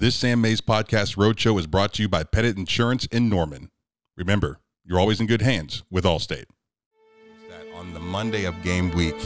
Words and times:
This 0.00 0.14
Sam 0.14 0.40
Mays 0.40 0.60
Podcast 0.60 1.16
Roadshow 1.16 1.58
is 1.58 1.66
brought 1.66 1.92
to 1.94 2.02
you 2.02 2.08
by 2.08 2.22
Pettit 2.22 2.56
Insurance 2.56 3.06
in 3.06 3.28
Norman. 3.28 3.68
Remember, 4.16 4.60
you're 4.84 5.00
always 5.00 5.18
in 5.18 5.26
good 5.26 5.42
hands 5.42 5.82
with 5.90 6.04
Allstate. 6.04 6.44
That 7.48 7.66
on 7.74 7.92
the 7.94 7.98
Monday 7.98 8.44
of 8.44 8.62
game 8.62 8.92
week, 8.92 9.16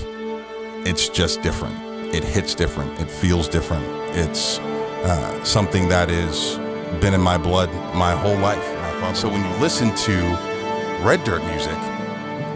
it's 0.86 1.10
just 1.10 1.42
different. 1.42 1.76
It 2.14 2.24
hits 2.24 2.54
different. 2.54 2.98
It 3.02 3.10
feels 3.10 3.48
different. 3.48 3.84
It's 4.16 4.60
uh, 4.60 5.44
something 5.44 5.90
that 5.90 6.08
has 6.08 6.56
been 7.02 7.12
in 7.12 7.20
my 7.20 7.36
blood 7.36 7.68
my 7.94 8.12
whole 8.12 8.38
life. 8.38 8.64
So 9.14 9.28
when 9.28 9.44
you 9.44 9.60
listen 9.60 9.94
to 9.94 10.16
Red 11.04 11.22
Dirt 11.24 11.44
music, 11.44 11.76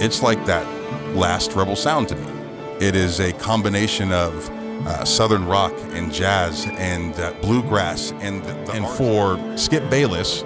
it's 0.02 0.22
like 0.22 0.42
that 0.46 0.66
last 1.14 1.52
Rebel 1.52 1.76
sound 1.76 2.08
to 2.08 2.16
me. 2.16 2.32
It 2.80 2.96
is 2.96 3.20
a 3.20 3.34
combination 3.34 4.10
of 4.10 4.48
uh, 4.84 5.04
southern 5.04 5.46
rock 5.46 5.72
and 5.92 6.12
jazz 6.12 6.66
and 6.76 7.14
uh, 7.18 7.32
bluegrass, 7.40 8.12
and 8.20 8.44
and 8.70 8.86
for 8.96 9.38
Skip 9.56 9.88
Bayless 9.90 10.42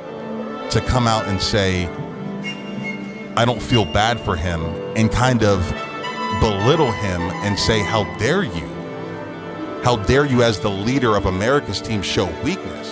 to 0.71 0.81
come 0.87 1.07
out 1.07 1.27
and 1.27 1.41
say, 1.41 1.87
"I 3.37 3.45
don't 3.45 3.63
feel 3.63 3.85
bad 3.85 4.21
for 4.21 4.37
him," 4.37 4.63
and 4.97 5.11
kind 5.11 5.43
of 5.43 5.61
belittle 6.41 6.93
him 6.93 7.23
and 7.43 7.59
say, 7.59 7.83
"How 7.83 8.05
dare 8.19 8.43
you? 8.43 8.67
How 9.83 9.97
dare 9.97 10.27
you, 10.27 10.43
as 10.43 10.61
the 10.61 10.71
leader 10.71 11.17
of 11.17 11.27
America's 11.27 11.81
team, 11.81 12.03
show 12.03 12.27
weakness?" 12.43 12.89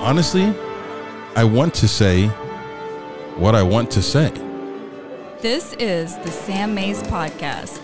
Honestly, 0.00 0.54
I 1.34 1.44
want 1.44 1.74
to 1.74 1.88
say 1.88 2.28
what 3.36 3.54
I 3.54 3.62
want 3.62 3.90
to 3.92 4.02
say. 4.02 4.30
This 5.40 5.74
is 5.74 6.16
the 6.18 6.30
Sam 6.30 6.74
Mays 6.74 7.02
Podcast. 7.02 7.83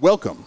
Welcome. 0.00 0.46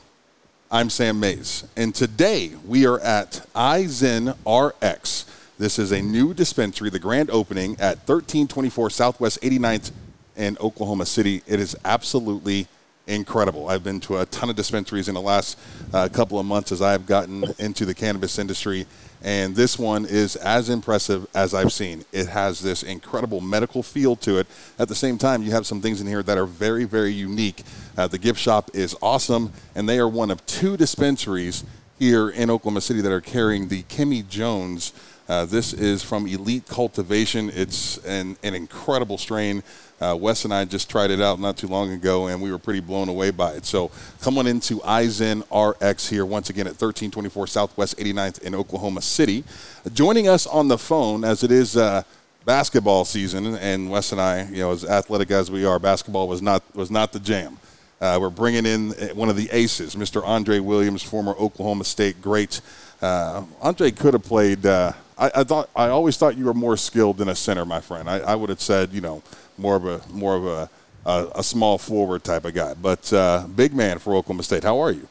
I'm 0.72 0.90
Sam 0.90 1.20
Mays, 1.20 1.64
and 1.78 1.94
today 1.94 2.54
we 2.66 2.88
are 2.88 3.00
at 3.02 3.46
iZen 3.54 4.36
RX. 4.48 5.26
This 5.60 5.78
is 5.78 5.92
a 5.92 6.02
new 6.02 6.34
dispensary, 6.34 6.90
the 6.90 6.98
grand 6.98 7.30
opening 7.30 7.74
at 7.74 7.98
1324 7.98 8.90
Southwest 8.90 9.40
89th 9.44 9.92
in 10.36 10.58
Oklahoma 10.60 11.06
City. 11.06 11.44
It 11.46 11.60
is 11.60 11.76
absolutely 11.86 12.66
incredible. 13.06 13.70
I've 13.70 13.84
been 13.84 14.00
to 14.02 14.22
a 14.22 14.26
ton 14.26 14.50
of 14.50 14.56
dispensaries 14.56 15.08
in 15.08 15.14
the 15.14 15.22
last 15.22 15.60
uh, 15.94 16.10
couple 16.12 16.40
of 16.40 16.48
months 16.48 16.72
as 16.72 16.82
I 16.82 16.92
have 16.92 17.06
gotten 17.06 17.46
into 17.60 17.86
the 17.86 17.94
cannabis 17.94 18.40
industry, 18.40 18.88
and 19.22 19.56
this 19.56 19.78
one 19.78 20.06
is 20.06 20.36
as 20.38 20.70
impressive 20.70 21.28
as 21.36 21.54
I've 21.54 21.72
seen. 21.72 22.06
It 22.12 22.28
has 22.28 22.60
this 22.60 22.82
incredible 22.82 23.40
medical 23.40 23.84
feel 23.84 24.16
to 24.18 24.40
it. 24.40 24.48
At 24.80 24.88
the 24.88 24.96
same 24.96 25.20
time, 25.20 25.44
you 25.44 25.52
have 25.52 25.68
some 25.68 25.80
things 25.80 26.02
in 26.02 26.08
here 26.08 26.24
that 26.24 26.40
are 26.40 26.48
very, 26.48 26.86
very 26.86 27.14
unique. 27.14 27.64
Uh, 27.98 28.08
the 28.08 28.18
gift 28.18 28.40
shop 28.40 28.72
is 28.74 28.96
awesome, 29.02 29.54
and 29.76 29.88
they 29.88 30.00
are 30.00 30.08
one 30.08 30.32
of 30.32 30.46
two 30.46 30.76
dispensaries 30.78 31.64
here 32.00 32.30
in 32.30 32.50
Oklahoma 32.50 32.82
City 32.82 33.02
that 33.02 33.12
are 33.12 33.22
carrying 33.22 33.68
the 33.68 33.84
Kimmy 33.84 34.28
Jones. 34.28 34.94
Uh, 35.30 35.46
this 35.46 35.74
is 35.74 36.04
from 36.04 36.28
Elite 36.28 36.68
Cultivation. 36.68 37.50
It's 37.54 37.98
an, 38.00 38.36
an 38.44 38.56
incredible 38.56 39.18
strain. 39.18 39.64
Uh, 40.02 40.16
Wes 40.20 40.44
and 40.44 40.54
I 40.54 40.66
just 40.66 40.90
tried 40.90 41.12
it 41.12 41.22
out 41.22 41.40
not 41.40 41.56
too 41.56 41.68
long 41.68 41.92
ago, 41.92 42.28
and 42.28 42.42
we 42.42 42.52
were 42.52 42.58
pretty 42.58 42.82
blown 42.82 43.08
away 43.08 43.32
by 43.32 43.54
it. 43.54 43.66
So 43.66 43.90
come 44.22 44.38
on 44.38 44.48
into 44.48 44.80
iZen 44.80 45.44
RX 45.52 46.10
here 46.10 46.26
once 46.26 46.50
again 46.50 46.66
at 46.66 46.74
1324 46.74 47.48
Southwest 47.48 47.98
89th 47.98 48.42
in 48.42 48.54
Oklahoma 48.54 49.02
City. 49.02 49.46
Joining 49.94 50.28
us 50.28 50.46
on 50.46 50.68
the 50.68 50.78
phone, 50.78 51.24
as 51.24 51.44
it 51.44 51.52
is 51.52 51.78
uh, 51.78 52.04
basketball 52.44 53.06
season, 53.06 53.56
and 53.56 53.90
Wes 53.90 54.12
and 54.12 54.20
I, 54.20 54.44
you 54.50 54.58
know, 54.58 54.72
as 54.72 54.84
athletic 54.84 55.32
as 55.32 55.50
we 55.50 55.64
are, 55.64 55.80
basketball 55.80 56.28
was 56.28 56.42
not 56.42 56.64
was 56.76 56.92
not 56.92 57.14
the 57.14 57.20
jam. 57.20 57.58
Uh, 58.04 58.20
we're 58.20 58.30
bringing 58.30 58.66
in 58.66 58.90
one 59.16 59.30
of 59.30 59.38
the 59.38 59.50
aces, 59.54 59.96
Mr. 59.96 60.22
Andre 60.28 60.60
Williams, 60.60 61.02
former 61.02 61.32
Oklahoma 61.40 61.86
State 61.86 62.22
great. 62.22 62.60
Uh, 63.02 63.46
Andre 63.62 63.92
could 63.92 64.14
have 64.14 64.24
played. 64.24 64.66
Uh, 64.66 64.92
I, 65.18 65.32
I, 65.36 65.44
thought 65.46 65.70
I 65.74 65.88
always 65.88 66.18
thought 66.18 66.38
you 66.38 66.44
were 66.44 66.54
more 66.54 66.76
skilled 66.76 67.18
than 67.20 67.30
a 67.30 67.36
center, 67.36 67.64
my 67.64 67.80
friend. 67.80 68.10
I, 68.10 68.20
I 68.20 68.36
would 68.36 68.50
have 68.50 68.60
said, 68.60 68.92
you 68.92 69.00
know, 69.00 69.24
more 69.58 69.78
of 69.78 69.86
a 69.86 70.02
more 70.12 70.36
of 70.36 70.46
a 70.46 70.70
a, 71.06 71.28
a 71.36 71.44
small 71.44 71.78
forward 71.78 72.26
type 72.26 72.44
of 72.44 72.54
guy, 72.54 72.74
but 72.74 73.12
uh, 73.14 73.48
big 73.56 73.74
man 73.74 74.00
for 74.00 74.16
Oklahoma 74.16 74.44
State. 74.44 74.64
How 74.64 74.80
are 74.80 74.92
you? 74.92 75.08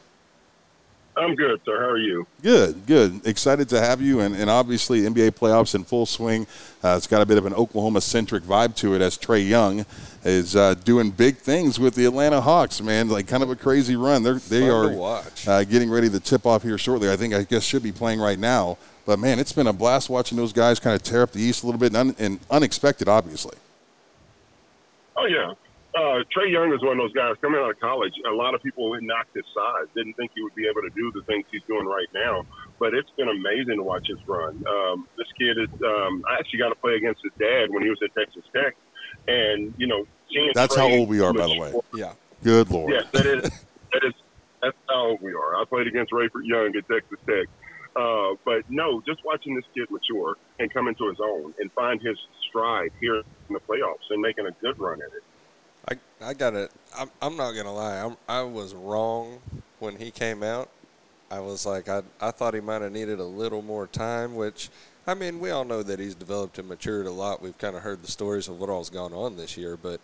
I'm 1.15 1.35
good, 1.35 1.61
sir. 1.63 1.79
How 1.79 1.89
are 1.89 1.97
you? 1.97 2.25
Good, 2.41 2.85
good. 2.87 3.25
Excited 3.27 3.69
to 3.69 3.79
have 3.79 4.01
you, 4.01 4.21
and, 4.21 4.35
and 4.35 4.49
obviously 4.49 5.01
NBA 5.01 5.31
playoffs 5.31 5.75
in 5.75 5.83
full 5.83 6.05
swing. 6.05 6.47
Uh, 6.83 6.95
it's 6.97 7.07
got 7.07 7.21
a 7.21 7.25
bit 7.25 7.37
of 7.37 7.45
an 7.45 7.53
Oklahoma-centric 7.53 8.43
vibe 8.43 8.75
to 8.77 8.95
it 8.95 9.01
as 9.01 9.17
Trae 9.17 9.47
Young 9.47 9.85
is 10.23 10.55
uh, 10.55 10.73
doing 10.73 11.11
big 11.11 11.37
things 11.37 11.79
with 11.79 11.93
the 11.93 12.05
Atlanta 12.05 12.41
Hawks. 12.41 12.81
Man, 12.81 13.09
like 13.09 13.27
kind 13.27 13.43
of 13.43 13.51
a 13.51 13.55
crazy 13.55 13.95
run. 13.95 14.23
They're 14.23 14.35
they 14.35 14.67
Fun 14.67 14.97
are 14.99 15.23
uh, 15.47 15.63
getting 15.65 15.89
ready 15.89 16.09
to 16.09 16.19
tip 16.19 16.45
off 16.45 16.63
here 16.63 16.77
shortly. 16.77 17.09
I 17.11 17.15
think 17.15 17.33
I 17.33 17.43
guess 17.43 17.63
should 17.63 17.83
be 17.83 17.91
playing 17.91 18.19
right 18.19 18.39
now. 18.39 18.77
But 19.05 19.19
man, 19.19 19.37
it's 19.37 19.51
been 19.51 19.67
a 19.67 19.73
blast 19.73 20.09
watching 20.09 20.37
those 20.37 20.53
guys 20.53 20.79
kind 20.79 20.95
of 20.95 21.03
tear 21.03 21.23
up 21.23 21.31
the 21.31 21.41
East 21.41 21.63
a 21.63 21.65
little 21.65 21.79
bit, 21.79 21.87
and, 21.87 21.97
un- 21.97 22.15
and 22.19 22.39
unexpected, 22.49 23.07
obviously. 23.07 23.57
Oh 25.15 25.25
yeah, 25.25 25.53
uh, 25.95 26.23
Trae 26.35 26.51
Young 26.51 26.73
is 26.73 26.81
one 26.81 26.99
of 26.99 27.03
those 27.03 27.13
guys 27.13 27.35
coming 27.41 27.59
out 27.61 27.69
of 27.69 27.79
college. 27.79 28.13
A 28.29 28.33
lot 28.33 28.55
of 28.55 28.63
people 28.63 28.95
knocked 29.01 29.35
his 29.35 29.45
size, 29.53 29.87
didn't 29.95 30.13
think 30.15 30.31
he 30.35 30.41
would 30.41 30.55
be 30.55 30.67
able 30.67 30.81
to 30.81 30.89
do 30.95 31.11
the 31.13 31.21
things 31.25 31.45
he's 31.51 31.61
doing 31.67 31.85
right 31.85 32.07
now. 32.13 32.45
But 32.79 32.93
it's 32.93 33.09
been 33.17 33.29
amazing 33.29 33.77
to 33.77 33.83
watch 33.83 34.07
his 34.07 34.17
run. 34.27 34.63
Um, 34.67 35.07
this 35.17 35.27
kid 35.37 35.57
is. 35.57 35.69
Um, 35.81 36.23
I 36.29 36.35
actually 36.39 36.59
got 36.59 36.69
to 36.69 36.75
play 36.75 36.95
against 36.95 37.21
his 37.23 37.31
dad 37.39 37.69
when 37.69 37.83
he 37.83 37.89
was 37.89 37.99
at 38.03 38.13
Texas 38.15 38.43
Tech, 38.53 38.75
and 39.27 39.73
you 39.77 39.87
know, 39.87 40.05
seeing 40.33 40.51
That's 40.55 40.75
Trae 40.75 40.79
how 40.79 40.97
old 40.97 41.09
we 41.09 41.21
are, 41.21 41.33
by 41.33 41.47
the 41.47 41.59
way. 41.59 41.67
mature- 41.67 41.83
Yeah. 41.93 42.13
Good 42.43 42.69
lord. 42.71 42.91
Yes, 42.91 43.05
that 43.13 43.25
is. 43.25 43.43
that 43.93 44.03
is. 44.03 44.13
That's 44.61 44.75
how 44.89 45.07
old 45.07 45.21
we 45.21 45.33
are. 45.33 45.55
I 45.55 45.63
played 45.65 45.87
against 45.87 46.11
Rayford 46.11 46.43
Young 46.45 46.73
at 46.75 46.87
Texas 46.87 47.19
Tech. 47.27 47.47
Uh, 47.95 48.33
but 48.43 48.63
no, 48.69 49.01
just 49.05 49.23
watching 49.23 49.55
this 49.55 49.65
kid 49.75 49.87
mature 49.91 50.35
and 50.59 50.73
come 50.73 50.87
into 50.87 51.07
his 51.09 51.19
own 51.21 51.53
and 51.59 51.71
find 51.73 52.01
his 52.01 52.17
stride 52.49 52.91
here 52.99 53.17
in 53.17 53.23
the 53.53 53.59
playoffs 53.59 54.09
and 54.09 54.19
making 54.21 54.47
a 54.47 54.51
good 54.61 54.79
run 54.79 54.99
at 54.99 55.07
it. 55.15 55.23
I, 55.89 55.95
I 56.21 56.33
got 56.33 56.53
it. 56.53 56.71
I'm, 56.97 57.09
I'm 57.21 57.35
not 57.35 57.51
gonna 57.53 57.73
lie. 57.73 57.97
I'm, 57.97 58.17
I 58.27 58.43
was 58.43 58.73
wrong 58.73 59.39
when 59.79 59.97
he 59.97 60.11
came 60.11 60.43
out. 60.43 60.69
I 61.29 61.39
was 61.39 61.65
like, 61.65 61.89
I, 61.89 62.03
I 62.21 62.31
thought 62.31 62.53
he 62.53 62.61
might 62.61 62.81
have 62.81 62.91
needed 62.91 63.19
a 63.19 63.25
little 63.25 63.61
more 63.61 63.87
time. 63.87 64.35
Which, 64.35 64.69
I 65.07 65.13
mean, 65.13 65.39
we 65.39 65.49
all 65.49 65.65
know 65.65 65.83
that 65.83 65.99
he's 65.99 66.15
developed 66.15 66.59
and 66.59 66.69
matured 66.69 67.07
a 67.07 67.11
lot. 67.11 67.41
We've 67.41 67.57
kind 67.57 67.75
of 67.75 67.81
heard 67.81 68.03
the 68.03 68.11
stories 68.11 68.47
of 68.47 68.59
what 68.59 68.69
all's 68.69 68.89
gone 68.89 69.13
on 69.13 69.35
this 69.35 69.57
year, 69.57 69.75
but 69.75 69.99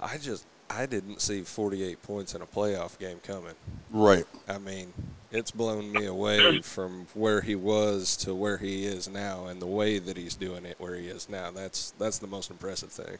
I 0.00 0.16
just 0.16 0.46
I 0.70 0.86
didn't 0.86 1.20
see 1.20 1.42
48 1.42 2.02
points 2.02 2.34
in 2.34 2.42
a 2.42 2.46
playoff 2.46 2.98
game 2.98 3.18
coming. 3.24 3.54
Right. 3.90 4.24
I 4.48 4.58
mean, 4.58 4.92
it's 5.32 5.50
blown 5.50 5.90
me 5.90 6.06
away 6.06 6.60
from 6.62 7.08
where 7.14 7.40
he 7.40 7.56
was 7.56 8.16
to 8.18 8.34
where 8.34 8.56
he 8.56 8.86
is 8.86 9.08
now, 9.08 9.46
and 9.46 9.60
the 9.60 9.66
way 9.66 9.98
that 9.98 10.16
he's 10.16 10.36
doing 10.36 10.64
it 10.64 10.76
where 10.78 10.94
he 10.94 11.08
is 11.08 11.28
now. 11.28 11.50
That's 11.50 11.92
that's 11.98 12.18
the 12.18 12.28
most 12.28 12.50
impressive 12.50 12.90
thing. 12.90 13.18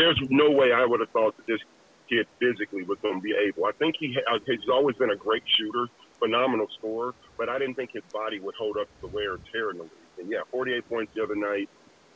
There's 0.00 0.18
no 0.30 0.50
way 0.50 0.72
I 0.72 0.86
would 0.86 1.00
have 1.00 1.10
thought 1.10 1.36
that 1.36 1.46
this 1.46 1.60
kid 2.08 2.26
physically 2.38 2.84
was 2.84 2.98
going 3.02 3.16
to 3.16 3.20
be 3.20 3.34
able. 3.34 3.66
I 3.66 3.72
think 3.72 3.96
he 3.98 4.16
ha- 4.26 4.38
he's 4.46 4.68
always 4.72 4.96
been 4.96 5.10
a 5.10 5.16
great 5.16 5.42
shooter, 5.58 5.88
phenomenal 6.18 6.68
scorer, 6.78 7.14
but 7.36 7.50
I 7.50 7.58
didn't 7.58 7.74
think 7.74 7.92
his 7.92 8.02
body 8.10 8.40
would 8.40 8.54
hold 8.54 8.78
up 8.78 8.86
to 8.86 9.00
the 9.02 9.06
wear 9.08 9.34
and 9.34 9.42
tear 9.52 9.70
in 9.70 9.76
the 9.76 9.82
league. 9.82 9.92
And 10.18 10.30
yeah, 10.30 10.40
48 10.50 10.88
points 10.88 11.12
the 11.14 11.22
other 11.22 11.36
night, 11.36 11.68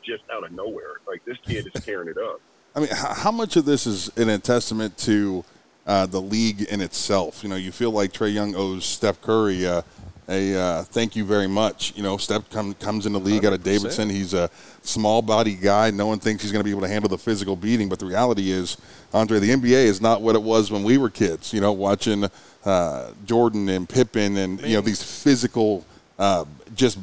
just 0.03 0.23
out 0.33 0.45
of 0.45 0.53
nowhere. 0.53 0.95
Like 1.07 1.25
this 1.27 1.37
kid 1.47 1.71
is 1.73 1.85
tearing 1.85 2.09
it 2.09 2.17
up. 2.17 2.41
I 2.75 2.81
mean, 2.81 2.89
how 2.91 3.31
much 3.31 3.57
of 3.57 3.67
this 3.67 3.87
is 3.87 4.09
in 4.17 4.31
a 4.31 4.39
testament 4.39 4.97
to 4.99 5.45
uh, 5.87 6.07
the 6.07 6.23
league 6.23 6.63
in 6.63 6.81
itself? 6.81 7.43
You 7.43 7.51
know, 7.51 7.57
you 7.57 7.71
feel 7.71 7.91
like 7.91 8.13
Trae 8.13 8.33
Young 8.33 8.55
owes 8.55 8.87
Steph 8.87 9.21
Curry 9.21 9.67
uh, 9.67 9.83
a 10.29 10.55
uh, 10.55 10.83
thank 10.85 11.17
you 11.17 11.25
very 11.25 11.47
much. 11.47 11.95
You 11.97 12.03
know, 12.03 12.17
Steph 12.17 12.49
come, 12.51 12.75
comes 12.75 13.07
in 13.07 13.13
the 13.13 13.21
league 13.21 13.45
out 13.45 13.53
of 13.53 13.63
Davidson. 13.63 14.09
He's 14.09 14.35
a 14.35 14.51
small 14.83 15.23
body 15.23 15.55
guy. 15.55 15.91
No 15.91 16.07
one 16.07 16.19
thinks 16.19 16.43
he's 16.43 16.53
going 16.53 16.61
to 16.61 16.65
be 16.65 16.71
able 16.71 16.83
to 16.83 16.89
handle 16.89 17.09
the 17.09 17.19
physical 17.19 17.57
beating, 17.57 17.89
but 17.89 17.99
the 17.99 18.07
reality 18.07 18.51
is, 18.51 18.77
Andre, 19.13 19.39
the 19.39 19.51
NBA 19.51 19.85
is 19.85 20.01
not 20.01 20.23
what 20.23 20.35
it 20.35 20.43
was 20.43 20.71
when 20.71 20.83
we 20.83 20.99
were 20.99 21.11
kids. 21.11 21.53
You 21.53 21.61
know, 21.61 21.73
watching 21.73 22.25
uh, 22.65 23.11
Jordan 23.27 23.69
and 23.69 23.89
Pippen 23.89 24.37
and 24.39 24.61
you 24.63 24.75
know 24.75 24.81
these 24.81 25.03
physical, 25.03 25.85
uh, 26.19 26.45
just 26.75 26.99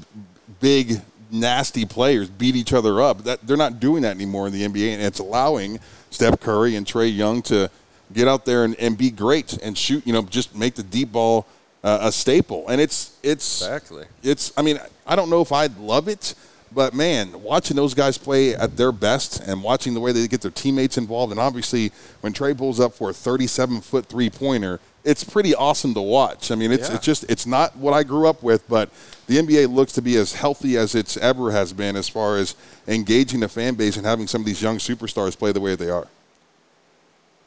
big 0.60 1.02
nasty 1.30 1.86
players 1.86 2.30
beat 2.30 2.56
each 2.56 2.74
other 2.74 3.02
up. 3.02 3.24
That 3.24 3.46
they're 3.46 3.58
not 3.58 3.80
doing 3.80 4.02
that 4.02 4.16
anymore 4.16 4.48
in 4.48 4.54
the 4.54 4.64
NBA, 4.64 4.94
and 4.94 5.02
it's 5.02 5.20
allowing 5.20 5.80
Steph 6.10 6.40
Curry 6.40 6.76
and 6.76 6.86
Trae 6.86 7.16
Young 7.16 7.42
to 7.44 7.70
get 8.14 8.28
out 8.28 8.46
there 8.46 8.66
and, 8.66 8.76
and 8.76 8.98
be 8.98 9.12
great 9.12 9.54
and 9.62 9.78
shoot. 9.78 10.06
You 10.08 10.14
know, 10.14 10.24
just 10.24 10.56
make 10.56 10.76
the 10.76 10.84
deep 10.84 11.12
ball 11.12 11.46
uh, 11.84 12.00
a 12.02 12.12
staple. 12.12 12.68
And 12.68 12.80
it's 12.82 13.18
it's 13.24 13.62
Exactly. 13.62 14.06
it's. 14.24 14.52
I 14.58 14.62
mean, 14.62 14.80
I 15.06 15.16
don't 15.16 15.30
know 15.30 15.42
if 15.42 15.52
I'd 15.52 15.78
love 15.78 16.08
it. 16.08 16.36
But 16.74 16.94
man, 16.94 17.42
watching 17.44 17.76
those 17.76 17.94
guys 17.94 18.18
play 18.18 18.56
at 18.56 18.78
their 18.78 18.94
best 18.94 19.42
and 19.46 19.62
watching 19.62 19.94
the 19.94 20.00
way 20.00 20.14
they 20.14 20.26
get 20.30 20.40
their 20.40 20.52
teammates 20.52 20.98
involved, 20.98 21.32
and 21.32 21.40
obviously 21.40 21.92
when 22.22 22.32
Trae 22.32 22.58
pulls 22.58 22.80
up 22.80 22.94
for 22.94 23.10
a 23.10 23.14
37 23.14 23.82
foot 23.82 24.06
three 24.06 24.30
pointer, 24.30 24.80
it's 25.04 25.22
pretty 25.22 25.54
awesome 25.54 25.94
to 25.96 26.02
watch. 26.02 26.50
I 26.50 26.56
mean, 26.56 26.72
it's 26.72 26.88
Yeah. 26.88 26.96
it's 26.96 27.04
just 27.06 27.26
it's 27.30 27.46
not 27.46 27.76
what 27.76 27.94
I 27.94 28.04
grew 28.04 28.26
up 28.26 28.42
with, 28.42 28.66
but 28.70 28.90
the 29.28 29.38
NBA 29.40 29.68
looks 29.68 29.92
to 29.94 30.02
be 30.02 30.16
as 30.16 30.32
healthy 30.32 30.78
as 30.78 30.96
it's 30.96 31.18
ever 31.18 31.52
has 31.52 31.74
been 31.74 31.98
as 31.98 32.08
far 32.08 32.38
as 32.38 32.56
engaging 32.88 33.42
the 33.42 33.50
fan 33.50 33.76
base 33.76 33.98
and 33.98 34.06
having 34.06 34.28
some 34.28 34.42
of 34.42 34.46
these 34.46 34.62
young 34.62 34.78
superstars 34.78 35.38
play 35.38 35.52
the 35.52 35.60
way 35.60 35.76
they 35.76 35.90
are. 35.90 36.08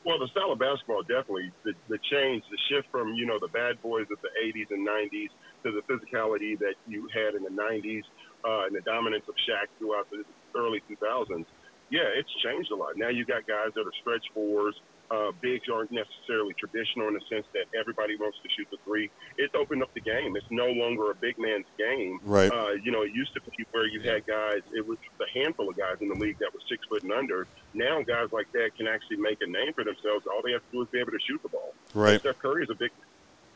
Well, 0.05 0.21
the 0.21 0.29
style 0.37 0.53
of 0.53 0.61
basketball 0.61 1.01
definitely 1.03 1.49
the, 1.65 1.73
the 1.89 1.97
change, 2.13 2.45
the 2.53 2.61
shift 2.69 2.93
from 2.93 3.17
you 3.17 3.25
know 3.25 3.41
the 3.41 3.49
bad 3.49 3.81
boys 3.81 4.05
of 4.13 4.21
the 4.21 4.29
'80s 4.37 4.69
and 4.69 4.87
'90s 4.87 5.33
to 5.65 5.73
the 5.73 5.81
physicality 5.89 6.59
that 6.61 6.77
you 6.87 7.09
had 7.09 7.35
in 7.35 7.43
the 7.43 7.51
'90s 7.51 8.05
uh, 8.45 8.69
and 8.69 8.77
the 8.77 8.85
dominance 8.85 9.25
of 9.29 9.35
Shaq 9.49 9.73
throughout 9.81 10.05
the 10.13 10.25
early 10.55 10.85
2000s. 10.93 11.47
Yeah, 11.91 12.09
it's 12.13 12.29
changed 12.45 12.71
a 12.71 12.77
lot. 12.77 12.97
Now 12.97 13.09
you 13.09 13.25
got 13.25 13.49
guys 13.49 13.73
that 13.75 13.81
are 13.81 13.97
stretch 14.01 14.25
fours. 14.35 14.77
Uh, 15.11 15.33
bigs 15.41 15.69
aren't 15.73 15.93
necessarily 15.93 16.55
traditional 16.55 17.09
in 17.09 17.15
the 17.15 17.21
sense 17.29 17.47
that 17.53 17.67
everybody 17.79 18.17
wants 18.17 18.39
to 18.43 18.49
shoot 18.57 18.67
the 18.71 18.79
three. 18.85 19.11
It's 19.37 19.55
opened 19.55 19.83
up 19.83 19.93
the 19.95 20.01
game. 20.01 20.37
It's 20.37 20.51
no 20.51 20.67
longer 20.67 21.11
a 21.11 21.15
big 21.15 21.39
man's 21.39 21.67
game. 21.79 22.21
Right. 22.25 22.51
Uh, 22.51 22.73
you 22.83 22.91
know, 22.91 23.03
it 23.03 23.13
used 23.13 23.35
to 23.35 23.41
be 23.41 23.65
where 23.71 23.87
you 23.87 24.01
had 24.01 24.27
guys. 24.27 24.63
It 24.73 24.87
was 24.87 24.99
a 25.21 25.39
handful 25.39 25.69
of 25.69 25.77
guys 25.77 25.97
in 26.01 26.09
the 26.09 26.15
league 26.15 26.39
that 26.39 26.53
was 26.53 26.63
six 26.69 26.87
foot 26.87 27.03
and 27.03 27.13
under. 27.13 27.47
Now 27.75 28.03
guys 28.03 28.29
like 28.33 28.51
that 28.53 28.77
can 28.77 28.87
actually 28.87 29.19
make 29.19 29.39
a 29.43 29.47
name 29.47 29.73
for 29.75 29.85
themselves. 29.85 30.27
All 30.27 30.41
they 30.43 30.53
have 30.53 30.63
to 30.63 30.73
do 30.73 30.83
is 30.83 30.89
be 30.89 31.01
able 31.01 31.13
to 31.13 31.21
shoot 31.27 31.43
the 31.43 31.49
ball. 31.49 31.75
Right. 31.93 32.21
Steph 32.21 32.39
Curry 32.39 32.65
is 32.65 32.71
a 32.71 32.75
big. 32.75 32.91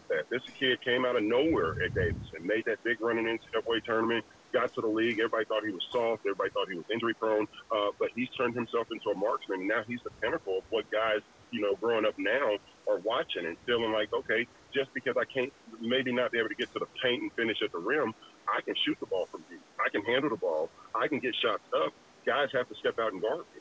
That 0.09 0.31
this 0.31 0.41
kid 0.59 0.81
came 0.81 1.05
out 1.05 1.17
of 1.17 1.23
nowhere 1.23 1.83
at 1.83 1.93
Davidson, 1.93 2.47
made 2.47 2.65
that 2.65 2.83
big 2.83 2.99
run 2.99 3.19
in 3.19 3.27
the 3.27 3.33
NCAA 3.33 3.85
tournament, 3.85 4.25
got 4.53 4.73
to 4.75 4.81
the 4.81 4.89
league. 4.89 5.19
Everybody 5.19 5.45
thought 5.45 5.65
he 5.65 5.71
was 5.71 5.87
soft. 5.93 6.23
Everybody 6.25 6.51
thought 6.51 6.69
he 6.71 6.77
was 6.77 6.87
injury 6.91 7.15
prone. 7.15 7.47
Uh, 7.71 7.89
but 7.99 8.09
he's 8.15 8.29
turned 8.31 8.55
himself 8.55 8.87
into 8.91 9.11
a 9.11 9.15
marksman. 9.15 9.61
And 9.61 9.69
now 9.69 9.83
he's 9.87 10.01
the 10.05 10.11
pinnacle 10.23 10.59
of 10.59 10.65
what 10.71 10.91
guys, 10.91 11.21
you 11.51 11.61
know, 11.61 11.75
growing 11.77 12.05
up 12.05 12.15
now 12.19 12.57
are 12.89 12.99
watching 12.99 13.47
and 13.47 13.57
feeling 13.67 13.93
like, 13.93 14.13
okay, 14.13 14.47
just 14.75 14.93
because 14.95 15.17
I 15.17 15.25
can't 15.25 15.53
maybe 15.81 16.13
not 16.13 16.33
be 16.33 16.39
able 16.39 16.49
to 16.49 16.55
get 16.55 16.73
to 16.73 16.79
the 16.79 16.87
paint 17.03 17.23
and 17.23 17.33
finish 17.33 17.59
at 17.63 17.73
the 17.73 17.79
rim, 17.79 18.15
I 18.49 18.61
can 18.63 18.75
shoot 18.85 18.99
the 19.01 19.07
ball 19.07 19.27
from 19.27 19.43
deep. 19.51 19.61
I 19.85 19.89
can 19.91 20.03
handle 20.05 20.31
the 20.31 20.37
ball. 20.37 20.71
I 20.95 21.09
can 21.09 21.19
get 21.19 21.35
shots 21.35 21.63
up. 21.75 21.93
Guys 22.27 22.49
have 22.53 22.69
to 22.69 22.75
step 22.77 22.99
out 22.99 23.13
and 23.13 23.23
guard 23.23 23.45
me. 23.55 23.61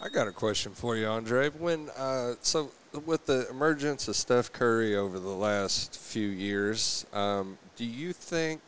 I 0.00 0.08
got 0.08 0.26
a 0.26 0.32
question 0.32 0.72
for 0.72 0.96
you, 0.96 1.06
Andre. 1.06 1.48
When 1.50 1.88
uh, 1.96 2.34
so 2.42 2.72
with 3.06 3.26
the 3.26 3.48
emergence 3.48 4.08
of 4.08 4.16
Steph 4.16 4.52
Curry 4.52 4.96
over 4.96 5.18
the 5.20 5.28
last 5.28 5.96
few 5.96 6.26
years, 6.26 7.06
um, 7.12 7.58
do 7.76 7.84
you 7.84 8.12
think 8.12 8.60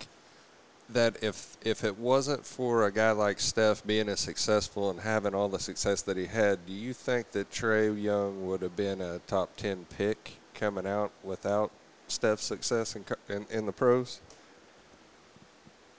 that 0.88 1.22
if 1.22 1.56
if 1.62 1.82
it 1.84 1.98
wasn't 1.98 2.44
for 2.44 2.84
a 2.84 2.92
guy 2.92 3.10
like 3.12 3.40
Steph 3.40 3.84
being 3.86 4.08
as 4.08 4.20
successful 4.20 4.90
and 4.90 5.00
having 5.00 5.34
all 5.34 5.48
the 5.48 5.58
success 5.58 6.02
that 6.02 6.16
he 6.16 6.26
had, 6.26 6.66
do 6.66 6.72
you 6.72 6.92
think 6.92 7.32
that 7.32 7.50
Trae 7.50 8.00
Young 8.00 8.46
would 8.46 8.62
have 8.62 8.76
been 8.76 9.00
a 9.00 9.18
top 9.20 9.56
ten 9.56 9.86
pick 9.86 10.38
coming 10.54 10.86
out 10.86 11.12
without 11.22 11.72
Steph's 12.08 12.44
success 12.44 12.94
in 12.96 13.04
in, 13.28 13.46
in 13.50 13.66
the 13.66 13.72
pros? 13.72 14.20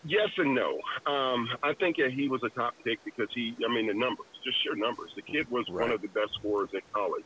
Yes 0.08 0.30
and 0.38 0.54
no. 0.54 0.80
Um, 1.12 1.50
I 1.64 1.74
think 1.74 1.98
that 1.98 2.12
he 2.12 2.30
was 2.30 2.44
a 2.44 2.50
top 2.50 2.76
pick 2.84 3.04
because 3.04 3.28
he, 3.34 3.56
I 3.68 3.74
mean, 3.74 3.88
the 3.88 3.94
numbers, 3.96 4.28
just 4.44 4.62
sheer 4.64 4.76
numbers. 4.76 5.10
The 5.16 5.24
kid 5.24 5.50
was 5.50 5.66
Right. 5.68 5.82
one 5.82 5.92
of 5.92 6.02
the 6.04 6.10
best 6.10 6.30
scorers 6.36 6.70
in 6.74 6.82
college. 6.94 7.26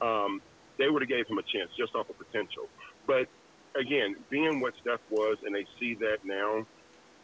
Um, 0.00 0.40
they 0.78 0.88
would 0.88 1.02
have 1.02 1.08
gave 1.08 1.26
him 1.26 1.38
a 1.38 1.42
chance 1.42 1.70
just 1.76 1.92
off 1.96 2.08
of 2.08 2.16
potential. 2.18 2.68
But 3.04 3.26
again, 3.74 4.14
being 4.30 4.60
what 4.60 4.74
Steph 4.80 5.00
was, 5.10 5.38
and 5.44 5.52
they 5.52 5.66
see 5.80 5.94
that 5.94 6.18
now, 6.24 6.64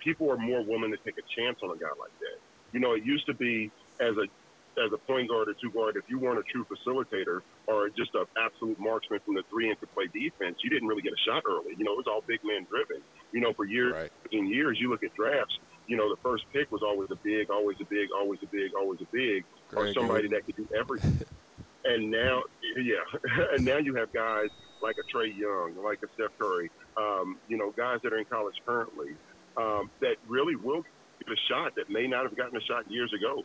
people 0.06 0.30
are 0.30 0.38
more 0.38 0.62
willing 0.62 0.94
to 0.94 1.00
take 1.02 1.18
a 1.18 1.26
chance 1.34 1.58
on 1.66 1.74
a 1.74 1.78
guy 1.82 1.90
like 1.98 2.14
that. 2.22 2.38
You 2.70 2.78
know, 2.78 2.94
it 2.94 3.02
used 3.04 3.26
to 3.26 3.34
be 3.34 3.70
as 3.98 4.14
a 4.14 4.30
as 4.76 4.92
a 4.92 5.00
point 5.08 5.30
guard 5.32 5.48
or 5.48 5.56
two 5.56 5.72
guard, 5.72 5.96
if 5.96 6.04
you 6.06 6.18
weren't 6.20 6.38
a 6.38 6.44
true 6.52 6.60
facilitator 6.68 7.40
or 7.66 7.88
just 7.96 8.12
an 8.12 8.28
absolute 8.36 8.78
marksman 8.78 9.18
from 9.24 9.34
the 9.34 9.42
three 9.48 9.72
and 9.72 9.80
could 9.80 9.88
play 9.96 10.04
defense, 10.12 10.60
you 10.62 10.68
didn't 10.68 10.86
really 10.86 11.00
get 11.00 11.16
a 11.16 11.22
shot 11.24 11.42
early. 11.48 11.72
You 11.78 11.84
know, 11.84 11.96
it 11.96 12.04
was 12.04 12.06
all 12.06 12.20
big 12.28 12.40
man 12.44 12.68
driven. 12.68 13.00
You 13.32 13.40
know, 13.40 13.54
for 13.56 13.64
years 13.64 13.94
Right. 13.94 14.12
in 14.32 14.46
years, 14.46 14.76
you 14.78 14.90
look 14.90 15.02
at 15.02 15.14
drafts, 15.16 15.56
you 15.88 15.96
know, 15.96 16.12
the 16.12 16.20
first 16.20 16.44
pick 16.52 16.70
was 16.70 16.82
always 16.84 17.08
a 17.10 17.16
big, 17.24 17.48
always 17.48 17.78
a 17.80 17.86
big, 17.88 18.12
always 18.12 18.38
a 18.42 18.48
big, 18.52 18.74
always 18.76 19.00
a 19.00 19.08
big, 19.16 19.44
or 19.72 19.90
somebody 19.94 20.28
Oden. 20.28 20.32
that 20.32 20.44
could 20.44 20.56
do 20.56 20.68
everything. 20.76 21.24
and 21.86 22.10
now, 22.10 22.42
yeah, 22.76 23.00
and 23.56 23.64
now 23.64 23.78
you 23.78 23.94
have 23.94 24.12
guys 24.12 24.52
like 24.82 24.96
a 25.00 25.04
Trae 25.08 25.32
Young, 25.32 25.72
like 25.82 26.00
a 26.04 26.08
Steph 26.12 26.36
Curry, 26.38 26.70
um, 27.00 27.40
you 27.48 27.56
know, 27.56 27.72
guys 27.78 27.96
that 28.02 28.12
are 28.12 28.18
in 28.18 28.26
college 28.26 28.56
currently 28.66 29.16
um, 29.56 29.90
that 30.00 30.16
really 30.28 30.56
will 30.56 30.84
get 31.18 31.32
a 31.32 31.36
shot 31.48 31.74
that 31.76 31.90
may 31.90 32.06
not 32.06 32.24
have 32.24 32.36
gotten 32.36 32.56
a 32.56 32.60
shot 32.60 32.90
years 32.90 33.12
ago. 33.12 33.44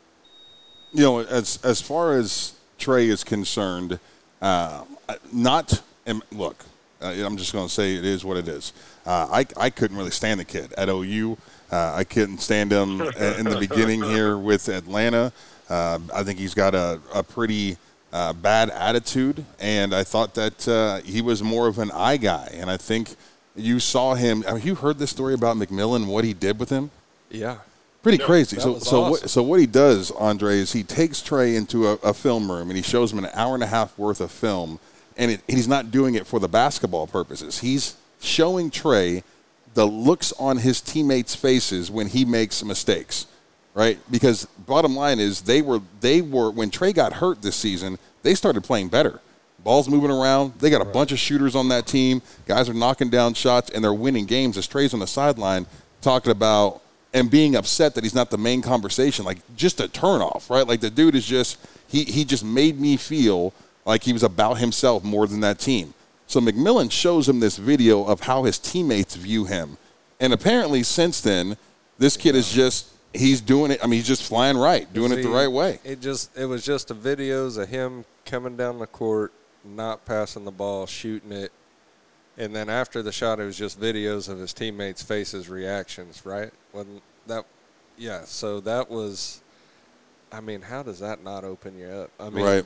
you 0.93 1.03
know, 1.03 1.19
as 1.19 1.59
as 1.63 1.81
far 1.81 2.13
as 2.17 2.53
Trae 2.79 3.07
is 3.07 3.23
concerned, 3.23 3.99
uh, 4.41 4.83
not 5.31 5.81
look. 6.31 6.65
Uh, 7.01 7.07
I'm 7.25 7.37
just 7.37 7.51
going 7.53 7.67
to 7.67 7.73
say 7.73 7.95
it 7.95 8.05
is 8.05 8.23
what 8.23 8.37
it 8.37 8.47
is. 8.47 8.73
Uh, 9.05 9.27
I 9.31 9.45
I 9.57 9.69
couldn't 9.69 9.97
really 9.97 10.11
stand 10.11 10.39
the 10.39 10.45
kid 10.45 10.73
at 10.73 10.89
OU. 10.89 11.37
Uh, 11.71 11.93
I 11.95 12.03
couldn't 12.03 12.39
stand 12.39 12.71
him 12.71 13.01
in 13.01 13.45
the 13.45 13.57
beginning 13.59 14.03
here 14.15 14.37
with 14.37 14.67
Atlanta. 14.67 15.31
Uh, 15.69 15.99
I 16.13 16.23
think 16.23 16.37
he's 16.37 16.53
got 16.53 16.75
a, 16.75 16.99
a 17.13 17.23
pretty 17.23 17.77
uh, 18.11 18.33
bad 18.33 18.69
attitude, 18.69 19.45
and 19.57 19.95
I 19.95 20.03
thought 20.03 20.33
that 20.33 20.67
uh, 20.67 20.97
he 20.97 21.21
was 21.21 21.41
more 21.41 21.67
of 21.67 21.79
an 21.79 21.91
eye 21.91 22.17
guy. 22.17 22.51
And 22.53 22.69
I 22.69 22.75
think 22.75 23.15
you 23.55 23.79
saw 23.79 24.15
him. 24.15 24.43
Have 24.43 24.65
you 24.65 24.75
heard 24.75 24.97
this 24.97 25.09
story 25.09 25.33
about 25.33 25.57
McMillan? 25.57 26.07
What 26.07 26.23
he 26.23 26.33
did 26.33 26.59
with 26.59 26.69
him? 26.69 26.91
Yeah. 27.29 27.57
Pretty 28.01 28.17
No, 28.17 28.25
crazy. 28.25 28.59
So, 28.59 28.79
so, 28.79 29.09
what, 29.11 29.29
so 29.29 29.43
what 29.43 29.59
he 29.59 29.67
does, 29.67 30.09
Andre, 30.11 30.55
is 30.55 30.73
he 30.73 30.83
takes 30.83 31.21
Trae 31.21 31.55
into 31.55 31.87
a, 31.87 31.93
a 32.03 32.13
film 32.13 32.51
room 32.51 32.69
and 32.69 32.77
he 32.77 32.81
shows 32.81 33.13
him 33.13 33.19
an 33.19 33.29
hour 33.33 33.53
and 33.53 33.63
a 33.63 33.67
half 33.67 33.97
worth 33.97 34.21
of 34.21 34.31
film, 34.31 34.79
and 35.17 35.31
it, 35.31 35.41
he's 35.47 35.67
not 35.67 35.91
doing 35.91 36.15
it 36.15 36.25
for 36.25 36.39
the 36.39 36.47
basketball 36.47 37.05
purposes. 37.05 37.59
He's 37.59 37.95
showing 38.19 38.71
Trae 38.71 39.23
the 39.73 39.85
looks 39.85 40.33
on 40.33 40.57
his 40.57 40.81
teammates' 40.81 41.35
faces 41.35 41.91
when 41.91 42.07
he 42.07 42.25
makes 42.25 42.63
mistakes, 42.63 43.27
right? 43.75 43.99
Because 44.09 44.45
bottom 44.65 44.95
line 44.95 45.19
is 45.19 45.41
they 45.41 45.61
were 45.61 45.81
they 45.99 46.21
were 46.21 46.49
when 46.49 46.71
Trae 46.71 46.93
got 46.93 47.13
hurt 47.13 47.41
this 47.43 47.55
season, 47.55 47.99
they 48.23 48.33
started 48.33 48.63
playing 48.63 48.89
better. 48.89 49.21
Balls 49.63 49.89
moving 49.89 50.11
around. 50.11 50.53
They 50.59 50.69
got 50.69 50.81
a 50.81 50.85
bunch 50.85 51.11
of 51.11 51.19
shooters 51.19 51.55
on 51.55 51.69
that 51.69 51.85
team. 51.85 52.21
Guys 52.45 52.67
are 52.69 52.73
knocking 52.73 53.09
down 53.09 53.33
shots 53.33 53.69
and 53.69 53.83
they're 53.83 53.93
winning 53.93 54.25
games. 54.25 54.57
As 54.57 54.67
Trae's 54.67 54.93
on 54.93 54.99
the 54.99 55.07
sideline 55.07 55.67
talking 56.01 56.31
about 56.31 56.81
and 57.13 57.29
being 57.29 57.55
upset 57.55 57.93
that 57.95 58.03
he's 58.03 58.15
not 58.15 58.31
the 58.31 58.37
main 58.37 58.61
conversation, 58.61 59.25
like 59.25 59.39
just 59.55 59.79
a 59.79 59.87
turnoff, 59.87 60.49
right? 60.49 60.67
Like 60.67 60.81
the 60.81 60.89
dude 60.89 61.15
is 61.15 61.25
just 61.25 61.59
he 61.87 62.03
he 62.03 62.25
just 62.25 62.43
made 62.43 62.79
me 62.79 62.97
feel 62.97 63.53
like 63.85 64.03
he 64.03 64.13
was 64.13 64.23
about 64.23 64.57
himself 64.57 65.03
more 65.03 65.27
than 65.27 65.41
that 65.41 65.59
team. 65.59 65.93
So 66.27 66.39
McMillan 66.39 66.91
shows 66.91 67.27
him 67.27 67.39
this 67.39 67.57
video 67.57 68.05
of 68.05 68.21
how 68.21 68.43
his 68.43 68.57
teammates 68.57 69.15
view 69.15 69.45
him, 69.45 69.77
and 70.19 70.31
apparently 70.31 70.81
since 70.83 71.19
then, 71.19 71.57
this 71.97 72.15
kid 72.15 72.35
is 72.35 72.51
just 72.51 72.87
he's 73.13 73.41
doing 73.41 73.71
it. 73.71 73.83
I 73.83 73.87
mean, 73.87 73.99
he's 73.99 74.07
just 74.07 74.23
flying 74.23 74.57
right, 74.57 74.91
doing 74.93 75.11
it 75.11 75.21
the 75.21 75.29
right 75.29 75.51
way. 75.51 75.79
It 75.83 76.01
just 76.01 76.35
it 76.37 76.45
was 76.45 76.63
just 76.63 76.89
a 76.91 76.95
videos 76.95 77.61
of 77.61 77.69
him 77.69 78.05
coming 78.25 78.55
down 78.55 78.79
the 78.79 78.87
court, 78.87 79.33
not 79.63 80.05
passing 80.05 80.45
the 80.45 80.51
ball, 80.51 80.85
shooting 80.85 81.31
it, 81.31 81.51
and 82.37 82.55
then 82.55 82.69
after 82.69 83.01
the 83.01 83.11
shot, 83.11 83.39
it 83.39 83.45
was 83.45 83.57
just 83.57 83.79
videos 83.79 84.29
of 84.29 84.39
his 84.39 84.53
teammates' 84.53 85.03
faces, 85.03 85.49
reactions. 85.49 86.25
Right? 86.25 86.51
When 86.71 87.01
that, 87.27 87.45
yeah. 87.97 88.23
So 88.25 88.59
that 88.61 88.89
was, 88.89 89.41
I 90.31 90.41
mean, 90.41 90.61
how 90.61 90.83
does 90.83 90.99
that 90.99 91.23
not 91.23 91.43
open 91.43 91.77
you 91.77 91.87
up? 91.87 92.11
I 92.19 92.29
mean, 92.29 92.45
right. 92.45 92.65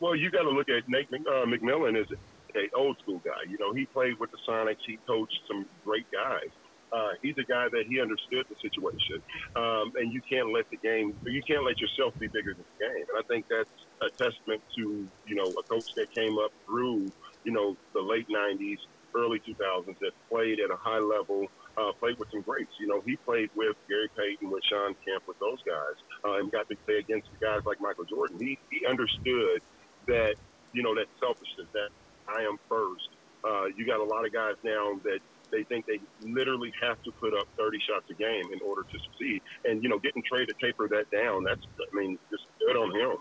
Well, 0.00 0.16
you 0.16 0.30
got 0.30 0.42
to 0.42 0.50
look 0.50 0.68
at 0.68 0.88
Nate 0.88 1.08
uh, 1.12 1.44
McMillan 1.46 2.00
as 2.00 2.06
a 2.54 2.76
old 2.76 2.98
school 2.98 3.20
guy. 3.24 3.42
You 3.48 3.58
know, 3.58 3.72
he 3.72 3.86
played 3.86 4.18
with 4.18 4.30
the 4.30 4.38
Sonics. 4.48 4.78
He 4.86 4.98
coached 5.06 5.40
some 5.46 5.66
great 5.84 6.10
guys. 6.10 6.48
Uh, 6.92 7.12
he's 7.22 7.36
a 7.36 7.44
guy 7.44 7.68
that 7.68 7.84
he 7.88 8.00
understood 8.00 8.44
the 8.48 8.56
situation, 8.64 9.20
um, 9.56 9.92
and 10.00 10.12
you 10.12 10.20
can't 10.24 10.48
let 10.52 10.64
the 10.70 10.80
game, 10.80 11.12
you 11.26 11.42
can't 11.44 11.64
let 11.64 11.76
yourself 11.80 12.14
be 12.20 12.28
bigger 12.32 12.54
than 12.56 12.64
the 12.64 12.78
game. 12.80 13.04
And 13.12 13.16
I 13.20 13.24
think 13.28 13.44
that's 13.50 13.76
a 14.00 14.08
testament 14.16 14.62
to 14.78 15.08
you 15.26 15.36
know 15.36 15.52
a 15.52 15.64
coach 15.68 15.88
that 15.96 16.08
came 16.16 16.38
up 16.38 16.50
through 16.64 17.12
you 17.44 17.52
know 17.52 17.76
the 17.94 18.00
late 18.00 18.26
'90s, 18.32 18.80
early 19.16 19.40
2000s 19.44 19.96
that 20.00 20.12
played 20.32 20.60
at 20.60 20.70
a 20.70 20.78
high 20.80 21.00
level, 21.00 21.44
uh, 21.76 21.92
played 22.00 22.16
with 22.18 22.28
some 22.32 22.42
greats. 22.42 22.72
You 22.80 22.88
know, 22.88 23.00
he 23.04 23.16
played 23.24 23.48
with 23.54 23.76
Gary 23.88 24.08
Payton, 24.16 24.50
with 24.50 24.64
Shawn 24.68 24.94
Kemp, 25.04 25.24
with 25.26 25.38
those 25.38 25.60
guys, 25.68 25.96
uh, 26.24 26.40
and 26.40 26.50
got 26.52 26.68
to 26.68 26.76
play 26.88 26.98
against 27.00 27.28
guys 27.40 27.60
like 27.66 27.78
Michael 27.80 28.08
Jordan. 28.08 28.38
He 28.40 28.58
he 28.70 28.84
understood 28.88 29.60
that 30.08 30.36
you 30.72 30.82
know 30.82 30.94
that 30.94 31.08
selfishness, 31.20 31.68
that 31.74 31.90
I 32.28 32.42
am 32.48 32.56
first. 32.68 33.08
Uh, 33.46 33.70
you 33.76 33.86
got 33.86 34.00
a 34.00 34.08
lot 34.08 34.26
of 34.26 34.32
guys 34.32 34.58
now 34.64 34.98
that 35.04 35.20
they 35.50 35.62
think 35.64 35.86
they 35.86 36.00
literally 36.22 36.72
have 36.80 37.02
to 37.04 37.12
put 37.12 37.34
up 37.34 37.48
30 37.56 37.78
shots 37.80 38.04
a 38.10 38.14
game 38.14 38.44
in 38.52 38.60
order 38.66 38.82
to 38.82 38.98
succeed. 38.98 39.42
And 39.64 39.82
you 39.82 39.88
know, 39.88 39.98
getting 39.98 40.22
Trae 40.22 40.46
to 40.46 40.54
taper 40.60 40.88
that 40.88 41.10
down, 41.10 41.44
that's 41.44 41.64
I 41.80 41.96
mean, 41.96 42.18
just 42.30 42.44
good 42.58 42.76
on 42.76 42.94
him. 42.94 43.18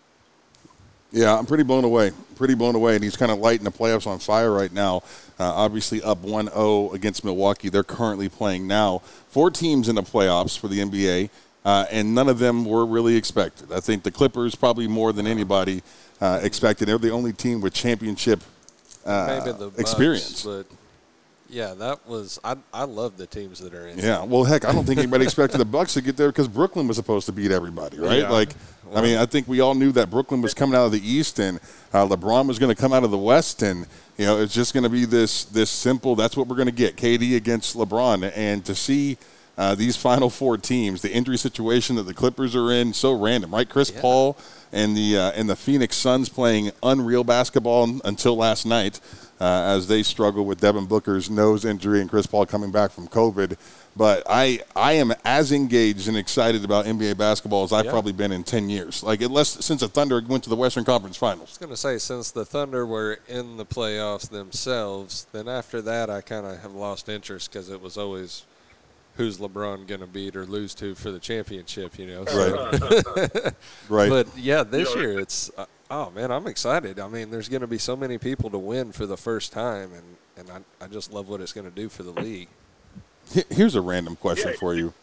Yeah, 1.11 1.37
I'm 1.37 1.45
pretty 1.45 1.63
blown 1.63 1.85
away. 1.85 2.11
Pretty 2.35 2.53
blown 2.53 2.75
away. 2.75 2.95
And 2.95 3.03
he's 3.03 3.15
kind 3.15 3.31
of 3.31 3.39
lighting 3.39 3.63
the 3.63 3.71
playoffs 3.71 4.07
on 4.07 4.19
fire 4.19 4.51
right 4.51 4.71
now. 4.71 5.03
Uh, 5.39 5.45
obviously, 5.53 6.01
up 6.01 6.19
1 6.19 6.49
0 6.49 6.91
against 6.91 7.23
Milwaukee. 7.23 7.69
They're 7.69 7.83
currently 7.83 8.27
playing 8.27 8.67
now. 8.67 8.99
Four 9.29 9.49
teams 9.49 9.87
in 9.87 9.95
the 9.95 10.03
playoffs 10.03 10.59
for 10.59 10.67
the 10.67 10.79
NBA, 10.79 11.29
uh, 11.63 11.85
and 11.91 12.13
none 12.13 12.27
of 12.27 12.39
them 12.39 12.65
were 12.65 12.85
really 12.85 13.15
expected. 13.15 13.71
I 13.71 13.79
think 13.79 14.03
the 14.03 14.11
Clippers, 14.11 14.55
probably 14.55 14.87
more 14.87 15.13
than 15.13 15.27
anybody, 15.27 15.81
uh, 16.19 16.41
expected. 16.43 16.89
They're 16.89 16.97
the 16.97 17.11
only 17.11 17.31
team 17.31 17.61
with 17.61 17.73
championship 17.73 18.41
uh, 19.07 19.39
maybe 19.45 19.57
the 19.57 19.69
Bucks, 19.69 19.79
experience. 19.79 20.43
but 20.43 20.65
Yeah, 21.49 21.73
that 21.75 22.07
was 22.07 22.39
I. 22.43 22.57
I 22.73 22.83
love 22.83 23.17
the 23.17 23.25
teams 23.25 23.59
that 23.59 23.73
are 23.73 23.87
in. 23.87 23.99
Yeah, 23.99 24.23
well, 24.23 24.43
heck, 24.43 24.65
I 24.65 24.71
don't 24.73 24.85
think 24.85 24.99
anybody 24.99 25.23
expected 25.23 25.59
the 25.59 25.65
Bucks 25.65 25.93
to 25.93 26.01
get 26.01 26.17
there 26.17 26.29
because 26.29 26.47
Brooklyn 26.47 26.87
was 26.87 26.97
supposed 26.97 27.25
to 27.27 27.31
beat 27.31 27.51
everybody, 27.51 27.97
right? 27.99 28.19
Yeah. 28.19 28.29
Like, 28.29 28.49
I 28.93 29.01
mean, 29.01 29.17
I 29.17 29.25
think 29.25 29.47
we 29.47 29.61
all 29.61 29.73
knew 29.73 29.91
that 29.93 30.09
Brooklyn 30.09 30.41
was 30.41 30.53
coming 30.53 30.75
out 30.75 30.85
of 30.85 30.91
the 30.91 31.09
East 31.09 31.39
and 31.39 31.59
uh, 31.93 32.05
LeBron 32.05 32.47
was 32.47 32.59
going 32.59 32.73
to 32.73 32.79
come 32.79 32.91
out 32.91 33.03
of 33.03 33.11
the 33.11 33.17
West, 33.17 33.61
and 33.61 33.87
you 34.17 34.25
know, 34.25 34.39
it's 34.41 34.53
just 34.53 34.73
going 34.73 34.83
to 34.83 34.89
be 34.89 35.05
this 35.05 35.45
this 35.45 35.69
simple. 35.69 36.15
That's 36.15 36.35
what 36.35 36.47
we're 36.47 36.57
going 36.57 36.67
to 36.67 36.71
get: 36.73 36.97
KD 36.97 37.35
against 37.35 37.75
LeBron, 37.77 38.31
and 38.35 38.65
to 38.65 38.75
see. 38.75 39.17
Uh, 39.59 39.73
these 39.73 39.97
final 39.97 40.29
four 40.29 40.55
teams, 40.55 41.01
the 41.01 41.11
injury 41.11 41.35
situation 41.35 41.95
that 41.95 42.03
the 42.03 42.13
Clippers 42.13 42.55
are 42.55 42.71
in, 42.71 42.93
so 42.93 43.11
random, 43.19 43.51
right? 43.51 43.67
Chris 43.67 43.91
Yeah. 43.91 44.01
Paul 44.01 44.37
and 44.71 44.95
the 44.95 45.17
uh, 45.17 45.31
and 45.31 45.49
the 45.49 45.55
Phoenix 45.55 45.95
Suns 45.95 46.29
playing 46.29 46.69
unreal 46.83 47.23
basketball 47.23 47.99
until 48.05 48.37
last 48.37 48.67
night, 48.67 48.99
as 49.39 49.87
they 49.87 50.03
struggle 50.03 50.45
with 50.45 50.59
Devin 50.59 50.85
Booker's 50.85 51.29
nose 51.29 51.63
injury 51.65 52.01
and 52.01 52.09
Chris 52.09 52.25
Paul 52.25 52.45
coming 52.45 52.71
back 52.71 52.91
from 52.91 53.07
COVID. 53.07 53.57
But 53.95 54.23
I 54.29 54.61
I 54.75 54.93
am 54.93 55.11
as 55.25 55.51
engaged 55.51 56.07
and 56.07 56.15
excited 56.17 56.63
about 56.63 56.85
NBA 56.85 57.17
basketball 57.17 57.63
as 57.63 57.73
I've 57.73 57.85
Yeah. 57.85 57.91
probably 57.91 58.11
been 58.13 58.31
in 58.31 58.43
ten 58.43 58.69
years. 58.69 59.01
Like 59.03 59.21
unless 59.21 59.63
since 59.65 59.81
the 59.81 59.87
Thunder 59.87 60.21
went 60.27 60.43
to 60.43 60.49
the 60.49 60.55
Western 60.55 60.85
Conference 60.85 61.17
Finals. 61.17 61.49
I 61.49 61.51
was 61.51 61.57
going 61.57 61.69
to 61.71 61.77
say, 61.77 61.97
since 61.97 62.29
the 62.31 62.45
Thunder 62.45 62.85
were 62.85 63.19
in 63.27 63.57
the 63.57 63.65
playoffs 63.65 64.29
themselves, 64.29 65.25
then 65.31 65.47
after 65.47 65.81
that, 65.81 66.09
I 66.09 66.21
kind 66.21 66.45
of 66.45 66.59
have 66.61 66.73
lost 66.73 67.09
interest 67.09 67.51
because 67.51 67.69
it 67.69 67.81
was 67.81 67.97
always 67.97 68.43
who's 69.15 69.39
LeBron 69.39 69.87
going 69.87 70.01
to 70.01 70.05
beat 70.05 70.35
or 70.35 70.45
lose 70.45 70.75
to 70.75 70.93
for 70.93 71.09
the 71.09 71.17
championship, 71.19 71.97
you 71.97 72.05
know? 72.05 72.23
So- 72.25 73.51
Right. 73.89 74.09
But 74.09 74.27
yeah, 74.37 74.61
this 74.61 74.93
year 74.95 75.19
it's, 75.19 75.49
uh, 75.57 75.65
oh 75.89 76.09
man, 76.11 76.31
I'm 76.31 76.47
excited. 76.47 76.99
I 76.99 77.07
mean, 77.07 77.31
there's 77.31 77.49
going 77.49 77.61
to 77.61 77.67
be 77.67 77.77
so 77.77 77.95
many 77.95 78.17
people 78.17 78.49
to 78.49 78.57
win 78.57 78.91
for 78.91 79.05
the 79.05 79.17
first 79.17 79.51
time, 79.51 79.91
and, 79.93 80.17
and 80.49 80.63
I, 80.79 80.83
I 80.85 80.87
just 80.87 81.11
love 81.11 81.29
what 81.29 81.41
it's 81.41 81.53
going 81.53 81.69
to 81.69 81.75
do 81.75 81.89
for 81.89 82.03
the 82.03 82.11
league. 82.11 82.49
Here's 83.49 83.75
a 83.75 83.81
random 83.81 84.15
question 84.15 84.51
Yeah. 84.51 84.59
for 84.59 84.73
you, 84.73 84.93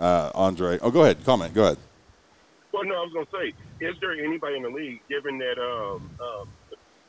uh, 0.00 0.30
Andre. 0.34 0.78
Oh, 0.82 0.90
go 0.90 1.02
ahead. 1.02 1.24
Comment. 1.24 1.52
Go 1.52 1.64
ahead. 1.64 1.78
Well, 2.72 2.84
no, 2.84 2.94
I 2.94 3.00
was 3.00 3.12
going 3.12 3.26
to 3.26 3.32
say, 3.32 3.86
is 3.86 3.96
there 4.00 4.12
anybody 4.12 4.56
in 4.56 4.62
the 4.62 4.68
league, 4.70 5.00
given 5.08 5.38
that 5.38 5.58
um, 5.58 6.10
um, 6.20 6.48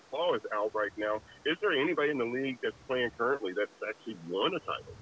Paul 0.10 0.34
is 0.36 0.42
out 0.54 0.74
right 0.74 0.92
now, 0.98 1.22
is 1.46 1.58
there 1.62 1.74
anybody 1.74 2.10
in 2.10 2.18
the 2.18 2.26
league 2.26 2.58
that's 2.64 2.76
playing 2.88 3.12
currently 3.18 3.52
that's 3.54 3.70
actually 3.88 4.16
won 4.30 4.54
a 4.56 4.60
title? 4.60 4.94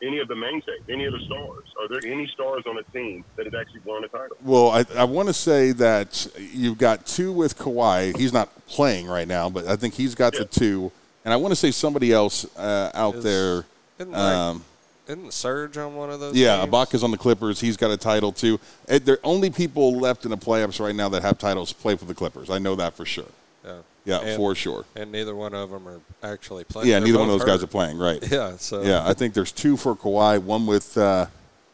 Any 0.00 0.18
of 0.20 0.28
the 0.28 0.36
mainstays, 0.36 0.80
any 0.88 1.06
of 1.06 1.12
the 1.12 1.20
stars? 1.26 1.64
Are 1.80 1.88
there 1.88 2.00
any 2.10 2.26
stars 2.28 2.64
on 2.66 2.78
a 2.78 2.82
team 2.84 3.24
that 3.36 3.46
has 3.46 3.54
actually 3.54 3.80
won 3.84 4.04
a 4.04 4.08
title? 4.08 4.36
Well, 4.42 4.70
I, 4.70 4.84
I 4.96 5.04
want 5.04 5.28
to 5.28 5.34
say 5.34 5.72
that 5.72 6.28
you've 6.38 6.78
got 6.78 7.04
two 7.06 7.32
with 7.32 7.58
Kawhi. 7.58 8.16
He's 8.16 8.32
not 8.32 8.48
playing 8.68 9.06
right 9.08 9.26
now, 9.26 9.50
but 9.50 9.66
I 9.66 9.74
think 9.76 9.94
he's 9.94 10.14
got 10.14 10.34
the 10.34 10.44
two. 10.44 10.92
And 11.24 11.34
I 11.34 11.36
want 11.36 11.50
to 11.52 11.56
say 11.56 11.72
somebody 11.72 12.12
else 12.12 12.46
uh, 12.56 12.90
out 12.94 13.16
Is- 13.16 13.24
there. 13.24 13.64
Isn't, 13.98 14.12
like, 14.12 14.20
Um, 14.20 14.64
isn't 15.08 15.32
Serge 15.32 15.76
on 15.78 15.96
one 15.96 16.10
of 16.10 16.20
those? 16.20 16.36
yeah, 16.36 16.60
teams? 16.60 16.72
Ibaka's 16.72 17.02
on 17.02 17.10
the 17.10 17.18
Clippers. 17.18 17.60
He's 17.60 17.76
got 17.76 17.90
a 17.90 17.96
title 17.96 18.30
too. 18.30 18.60
There 18.86 19.18
only 19.24 19.50
people 19.50 19.98
left 19.98 20.24
in 20.24 20.30
the 20.30 20.36
playoffs 20.38 20.78
right 20.78 20.94
now 20.94 21.08
that 21.08 21.22
have 21.22 21.38
titles 21.38 21.72
play 21.72 21.96
for 21.96 22.04
the 22.04 22.14
Clippers. 22.14 22.50
I 22.50 22.58
know 22.58 22.76
that 22.76 22.94
for 22.94 23.04
sure. 23.04 23.24
Yeah, 24.08 24.20
Yeah, 24.20 24.26
And- 24.28 24.36
for 24.36 24.54
sure. 24.54 24.84
And 24.96 25.12
neither 25.12 25.34
one 25.34 25.54
of 25.54 25.70
them 25.70 25.86
are 25.86 26.00
actually 26.22 26.64
playing. 26.64 26.88
Yeah, 26.88 26.98
They're 26.98 27.06
neither 27.08 27.18
one 27.18 27.28
of 27.28 27.34
both 27.38 27.46
those 27.46 27.56
guys 27.58 27.62
are 27.62 27.66
playing. 27.68 27.98
Right. 27.98 28.22
Yeah, 28.30 28.56
so 28.56 28.82
Yeah, 28.82 29.06
I 29.06 29.12
think 29.14 29.34
there's 29.34 29.52
two 29.52 29.76
for 29.76 29.94
Kawhi, 29.94 30.42
one 30.42 30.66
with 30.66 30.96
uh, 30.96 31.26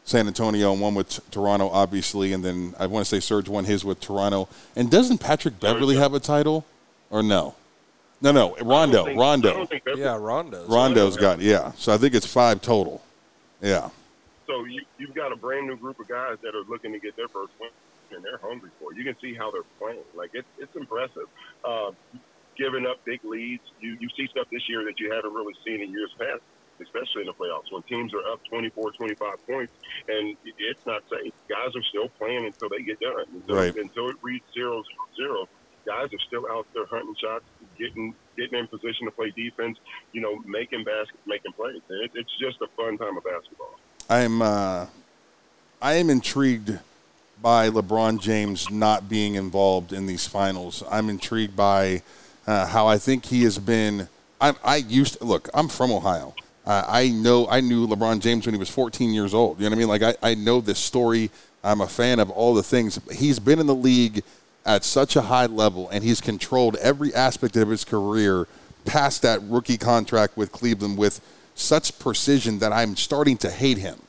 San 0.03 0.27
Antonio 0.27 0.71
and 0.73 0.81
one 0.81 0.93
with 0.95 1.09
t- 1.09 1.21
Toronto, 1.31 1.69
obviously, 1.69 2.33
and 2.33 2.43
then 2.43 2.75
I 2.77 2.85
want 2.87 3.05
to 3.05 3.09
say 3.09 3.19
Serge 3.19 3.47
won 3.49 3.65
his 3.65 3.83
with 3.85 3.99
Toronto. 3.99 4.47
And 4.75 4.91
doesn't 4.91 5.19
Patrick 5.19 5.59
Beverley 5.59 5.95
have 5.95 6.13
a 6.13 6.19
title, 6.19 6.65
or 7.09 7.23
no? 7.23 7.55
No, 8.21 8.31
no, 8.31 8.55
Rondo, 8.61 9.05
think- 9.05 9.19
Rondo, 9.19 9.53
don't 9.53 9.69
think 9.69 9.83
that's 9.83 9.97
yeah, 9.97 10.15
Rondo's. 10.19 10.67
Rondo's 10.69 11.17
got 11.17 11.39
yeah. 11.41 11.71
So 11.77 11.93
I 11.93 11.97
think 11.97 12.15
it's 12.15 12.25
five 12.25 12.61
total. 12.61 13.01
Yeah, 13.61 13.89
So 14.47 14.63
you, 14.65 14.81
you've 14.97 15.13
got 15.15 15.31
a 15.31 15.35
brand 15.35 15.67
new 15.67 15.75
group 15.75 15.99
of 15.99 16.07
guys 16.07 16.37
that 16.43 16.53
are 16.55 16.63
looking 16.69 16.91
to 16.93 16.99
get 16.99 17.15
their 17.15 17.27
first 17.27 17.51
win, 17.59 17.69
and 18.11 18.23
they're 18.23 18.39
hungry 18.41 18.69
for 18.79 18.91
it. 18.91 18.97
You 18.97 19.03
can 19.03 19.15
see 19.21 19.33
how 19.33 19.51
they're 19.51 19.67
playing. 19.79 20.03
Like 20.13 20.31
it's 20.33 20.47
it's 20.57 20.75
impressive. 20.75 21.27
Uh, 21.63 21.91
giving 22.57 22.85
up 22.85 22.97
big 23.05 23.19
leads, 23.23 23.63
you 23.79 23.97
you 23.99 24.07
see 24.17 24.27
stuff 24.31 24.47
this 24.51 24.63
year 24.69 24.83
that 24.85 24.99
you 24.99 25.11
haven't 25.11 25.33
really 25.33 25.53
seen 25.65 25.81
in 25.81 25.91
years 25.91 26.11
past, 26.19 26.41
especially 26.81 27.21
in 27.21 27.27
the 27.27 27.33
playoffs 27.33 27.67
when 27.71 27.83
teams 27.83 28.13
are 28.13 28.23
up 28.31 28.39
24, 28.49 28.91
25 28.91 29.47
points, 29.47 29.73
and 30.07 30.37
it- 30.45 30.55
it's 30.59 30.85
not 30.85 31.01
safe. 31.09 31.33
Guys 31.49 31.75
are 31.75 31.83
still 31.89 32.09
playing 32.17 32.45
until 32.45 32.69
they 32.69 32.81
get 32.83 32.99
done. 32.99 33.25
Until, 33.33 33.55
Right. 33.55 33.75
until 33.75 34.09
it 34.09 34.17
reads 34.21 34.45
zero 34.53 34.83
zero, 35.15 35.47
guys 35.85 36.09
are 36.13 36.23
still 36.27 36.47
out 36.51 36.65
there 36.73 36.85
hunting 36.87 37.15
shots, 37.21 37.45
getting 37.77 38.15
getting 38.37 38.59
in 38.59 38.67
position 38.67 39.05
to 39.05 39.11
play 39.11 39.31
defense. 39.35 39.77
You 40.13 40.21
know, 40.21 40.35
making 40.45 40.83
baskets, 40.83 41.23
making 41.25 41.53
plays. 41.53 41.81
It, 41.89 42.11
it's 42.15 42.31
just 42.39 42.61
a 42.61 42.67
fun 42.75 42.97
time 42.97 43.17
of 43.17 43.23
basketball. 43.23 43.79
I'm 44.09 44.41
uh, 44.41 44.87
I 45.81 45.93
am 45.95 46.09
intrigued 46.09 46.79
by 47.41 47.69
LeBron 47.69 48.19
James 48.19 48.69
not 48.69 49.09
being 49.09 49.35
involved 49.35 49.93
in 49.93 50.05
these 50.05 50.27
finals. 50.27 50.83
I'm 50.89 51.09
intrigued 51.09 51.55
by 51.55 52.01
uh, 52.47 52.65
how 52.67 52.87
I 52.87 52.97
think 52.97 53.25
he 53.25 53.43
has 53.43 53.57
been. 53.59 54.07
I, 54.41 54.53
I 54.63 54.77
used 54.77 55.19
to, 55.19 55.25
look. 55.25 55.49
I'm 55.53 55.67
from 55.67 55.91
Ohio. 55.91 56.33
Uh, 56.65 56.83
I 56.87 57.09
know 57.09 57.47
I 57.47 57.61
knew 57.61 57.87
LeBron 57.87 58.19
James 58.21 58.45
when 58.45 58.55
he 58.55 58.59
was 58.59 58.69
14 58.69 59.13
years 59.13 59.33
old. 59.33 59.59
You 59.59 59.65
know 59.65 59.69
what 59.69 59.75
I 59.75 59.79
mean? 59.79 59.87
Like 59.87 60.01
I, 60.01 60.31
I 60.31 60.35
know 60.35 60.61
this 60.61 60.79
story. 60.79 61.29
I'm 61.63 61.81
a 61.81 61.87
fan 61.87 62.19
of 62.19 62.29
all 62.29 62.53
the 62.53 62.63
things. 62.63 62.99
He's 63.11 63.39
been 63.39 63.59
in 63.59 63.67
the 63.67 63.75
league 63.75 64.23
at 64.65 64.83
such 64.83 65.15
a 65.15 65.21
high 65.21 65.45
level, 65.45 65.89
and 65.89 66.03
he's 66.03 66.21
controlled 66.21 66.75
every 66.77 67.13
aspect 67.13 67.55
of 67.55 67.69
his 67.69 67.83
career 67.83 68.47
past 68.85 69.21
that 69.23 69.41
rookie 69.43 69.77
contract 69.77 70.37
with 70.37 70.51
Cleveland 70.51 70.97
with 70.97 71.21
such 71.55 71.97
precision 71.99 72.59
that 72.59 72.71
I'm 72.71 72.95
starting 72.95 73.37
to 73.37 73.49
hate 73.49 73.77
him. 73.77 73.99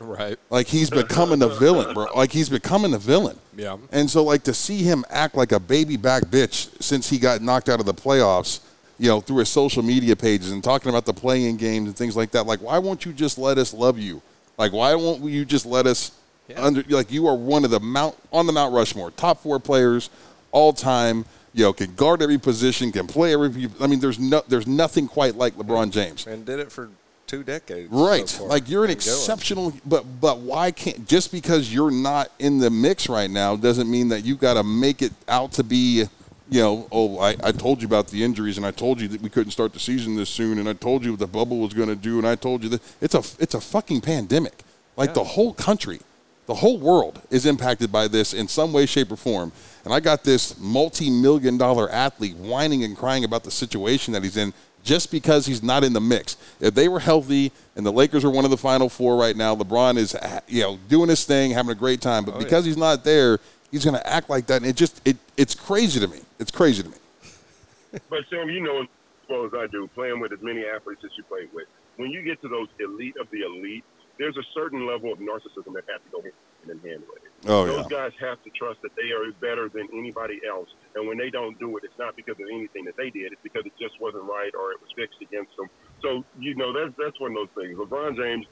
Right. 0.00 0.38
Like 0.50 0.66
he's 0.66 0.90
becoming 0.90 1.42
a 1.42 1.48
villain, 1.48 1.94
bro. 1.94 2.06
Like 2.16 2.32
he's 2.32 2.48
becoming 2.48 2.94
a 2.94 2.98
villain. 2.98 3.38
Yeah. 3.56 3.76
And 3.92 4.10
so 4.10 4.24
like 4.24 4.42
to 4.44 4.54
see 4.54 4.78
him 4.78 5.04
act 5.08 5.34
like 5.36 5.52
a 5.52 5.60
baby 5.60 5.96
back 5.96 6.24
bitch 6.24 6.82
since 6.82 7.08
he 7.08 7.18
got 7.18 7.40
knocked 7.40 7.68
out 7.68 7.80
of 7.80 7.86
the 7.86 7.94
playoffs, 7.94 8.60
you 8.98 9.08
know, 9.08 9.20
through 9.20 9.38
his 9.38 9.48
social 9.48 9.82
media 9.82 10.16
pages 10.16 10.50
and 10.50 10.62
talking 10.64 10.88
about 10.88 11.06
the 11.06 11.14
playing 11.14 11.56
games 11.56 11.86
and 11.86 11.96
things 11.96 12.16
like 12.16 12.32
that. 12.32 12.44
Like 12.46 12.60
why 12.60 12.78
won't 12.78 13.04
you 13.06 13.12
just 13.12 13.38
let 13.38 13.56
us 13.56 13.72
love 13.72 13.98
you? 13.98 14.20
Like 14.58 14.72
why 14.72 14.94
won't 14.94 15.22
you 15.22 15.44
just 15.44 15.64
let 15.66 15.86
us 15.86 16.10
Yeah. 16.48 16.62
under 16.62 16.82
like 16.88 17.10
you 17.12 17.26
are 17.28 17.36
one 17.36 17.64
of 17.64 17.70
the 17.70 17.80
mount 17.80 18.16
on 18.32 18.46
the 18.46 18.52
Mount 18.52 18.74
Rushmore, 18.74 19.10
top 19.12 19.42
4 19.42 19.60
players 19.60 20.10
all 20.50 20.72
time. 20.72 21.24
You 21.56 21.66
know, 21.66 21.72
can 21.72 21.94
guard 21.94 22.20
every 22.20 22.36
position, 22.38 22.90
can 22.90 23.06
play 23.06 23.32
every. 23.32 23.68
I 23.80 23.86
mean, 23.86 24.00
there's 24.00 24.18
no, 24.18 24.42
there's 24.48 24.66
nothing 24.66 25.06
quite 25.06 25.36
like 25.36 25.54
LeBron 25.54 25.92
James. 25.92 26.26
And 26.26 26.44
did 26.44 26.58
it 26.58 26.72
for 26.72 26.90
two 27.26 27.42
decades. 27.42 27.90
Right. 27.90 28.28
so 28.28 28.44
like 28.44 28.68
you're 28.68 28.84
an 28.84 28.90
And 28.90 28.98
going. 29.00 29.16
exceptional 29.16 29.72
but 29.86 30.04
but 30.20 30.38
why 30.40 30.70
can't 30.70 31.06
just 31.08 31.32
because 31.32 31.72
you're 31.72 31.90
not 31.90 32.30
in 32.38 32.58
the 32.58 32.70
mix 32.70 33.08
right 33.08 33.30
now 33.30 33.56
doesn't 33.56 33.90
mean 33.90 34.08
that 34.08 34.24
you've 34.24 34.40
got 34.40 34.54
to 34.54 34.62
make 34.62 35.02
it 35.02 35.12
out 35.28 35.52
to 35.52 35.64
be 35.64 36.04
you 36.50 36.60
know, 36.60 36.86
oh, 36.92 37.18
I, 37.20 37.36
I 37.42 37.52
told 37.52 37.80
you 37.80 37.86
about 37.88 38.08
the 38.08 38.22
injuries, 38.22 38.58
and 38.58 38.66
I 38.66 38.70
told 38.70 39.00
you 39.00 39.08
that 39.08 39.22
we 39.22 39.30
couldn't 39.30 39.52
start 39.52 39.72
the 39.72 39.80
season 39.80 40.14
this 40.14 40.28
soon, 40.28 40.58
and 40.58 40.68
I 40.68 40.74
told 40.74 41.02
you 41.02 41.12
what 41.12 41.18
the 41.18 41.26
bubble 41.26 41.58
was 41.60 41.72
going 41.72 41.88
to 41.88 41.96
do, 41.96 42.18
and 42.18 42.28
I 42.28 42.34
told 42.36 42.62
you 42.62 42.68
that 42.68 42.82
it's 43.00 43.14
a 43.14 43.22
it's 43.42 43.54
a 43.54 43.60
fucking 43.62 44.02
pandemic. 44.02 44.62
Like 44.94 45.08
Yeah. 45.08 45.14
the 45.14 45.24
whole 45.24 45.54
country, 45.54 46.00
the 46.46 46.54
whole 46.56 46.76
world 46.78 47.22
is 47.30 47.46
impacted 47.46 47.90
by 47.90 48.08
this 48.08 48.34
in 48.34 48.46
some 48.46 48.74
way, 48.74 48.84
shape, 48.84 49.10
or 49.10 49.16
form. 49.16 49.52
And 49.86 49.94
I 49.94 50.00
got 50.00 50.22
this 50.22 50.58
multi-million 50.60 51.56
dollar 51.56 51.90
athlete 51.90 52.36
whining 52.36 52.84
and 52.84 52.94
crying 52.96 53.24
about 53.24 53.42
the 53.44 53.50
situation 53.50 54.12
that 54.12 54.22
he's 54.22 54.36
in 54.36 54.52
just 54.84 55.10
because 55.10 55.46
he's 55.46 55.62
not 55.62 55.82
in 55.82 55.92
the 55.94 56.00
mix. 56.00 56.36
If 56.60 56.74
they 56.74 56.86
were 56.88 57.00
healthy 57.00 57.50
and 57.74 57.84
the 57.84 57.90
Lakers 57.92 58.24
are 58.24 58.30
one 58.30 58.44
of 58.44 58.50
the 58.52 58.56
final 58.56 58.88
four 58.88 59.16
right 59.16 59.34
now, 59.36 59.56
LeBron 59.56 59.96
is 59.96 60.14
you 60.46 60.60
know 60.62 60.78
doing 60.88 61.08
his 61.08 61.24
thing, 61.24 61.50
having 61.50 61.72
a 61.72 61.74
great 61.74 62.00
time. 62.00 62.24
But 62.24 62.34
Oh, 62.34 62.38
yeah. 62.38 62.44
because 62.44 62.64
he's 62.64 62.76
not 62.76 63.02
there, 63.02 63.40
he's 63.72 63.84
going 63.84 63.96
to 63.96 64.06
act 64.06 64.30
like 64.30 64.46
that, 64.46 64.58
and 64.62 64.66
it 64.66 64.76
just 64.76 65.00
it 65.04 65.16
it's 65.36 65.54
crazy 65.54 65.98
to 65.98 66.06
me. 66.06 66.20
It's 66.38 66.50
crazy 66.52 66.82
to 66.84 66.88
me. 66.88 66.96
But 68.10 68.20
Sam, 68.28 68.48
you 68.50 68.60
know 68.60 68.82
as 68.82 68.88
well 69.28 69.46
as 69.46 69.52
I 69.54 69.66
do, 69.68 69.88
playing 69.94 70.20
with 70.20 70.32
as 70.32 70.42
many 70.42 70.64
athletes 70.66 71.02
as 71.04 71.10
you 71.16 71.22
play 71.24 71.46
with, 71.54 71.66
when 71.96 72.10
you 72.10 72.22
get 72.22 72.40
to 72.42 72.48
those 72.48 72.68
elite 72.80 73.16
of 73.20 73.30
the 73.30 73.42
elite, 73.42 73.84
there's 74.18 74.36
a 74.36 74.42
certain 74.54 74.86
level 74.86 75.12
of 75.12 75.18
narcissism 75.18 75.74
that 75.74 75.84
has 75.90 76.00
to 76.04 76.10
go 76.12 76.22
hand 76.22 76.34
in 76.70 76.78
hand 76.88 77.02
with 77.08 77.24
it. 77.24 77.32
Oh, 77.46 77.66
those 77.66 77.86
yeah. 77.90 78.08
guys 78.08 78.12
have 78.20 78.42
to 78.44 78.50
trust 78.50 78.80
that 78.82 78.94
they 78.96 79.12
are 79.12 79.30
better 79.40 79.68
than 79.68 79.88
anybody 79.92 80.40
else, 80.48 80.68
and 80.94 81.06
when 81.06 81.18
they 81.18 81.30
don't 81.30 81.58
do 81.58 81.76
it, 81.76 81.84
it's 81.84 81.98
not 81.98 82.16
because 82.16 82.36
of 82.40 82.46
anything 82.52 82.84
that 82.84 82.96
they 82.96 83.10
did; 83.10 83.32
it's 83.32 83.42
because 83.42 83.66
it 83.66 83.72
just 83.78 84.00
wasn't 84.00 84.24
right 84.24 84.52
or 84.54 84.72
it 84.72 84.80
was 84.80 84.90
fixed 84.96 85.20
against 85.20 85.56
them. 85.56 85.68
So 86.02 86.24
you 86.38 86.54
know 86.54 86.72
that's 86.72 86.94
that's 86.96 87.18
one 87.20 87.32
of 87.32 87.36
those 87.36 87.64
things. 87.64 87.76
LeBron 87.76 88.16
James, 88.16 88.46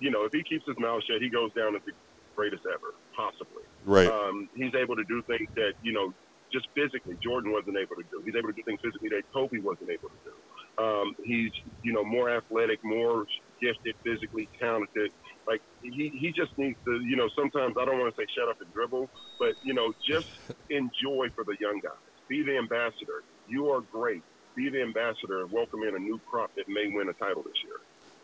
you 0.00 0.10
know, 0.10 0.24
if 0.24 0.32
he 0.32 0.42
keeps 0.42 0.66
his 0.66 0.78
mouth 0.78 1.02
shut, 1.04 1.20
he 1.20 1.28
goes 1.28 1.52
down 1.52 1.76
as 1.76 1.82
the 1.84 1.92
greatest 2.34 2.62
ever, 2.66 2.94
possibly. 3.14 3.64
Right. 3.84 4.08
Um, 4.08 4.48
he's 4.54 4.74
able 4.74 4.96
to 4.96 5.04
do 5.04 5.22
things 5.22 5.48
that 5.56 5.74
you 5.82 5.92
know 5.92 6.14
just 6.52 6.68
physically 6.74 7.16
Jordan 7.22 7.52
wasn't 7.52 7.76
able 7.76 7.96
to 7.96 8.04
do. 8.10 8.22
He's 8.24 8.36
able 8.36 8.48
to 8.48 8.54
do 8.54 8.62
things 8.62 8.80
physically 8.82 9.08
that 9.10 9.22
Kobe 9.32 9.58
wasn't 9.58 9.90
able 9.90 10.08
to 10.08 10.20
do. 10.24 10.34
Um, 10.82 11.16
he's 11.24 11.52
you 11.82 11.92
know 11.92 12.04
more 12.04 12.30
athletic, 12.30 12.82
more 12.84 13.26
gifted, 13.62 13.94
physically 14.02 14.48
talented. 14.58 15.12
Like 15.46 15.62
he, 15.82 16.08
he 16.08 16.32
just 16.32 16.56
needs 16.58 16.78
to 16.84 17.00
you 17.00 17.16
know 17.16 17.28
sometimes 17.34 17.76
I 17.80 17.84
don't 17.84 17.98
want 17.98 18.14
to 18.14 18.20
say 18.20 18.26
shut 18.36 18.48
up 18.48 18.60
and 18.60 18.72
dribble, 18.74 19.08
but 19.38 19.54
you 19.62 19.72
know 19.72 19.94
just 20.06 20.28
enjoy 20.70 21.28
for 21.34 21.44
the 21.44 21.56
young 21.60 21.80
guys. 21.80 21.92
Be 22.28 22.42
the 22.42 22.58
ambassador. 22.58 23.22
You 23.48 23.70
are 23.70 23.80
great. 23.80 24.22
be 24.54 24.68
the 24.68 24.82
ambassador, 24.82 25.42
and 25.42 25.50
welcome 25.50 25.82
in 25.82 25.94
a 25.94 25.98
new 25.98 26.20
crop 26.28 26.54
that 26.56 26.68
may 26.68 26.88
win 26.92 27.08
a 27.08 27.12
title 27.14 27.42
this 27.42 27.62
year. 27.64 27.76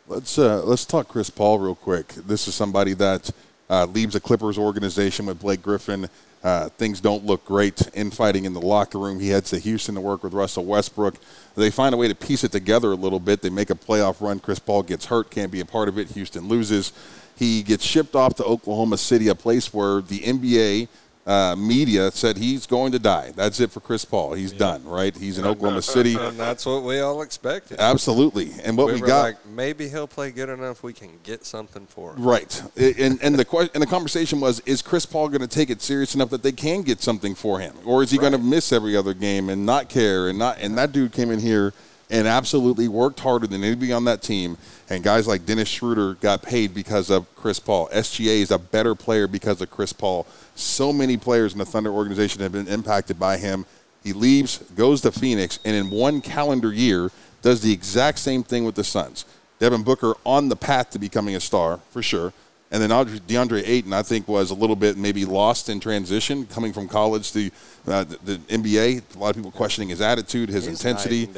Let's 0.07 0.39
uh, 0.39 0.63
let's 0.65 0.85
talk 0.85 1.09
Chris 1.09 1.31
Paul 1.31 1.59
real 1.59 1.75
quick. 1.75 2.09
This 2.09 2.49
is 2.49 2.55
somebody 2.55 2.95
that 2.95 3.31
uh, 3.71 3.87
leaves 3.87 4.15
a 4.15 4.21
Clippers 4.21 4.59
organization 4.59 5.27
with 5.27 5.41
Blake 5.41 5.63
Griffin. 5.63 6.09
Uh, 6.43 6.69
things 6.71 7.01
don't 7.01 7.25
look 7.25 7.45
great. 7.45 7.89
Infighting 7.95 8.45
in 8.45 8.55
the 8.55 8.61
locker 8.61 8.99
room. 8.99 9.19
He 9.19 9.29
heads 9.29 9.51
to 9.51 9.59
Houston 9.59 9.97
to 9.97 10.01
work 10.01 10.23
with 10.23 10.33
Russell 10.33 10.65
Westbrook. 10.65 11.17
They 11.57 11.71
find 11.71 11.95
a 11.95 11.99
way 11.99 12.09
to 12.09 12.15
piece 12.15 12.45
it 12.45 12.53
together 12.53 12.93
a 12.93 12.97
little 12.97 13.19
bit. 13.19 13.43
They 13.43 13.51
make 13.51 13.71
a 13.71 13.75
playoff 13.75 14.21
run. 14.21 14.39
Chris 14.39 14.59
Paul 14.59 14.85
gets 14.85 15.07
hurt, 15.07 15.31
can't 15.31 15.51
be 15.51 15.61
a 15.61 15.65
part 15.65 15.89
of 15.89 15.99
it. 15.99 16.09
Houston 16.13 16.47
loses. 16.49 16.93
He 17.37 17.63
gets 17.63 17.85
shipped 17.85 18.15
off 18.15 18.35
to 18.37 18.45
Oklahoma 18.45 18.99
City, 18.99 19.29
a 19.29 19.35
place 19.35 19.73
where 19.73 20.01
the 20.01 20.21
NBA 20.21 20.89
uh, 21.29 21.55
media 21.55 22.11
said 22.11 22.39
he's 22.39 22.67
going 22.67 22.91
to 22.91 22.99
die. 22.99 23.33
That's 23.37 23.61
it 23.61 23.71
for 23.71 23.81
Chris 23.81 24.03
Paul. 24.03 24.33
He's 24.33 24.53
yeah. 24.53 24.59
done, 24.59 24.85
right? 24.85 25.15
He's 25.15 25.37
in 25.37 25.45
Oklahoma 25.47 25.83
City. 25.83 26.17
And 26.17 26.39
that's 26.39 26.65
what 26.65 26.83
we 26.83 27.01
all 27.01 27.21
expected. 27.21 27.79
Absolutely. 27.79 28.53
And 28.65 28.79
what 28.79 28.87
we, 28.87 28.95
we 28.95 29.07
got 29.07 29.23
like, 29.23 29.47
maybe 29.47 29.91
he'll 29.91 30.09
play 30.09 30.31
good 30.31 30.49
enough 30.49 30.83
we 30.83 30.95
can 30.95 31.11
get 31.23 31.45
something 31.45 31.87
for 31.87 32.15
him. 32.15 32.23
Right. 32.23 32.63
And 32.77 33.23
and 33.23 33.39
the 33.39 33.45
question 33.45 33.71
and 33.75 33.83
the 33.83 33.87
conversation 33.87 34.41
was 34.41 34.61
is 34.61 34.81
Chris 34.81 35.05
Paul 35.05 35.29
going 35.29 35.43
to 35.43 35.47
take 35.47 35.69
it 35.69 35.83
serious 35.83 36.15
enough 36.15 36.31
that 36.31 36.43
they 36.43 36.53
can 36.53 36.81
get 36.81 37.03
something 37.03 37.35
for 37.35 37.61
him 37.61 37.75
or 37.85 38.03
is 38.03 38.11
he 38.11 38.17
right. 38.17 38.31
going 38.31 38.33
to 38.33 38.49
miss 38.49 38.73
every 38.73 38.97
other 38.97 39.13
game 39.13 39.51
and 39.51 39.67
not 39.67 39.91
care 39.91 40.29
and 40.29 40.39
not 40.39 40.59
and 40.61 40.79
that 40.79 40.93
dude 40.93 41.13
came 41.13 41.31
in 41.31 41.41
here 41.41 41.75
and 42.11 42.27
absolutely 42.27 42.89
worked 42.89 43.21
harder 43.21 43.47
than 43.47 43.63
anybody 43.63 43.93
on 43.93 44.05
that 44.05 44.23
team. 44.23 44.57
And 44.89 45.05
guys 45.05 45.27
like 45.27 45.45
Dennis 45.45 45.69
Schroeder 45.69 46.15
got 46.15 46.43
paid 46.43 46.73
because 46.73 47.11
of 47.11 47.35
Chris 47.37 47.61
Paul. 47.61 47.89
SGA 47.93 48.41
is 48.41 48.51
a 48.51 48.59
better 48.59 48.95
player 48.95 49.29
because 49.29 49.61
of 49.61 49.71
Chris 49.71 49.93
Paul. 49.93 50.27
So 50.59 50.93
many 50.93 51.17
players 51.17 51.53
in 51.53 51.59
the 51.59 51.65
Thunder 51.65 51.91
organization 51.91 52.41
have 52.43 52.51
been 52.51 52.67
impacted 52.67 53.19
by 53.19 53.37
him. 53.39 53.65
He 54.03 54.13
leaves, 54.13 54.59
goes 54.75 55.01
to 55.03 55.13
Phoenix, 55.13 55.61
and 55.65 55.77
in 55.77 55.89
one 55.89 56.21
calendar 56.21 56.73
year 56.73 57.11
does 57.43 57.61
the 57.61 57.73
exact 57.73 58.19
same 58.19 58.43
thing 58.43 58.65
with 58.65 58.75
the 58.75 58.83
Suns. 58.83 59.25
Devin 59.61 59.85
Booker 59.85 60.15
on 60.25 60.49
the 60.49 60.57
path 60.57 60.91
to 60.91 60.99
becoming 60.99 61.37
a 61.37 61.41
star 61.41 61.79
for 61.91 62.03
sure. 62.03 62.33
And 62.71 62.83
then 62.83 62.91
DeAndre 62.91 63.67
Ayton, 63.67 63.93
I 63.93 64.03
think, 64.03 64.27
was 64.27 64.51
a 64.51 64.55
little 64.55 64.77
bit 64.77 64.97
maybe 64.97 65.25
lost 65.25 65.69
in 65.69 65.81
transition, 65.81 66.47
coming 66.47 66.73
from 66.73 66.89
college 66.89 67.33
to 67.33 67.51
uh, 67.87 68.05
the, 68.05 68.19
the, 68.25 68.37
NBA. 68.49 69.15
A 69.15 69.19
lot 69.19 69.31
of 69.31 69.37
people 69.37 69.51
questioning 69.51 69.89
his 69.89 70.01
attitude, 70.01 70.49
his 70.49 70.67
He's 70.67 70.75
intensity 70.85 71.29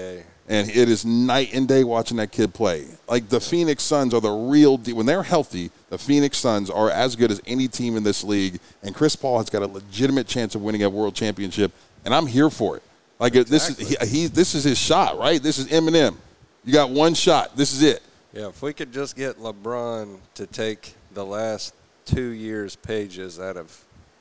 and 0.51 0.69
it 0.69 0.89
is 0.89 1.05
night 1.07 1.55
and 1.55 1.69
day 1.69 1.85
watching 1.85 2.17
that 2.17 2.33
kid 2.33 2.53
play. 2.53 2.85
Like 3.09 3.29
the 3.29 3.41
Phoenix 3.41 3.85
Suns 3.85 4.13
are 4.13 4.21
the 4.21 4.33
real 4.33 4.77
deal. 4.77 4.97
When 4.97 5.07
they're 5.07 5.23
healthy, 5.23 5.71
the 5.91 5.97
Phoenix 5.97 6.39
Suns 6.39 6.69
are 6.69 6.91
as 6.91 7.15
good 7.15 7.31
as 7.31 7.41
any 7.47 7.69
team 7.69 7.97
in 7.97 8.03
this 8.03 8.25
league, 8.25 8.59
and 8.83 8.93
Chris 8.93 9.15
Paul 9.15 9.39
has 9.39 9.49
got 9.49 9.63
a 9.63 9.67
legitimate 9.67 10.27
chance 10.27 10.57
of 10.57 10.63
winning 10.63 10.83
a 10.83 10.91
world 10.91 11.15
championship, 11.15 11.73
and 12.05 12.13
I'm 12.13 12.27
here 12.27 12.51
for 12.51 12.77
it. 12.77 12.83
Like 13.21 13.37
exactly. 13.37 13.85
this 13.85 13.93
is 14.03 14.11
he, 14.11 14.21
he, 14.23 14.27
this 14.27 14.55
is 14.57 14.65
his 14.65 14.77
shot, 14.77 15.19
right? 15.19 15.41
This 15.41 15.59
is 15.59 15.69
Eminem. 15.69 16.17
You 16.65 16.73
got 16.73 16.91
one 16.91 17.15
shot. 17.15 17.57
This 17.57 17.73
is 17.73 17.83
it. 17.83 18.03
Yeah, 18.33 18.49
if 18.49 18.61
we 18.61 18.73
could 18.73 18.93
just 18.93 19.17
get 19.17 19.39
LeBron 19.39 20.19
to 20.35 20.47
take 20.47 20.95
the 21.15 21.25
last 21.25 21.75
two 22.05 22.31
years' 22.31 22.75
pages 22.75 23.39
out 23.39 23.57
of 23.57 23.67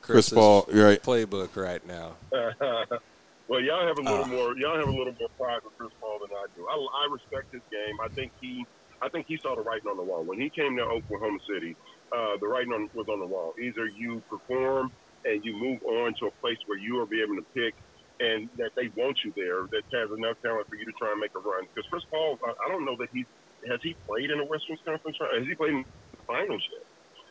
Chris's 0.00 0.30
Chris 0.30 0.30
Paul, 0.30 0.68
right. 0.72 1.02
playbook 1.02 1.56
right 1.56 1.84
now. 1.86 2.12
Well, 3.50 3.60
y'all 3.60 3.84
have 3.84 3.98
a 3.98 4.02
little 4.02 4.24
uh, 4.24 4.28
more. 4.28 4.56
Y'all 4.56 4.78
have 4.78 4.86
a 4.86 4.96
little 4.96 5.12
more 5.18 5.28
pride 5.36 5.58
with 5.64 5.76
Chris 5.76 5.90
Paul 6.00 6.20
than 6.22 6.30
I 6.30 6.46
do. 6.54 6.62
I, 6.70 6.78
I 6.78 7.10
respect 7.10 7.52
his 7.52 7.62
game. 7.66 7.98
I 8.00 8.06
think 8.06 8.30
he, 8.40 8.64
I 9.02 9.08
think 9.08 9.26
he 9.26 9.38
saw 9.42 9.56
the 9.56 9.62
writing 9.62 9.90
on 9.90 9.96
the 9.96 10.04
wall 10.04 10.22
when 10.22 10.40
he 10.40 10.48
came 10.48 10.76
to 10.76 10.84
Oklahoma 10.84 11.40
City. 11.52 11.74
Uh, 12.14 12.38
the 12.40 12.46
writing 12.46 12.72
on, 12.72 12.88
was 12.94 13.08
on 13.08 13.18
the 13.18 13.26
wall. 13.26 13.54
Either 13.60 13.86
you 13.86 14.22
perform 14.30 14.92
and 15.24 15.44
you 15.44 15.56
move 15.56 15.82
on 15.82 16.14
to 16.20 16.26
a 16.26 16.30
place 16.40 16.58
where 16.66 16.78
you 16.78 16.94
will 16.94 17.10
be 17.10 17.20
able 17.20 17.34
to 17.34 17.44
pick, 17.52 17.74
and 18.20 18.48
that 18.56 18.70
they 18.76 18.86
want 18.94 19.18
you 19.24 19.32
there. 19.34 19.66
That 19.74 19.82
has 19.98 20.16
enough 20.16 20.36
talent 20.42 20.68
for 20.68 20.76
you 20.76 20.84
to 20.84 20.92
try 20.92 21.10
and 21.10 21.18
make 21.18 21.34
a 21.34 21.40
run. 21.40 21.66
Because 21.74 21.90
Chris 21.90 22.04
Paul, 22.08 22.38
I, 22.46 22.54
I 22.54 22.68
don't 22.70 22.84
know 22.84 22.94
that 23.02 23.08
he 23.12 23.26
has 23.66 23.80
he 23.82 23.96
played 24.06 24.30
in 24.30 24.38
the 24.38 24.44
Western 24.44 24.78
Conference. 24.86 25.18
Has 25.18 25.42
he 25.42 25.56
played 25.56 25.74
in 25.74 25.84
the 26.12 26.22
finals 26.22 26.62
yet? 26.70 26.86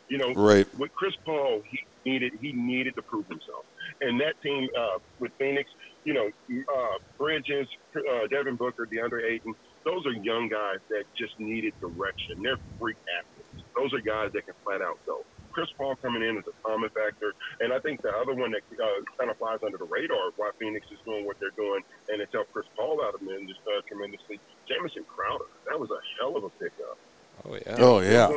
You 0.09 0.17
know, 0.17 0.33
right. 0.33 0.67
with 0.77 0.91
Chris 0.95 1.13
Paul, 1.23 1.61
he 1.63 1.79
needed 2.03 2.33
he 2.41 2.51
needed 2.51 2.95
to 2.95 3.01
prove 3.03 3.27
himself, 3.27 3.63
and 4.01 4.19
that 4.19 4.41
team 4.41 4.67
uh, 4.77 4.97
with 5.19 5.31
Phoenix 5.37 5.69
you 6.09 6.15
know, 6.15 6.27
uh, 6.73 6.97
Bridges, 7.19 7.67
uh, 7.95 8.25
Devin 8.31 8.55
Booker, 8.55 8.87
DeAndre 8.87 9.29
Ayton, 9.29 9.53
those 9.85 10.07
are 10.07 10.11
young 10.11 10.49
guys 10.49 10.79
that 10.89 11.03
just 11.15 11.39
needed 11.39 11.73
direction. 11.79 12.41
They're 12.41 12.57
freak 12.79 12.97
athletes. 13.19 13.67
Those 13.75 13.93
are 13.93 14.01
guys 14.01 14.31
that 14.33 14.45
can 14.45 14.55
flat 14.63 14.81
out 14.81 14.97
go. 15.05 15.23
Chris 15.51 15.69
Paul 15.77 15.95
coming 15.97 16.23
in 16.23 16.37
is 16.37 16.45
a 16.47 16.67
common 16.67 16.89
factor, 16.89 17.33
and 17.59 17.71
I 17.71 17.79
think 17.79 18.01
the 18.01 18.09
other 18.09 18.33
one 18.33 18.51
that 18.51 18.61
uh, 18.73 18.85
kind 19.19 19.29
of 19.29 19.37
flies 19.37 19.59
under 19.63 19.77
the 19.77 19.85
radar 19.85 20.31
why 20.35 20.49
Phoenix 20.57 20.87
is 20.91 20.97
doing 21.05 21.27
what 21.27 21.39
they're 21.39 21.51
doing, 21.55 21.81
and 22.09 22.21
it's 22.21 22.33
helped 22.33 22.53
Chris 22.53 22.65
Paul 22.75 23.03
out 23.05 23.13
of 23.13 23.19
them 23.19 23.47
just 23.47 23.59
uh, 23.67 23.81
tremendously. 23.87 24.39
Jamison 24.67 25.03
Crowder, 25.03 25.45
that 25.69 25.79
was 25.79 25.91
a 25.91 26.01
hell 26.19 26.37
of 26.37 26.43
a 26.43 26.49
pickup. 26.49 26.97
Oh 27.45 27.53
yeah. 27.53 27.75
Oh 27.77 27.99
yeah. 27.99 28.31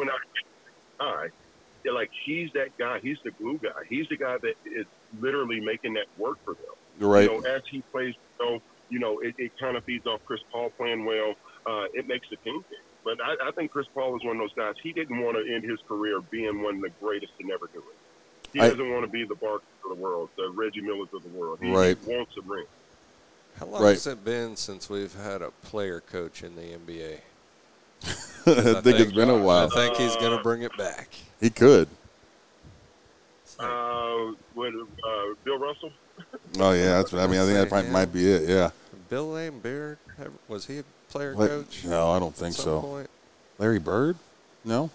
All 1.01 1.17
right. 1.17 1.31
Like 1.85 2.11
he's 2.25 2.53
that 2.53 2.77
guy. 2.77 3.01
He's 3.01 3.19
the 3.25 3.31
glue 3.31 3.59
guy. 3.59 3.85
He's 3.89 4.09
the 4.09 4.17
guy 4.17 4.37
that 4.39 4.55
is 4.67 4.87
literally 5.21 5.61
making 5.61 5.95
that 5.95 6.07
work 6.19 6.39
for 6.45 6.53
them. 6.53 6.75
Right. 6.99 7.31
You 7.31 7.41
know, 7.41 7.49
as 7.49 7.63
he 7.71 7.83
plays, 7.93 8.15
so 8.39 8.61
you 8.91 8.99
know, 8.99 9.21
it, 9.21 9.35
it 9.39 9.53
kind 9.59 9.77
of 9.77 9.85
feeds 9.85 10.07
off 10.07 10.21
Chris 10.27 10.41
Paul 10.51 10.71
playing 10.71 11.05
well. 11.05 11.35
Uh, 11.67 11.85
it 11.95 12.07
makes 12.07 12.29
the 12.29 12.37
team 12.37 12.63
think. 12.69 12.83
But 13.05 13.19
I, 13.25 13.49
I 13.49 13.51
think 13.53 13.73
Chris 13.73 13.87
Paul 13.95 14.17
is 14.17 14.25
one 14.25 14.37
of 14.37 14.43
those 14.43 14.55
guys. 14.55 14.75
He 14.83 14.93
didn't 14.93 15.21
want 15.21 15.37
to 15.37 15.55
end 15.55 15.65
his 15.65 15.81
career 15.89 16.21
being 16.31 16.63
one 16.63 16.77
of 16.77 16.83
the 16.83 16.91
greatest 17.01 17.37
to 17.39 17.47
never 17.47 17.69
do 17.73 17.79
it. 17.79 18.53
He 18.53 18.61
I, 18.61 18.69
doesn't 18.69 18.91
want 18.91 19.05
to 19.05 19.11
be 19.11 19.25
the 19.25 19.35
Barkley 19.35 19.67
of 19.85 19.97
the 19.97 20.03
world, 20.03 20.29
the 20.37 20.51
Reggie 20.51 20.83
Millers 20.83 21.09
of 21.15 21.23
the 21.23 21.29
world. 21.31 21.59
He, 21.61 21.73
right. 21.73 21.97
wants 22.07 22.37
a 22.37 22.43
ring. 22.43 22.67
How 23.59 23.67
long 23.67 23.83
right. 23.83 23.91
has 23.91 24.07
it 24.07 24.25
been 24.25 24.57
since 24.57 24.89
we've 24.89 25.15
had 25.15 25.43
a 25.43 25.51
player 25.51 26.01
coach 26.01 26.43
in 26.43 26.55
the 26.55 26.63
NBA? 26.63 27.19
I, 28.05 28.51
I 28.51 28.55
think, 28.55 28.85
think, 28.85 29.01
it's 29.01 29.13
been 29.13 29.31
a 29.31 29.39
while. 29.39 29.69
I 29.73 29.75
think 29.75 29.97
he's 29.97 30.17
going 30.17 30.37
to 30.37 30.43
bring 30.43 30.63
it 30.63 30.77
back. 30.77 31.09
He 31.41 31.51
could. 31.51 31.89
Uh, 33.59 34.33
what, 34.55 34.75
uh, 34.75 35.35
Bill 35.45 35.59
Russell? 35.59 35.93
Oh 36.59 36.73
yeah, 36.73 36.99
that's. 36.99 37.13
What, 37.13 37.23
I 37.23 37.27
mean, 37.27 37.41
I 37.41 37.45
think 37.45 37.57
that 37.57 37.71
might, 37.71 37.91
might 37.91 38.13
be 38.13 38.31
it. 38.31 38.49
Yeah. 38.49 38.71
Bill 39.09 39.29
Laimbeer 39.29 39.99
was 40.49 40.67
he 40.67 40.79
a 40.79 40.85
player 41.11 41.35
coach? 41.35 41.85
No, 41.85 42.11
I 42.11 42.19
don't 42.19 42.35
think 42.35 42.55
so. 42.55 42.81
Point? 42.81 43.11
Larry 43.59 43.79
Bird? 43.79 44.17
No. 44.65 44.91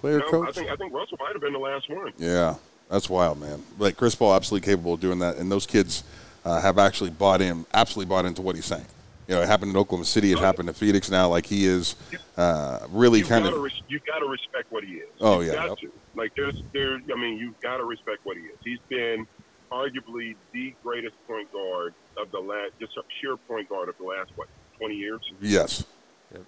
Player 0.00 0.18
no, 0.18 0.30
coach? 0.30 0.48
I 0.48 0.52
think 0.52 0.70
I 0.70 0.76
think 0.76 0.92
Russell 0.92 1.18
might 1.20 1.32
have 1.32 1.40
been 1.40 1.52
the 1.52 1.58
last 1.58 1.88
one. 1.90 2.12
Yeah, 2.18 2.54
that's 2.90 3.10
wild, 3.10 3.40
man. 3.40 3.62
Like 3.78 3.96
Chris 3.96 4.14
Paul, 4.14 4.34
absolutely 4.34 4.64
capable 4.64 4.94
of 4.94 5.00
doing 5.00 5.18
that, 5.20 5.36
and 5.36 5.50
those 5.50 5.66
kids 5.66 6.04
uh, 6.44 6.60
have 6.60 6.78
actually 6.78 7.10
bought 7.10 7.40
in, 7.40 7.66
absolutely 7.74 8.08
bought 8.08 8.26
into 8.26 8.42
what 8.42 8.54
he's 8.54 8.66
saying. 8.66 8.86
You 9.26 9.34
know, 9.34 9.42
it 9.42 9.48
happened 9.48 9.72
in 9.72 9.76
Oklahoma 9.76 10.04
City. 10.04 10.30
It 10.30 10.38
happened 10.38 10.68
to 10.68 10.74
Phoenix. 10.74 11.10
Now, 11.10 11.28
like 11.28 11.46
he 11.46 11.66
is 11.66 11.96
uh, 12.36 12.86
really 12.90 13.20
you 13.20 13.24
kind 13.24 13.44
of. 13.44 13.60
Res- 13.60 13.82
you 13.88 13.98
got 14.06 14.20
to 14.20 14.26
respect 14.26 14.70
what 14.70 14.84
he 14.84 14.94
is. 14.94 15.08
Oh 15.20 15.40
you 15.40 15.48
yeah. 15.48 15.54
Got 15.54 15.68
yep. 15.70 15.78
to. 15.78 15.92
Like 16.14 16.32
there's 16.36 16.62
there. 16.72 17.00
I 17.12 17.20
mean, 17.20 17.38
you've 17.38 17.58
got 17.60 17.78
to 17.78 17.84
respect 17.84 18.24
what 18.24 18.36
he 18.36 18.44
is. 18.44 18.56
He's 18.62 18.78
been 18.88 19.26
arguably 19.70 20.36
the 20.52 20.74
greatest 20.82 21.14
point 21.26 21.52
guard 21.52 21.94
of 22.16 22.30
the 22.30 22.38
last, 22.38 22.72
just 22.80 22.96
a 22.96 23.02
pure 23.20 23.36
point 23.36 23.68
guard 23.68 23.88
of 23.88 23.96
the 23.98 24.04
last 24.04 24.30
what, 24.36 24.48
20 24.78 24.94
years? 24.94 25.20
Yes. 25.40 25.84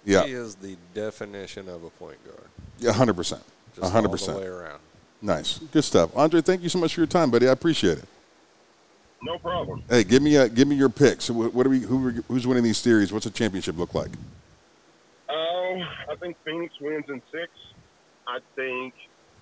Yeah. 0.05 0.25
He 0.25 0.33
is 0.33 0.55
the 0.55 0.77
definition 0.93 1.69
of 1.69 1.83
a 1.83 1.89
point 1.91 2.23
guard. 2.25 2.47
Yeah, 2.79 2.91
100%. 2.91 3.15
Just 3.15 3.41
100%. 3.77 4.29
All 4.29 4.33
the 4.35 4.39
way 4.41 4.47
around. 4.47 4.79
Nice. 5.21 5.59
Good 5.71 5.83
stuff. 5.83 6.15
Andre, 6.15 6.41
thank 6.41 6.61
you 6.61 6.69
so 6.69 6.79
much 6.79 6.93
for 6.93 7.01
your 7.01 7.07
time, 7.07 7.29
buddy. 7.31 7.47
I 7.47 7.51
appreciate 7.51 7.97
it. 7.97 8.05
No 9.21 9.37
problem. 9.37 9.83
Hey, 9.89 10.05
give 10.05 10.21
me 10.21 10.37
a, 10.37 10.47
give 10.47 10.67
me 10.67 10.75
your 10.75 10.89
picks. 10.89 11.29
What 11.29 11.65
are 11.65 11.69
we? 11.69 11.79
Who, 11.81 12.11
who's 12.29 12.47
winning 12.47 12.63
these 12.63 12.77
series? 12.77 13.11
What's 13.11 13.25
the 13.25 13.31
championship 13.31 13.77
look 13.77 13.93
like? 13.93 14.11
Oh, 15.27 15.81
uh, 15.81 16.13
I 16.13 16.15
think 16.15 16.37
Phoenix 16.45 16.73
wins 16.79 17.03
in 17.09 17.21
six. 17.29 17.49
I 18.27 18.39
think 18.55 18.93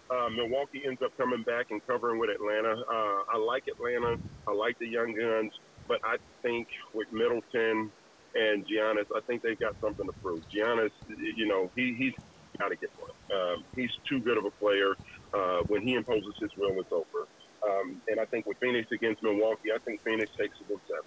uh, 0.09 0.29
Milwaukee 0.29 0.83
ends 0.85 1.01
up 1.01 1.15
coming 1.17 1.43
back 1.43 1.71
and 1.71 1.85
covering 1.85 2.19
with 2.19 2.29
Atlanta. 2.29 2.83
Uh, 2.89 3.23
I 3.33 3.37
like 3.37 3.67
Atlanta. 3.67 4.17
I 4.47 4.51
like 4.53 4.79
the 4.79 4.87
young 4.87 5.13
guns, 5.13 5.53
but 5.87 5.99
I 6.03 6.17
think 6.41 6.67
with 6.93 7.11
Middleton 7.11 7.91
and 8.35 8.65
Giannis, 8.67 9.05
I 9.15 9.19
think 9.21 9.41
they've 9.41 9.59
got 9.59 9.75
something 9.81 10.05
to 10.05 10.13
prove. 10.13 10.43
Giannis, 10.49 10.91
you 11.35 11.47
know, 11.47 11.69
he, 11.75 11.93
he's 11.93 12.13
got 12.57 12.69
to 12.69 12.75
get 12.75 12.89
one. 12.99 13.11
Um, 13.39 13.63
he's 13.75 13.91
too 14.07 14.19
good 14.19 14.37
of 14.37 14.45
a 14.45 14.51
player. 14.51 14.95
Uh, 15.33 15.59
when 15.67 15.81
he 15.81 15.95
imposes 15.95 16.35
his 16.39 16.51
will, 16.57 16.79
it's 16.79 16.91
over. 16.91 17.27
Um, 17.67 18.01
and 18.07 18.19
I 18.19 18.25
think 18.25 18.45
with 18.45 18.57
Phoenix 18.57 18.91
against 18.91 19.21
Milwaukee, 19.23 19.71
I 19.73 19.77
think 19.79 20.01
Phoenix 20.03 20.31
takes 20.37 20.55
it 20.61 20.71
in 20.71 20.79
seven. 20.87 21.03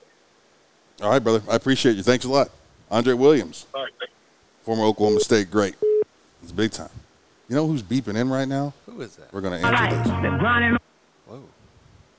All 1.02 1.10
right, 1.10 1.22
brother. 1.22 1.42
I 1.50 1.56
appreciate 1.56 1.96
you. 1.96 2.02
Thanks 2.02 2.24
a 2.24 2.28
lot. 2.28 2.50
Andre 2.90 3.14
Williams, 3.14 3.66
All 3.72 3.82
right, 3.82 3.92
former 4.62 4.82
Oklahoma 4.82 5.20
State 5.20 5.50
great. 5.50 5.76
It's 6.42 6.52
big 6.52 6.72
time. 6.72 6.90
You 7.50 7.56
know 7.56 7.66
who's 7.66 7.82
beeping 7.82 8.14
in 8.14 8.30
right 8.30 8.46
now? 8.46 8.72
Who 8.86 9.00
is 9.00 9.16
that? 9.16 9.32
We're 9.32 9.40
going 9.40 9.60
to 9.60 9.66
answer 9.66 9.96
this. 9.96 10.78
Whoa. 11.26 11.42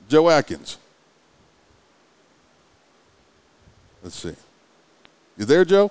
Joe 0.06 0.28
Adkins. 0.28 0.76
Let's 4.02 4.16
see. 4.16 4.34
You 5.38 5.46
there, 5.46 5.64
Joe? 5.64 5.90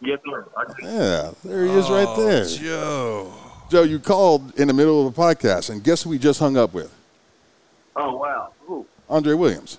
Yes, 0.00 0.18
sir. 0.28 0.48
Yeah, 0.82 1.30
there 1.44 1.64
he 1.64 1.70
is 1.70 1.88
right 1.88 2.08
oh, 2.08 2.26
there. 2.26 2.44
Joe. 2.44 3.32
Joe, 3.70 3.82
you 3.84 4.00
called 4.00 4.52
in 4.58 4.66
the 4.66 4.74
middle 4.74 5.06
of 5.06 5.16
a 5.16 5.20
podcast, 5.20 5.70
and 5.70 5.84
guess 5.84 6.02
who 6.02 6.10
we 6.10 6.18
just 6.18 6.40
hung 6.40 6.56
up 6.56 6.74
with? 6.74 6.92
Oh, 7.94 8.16
wow. 8.16 8.52
Who? 8.66 8.84
Andre 9.08 9.34
Williams. 9.34 9.78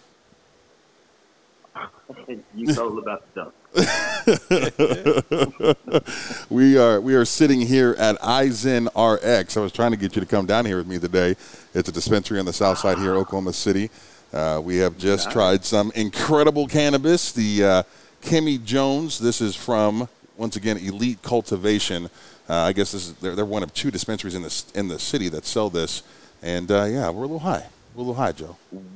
you 2.55 2.73
told 2.73 2.99
about 2.99 3.23
the 3.33 3.41
duck. 3.41 3.53
we 6.49 6.77
are 6.77 6.99
we 6.99 7.13
are 7.13 7.25
sitting 7.25 7.61
here 7.61 7.95
at 7.99 8.19
Izen 8.21 8.87
RX. 8.87 9.57
I 9.57 9.61
was 9.61 9.71
trying 9.71 9.91
to 9.91 9.97
get 9.97 10.15
you 10.15 10.19
to 10.21 10.25
come 10.25 10.45
down 10.45 10.65
here 10.65 10.77
with 10.77 10.87
me 10.87 10.99
today. 10.99 11.35
It's 11.73 11.89
a 11.89 11.91
dispensary 11.91 12.39
on 12.39 12.45
the 12.45 12.53
south 12.53 12.79
side 12.79 12.97
here, 12.97 13.15
Oklahoma 13.15 13.53
City. 13.53 13.89
Uh, 14.33 14.61
we 14.63 14.77
have 14.77 14.97
just 14.97 15.27
Nice. 15.27 15.33
tried 15.33 15.65
some 15.65 15.91
incredible 15.95 16.67
cannabis. 16.67 17.31
The 17.31 17.63
uh, 17.63 17.83
Kimmy 18.21 18.63
Jones. 18.63 19.19
This 19.19 19.41
is 19.41 19.55
from 19.55 20.07
once 20.37 20.55
again 20.55 20.77
Elite 20.77 21.21
Cultivation. 21.21 22.09
Uh, 22.49 22.55
I 22.55 22.73
guess 22.73 22.91
this 22.91 23.07
is 23.07 23.13
they're, 23.15 23.35
they're 23.35 23.45
one 23.45 23.63
of 23.63 23.73
two 23.73 23.91
dispensaries 23.91 24.35
in 24.35 24.41
this 24.41 24.65
in 24.73 24.87
the 24.87 24.99
city 24.99 25.29
that 25.29 25.45
sell 25.45 25.69
this. 25.69 26.03
And 26.41 26.71
uh, 26.71 26.85
yeah, 26.85 27.09
we're 27.09 27.23
a 27.23 27.27
little 27.27 27.39
high. 27.39 27.65
We're 27.95 28.03
a 28.03 28.05
little 28.07 28.13
high, 28.13 28.31
Joe. 28.31 28.55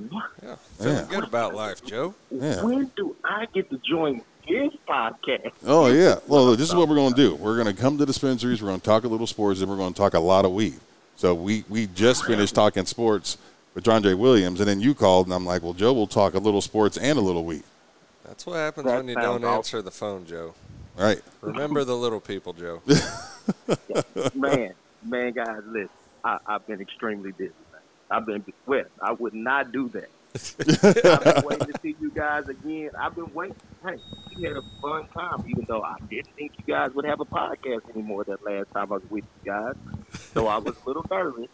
What? 0.10 0.24
Yeah, 0.42 0.56
feeling 0.78 0.96
Yeah. 0.98 1.06
good 1.10 1.24
about 1.24 1.54
life, 1.56 1.84
Joe. 1.84 2.14
Yeah. 2.32 2.64
When 2.64 2.92
do 2.96 3.16
I 3.24 3.46
get 3.54 3.70
to 3.72 3.78
join 3.78 4.22
this 4.48 4.74
podcast? 4.88 5.52
Oh 5.66 5.88
yeah. 5.88 6.20
Well, 6.28 6.56
this 6.56 6.70
is 6.70 6.76
what 6.76 6.88
we're 6.88 6.96
going 6.96 7.14
to 7.14 7.16
do. 7.16 7.36
We're 7.36 7.62
going 7.62 7.74
to 7.74 7.80
come 7.82 7.98
to 7.98 8.06
dispensaries. 8.06 8.62
We're 8.62 8.70
going 8.70 8.80
to 8.82 8.86
talk 8.86 9.04
a 9.04 9.08
little 9.08 9.28
sports, 9.28 9.62
and 9.62 9.70
we're 9.70 9.78
going 9.78 9.94
to 9.94 9.98
talk 9.98 10.14
a 10.14 10.20
lot 10.20 10.46
of 10.46 10.52
weed. 10.52 10.80
So 11.16 11.34
we 11.34 11.64
we 11.70 11.88
just 11.88 12.26
finished 12.26 12.56
talking 12.56 12.86
sports 12.86 13.38
with 13.74 13.84
John 13.84 14.04
J. 14.04 14.14
Williams, 14.14 14.60
and 14.60 14.70
then 14.70 14.80
you 14.80 14.94
called, 14.94 15.28
and 15.28 15.34
I'm 15.34 15.46
like, 15.46 15.64
well, 15.64 15.74
Joe, 15.74 15.94
we'll 15.94 16.08
talk 16.08 16.34
a 16.36 16.40
little 16.40 16.62
sports 16.62 16.98
and 16.98 17.18
a 17.18 17.22
little 17.22 17.44
weed. 17.46 17.64
That's 18.26 18.46
what 18.46 18.56
happens 18.56 18.86
That 18.86 18.98
when 18.98 19.08
you 19.10 19.16
don't 19.16 19.44
awesome. 19.44 19.58
answer 19.58 19.82
the 19.82 19.92
phone, 19.92 20.26
Joe. 20.26 20.54
Right. 20.96 21.22
Remember 21.42 21.84
the 21.84 21.96
little 21.96 22.20
people, 22.20 22.54
Joe. 22.54 22.82
man, 24.36 24.74
man, 25.04 25.34
guys, 25.34 25.62
listen. 25.66 25.90
I, 26.24 26.38
I've 26.48 26.66
been 26.68 26.80
extremely 26.82 27.32
busy. 27.32 27.52
I've 28.14 28.26
been 28.26 28.44
well. 28.68 28.86
I 29.02 29.12
would 29.14 29.34
not 29.34 29.72
do 29.72 29.90
that. 29.90 30.10
I've 31.04 31.36
been 31.36 31.44
waiting 31.46 31.68
to 31.68 31.80
see 31.82 31.96
you 32.00 32.12
guys 32.12 32.48
again. 32.48 32.92
I've 33.00 33.16
been 33.16 33.34
waiting. 33.34 33.56
Hey, 33.84 33.98
we 34.36 34.44
had 34.44 34.58
a 34.58 34.62
fun 34.82 35.08
time, 35.08 35.44
even 35.48 35.66
though 35.68 35.82
I 35.82 35.96
didn't 36.10 36.36
think 36.36 36.54
you 36.58 36.74
guys 36.74 36.94
would 36.94 37.06
have 37.06 37.20
a 37.20 37.26
podcast 37.26 37.90
anymore 37.90 38.24
that 38.26 38.44
last 38.44 38.72
time 38.72 38.92
I 38.92 38.96
was 38.96 39.04
with 39.10 39.26
you 39.44 39.52
guys. 39.52 39.76
So 40.34 40.48
I 40.48 40.58
was 40.58 40.76
a 40.76 40.88
little 40.88 41.06
nervous. 41.10 41.50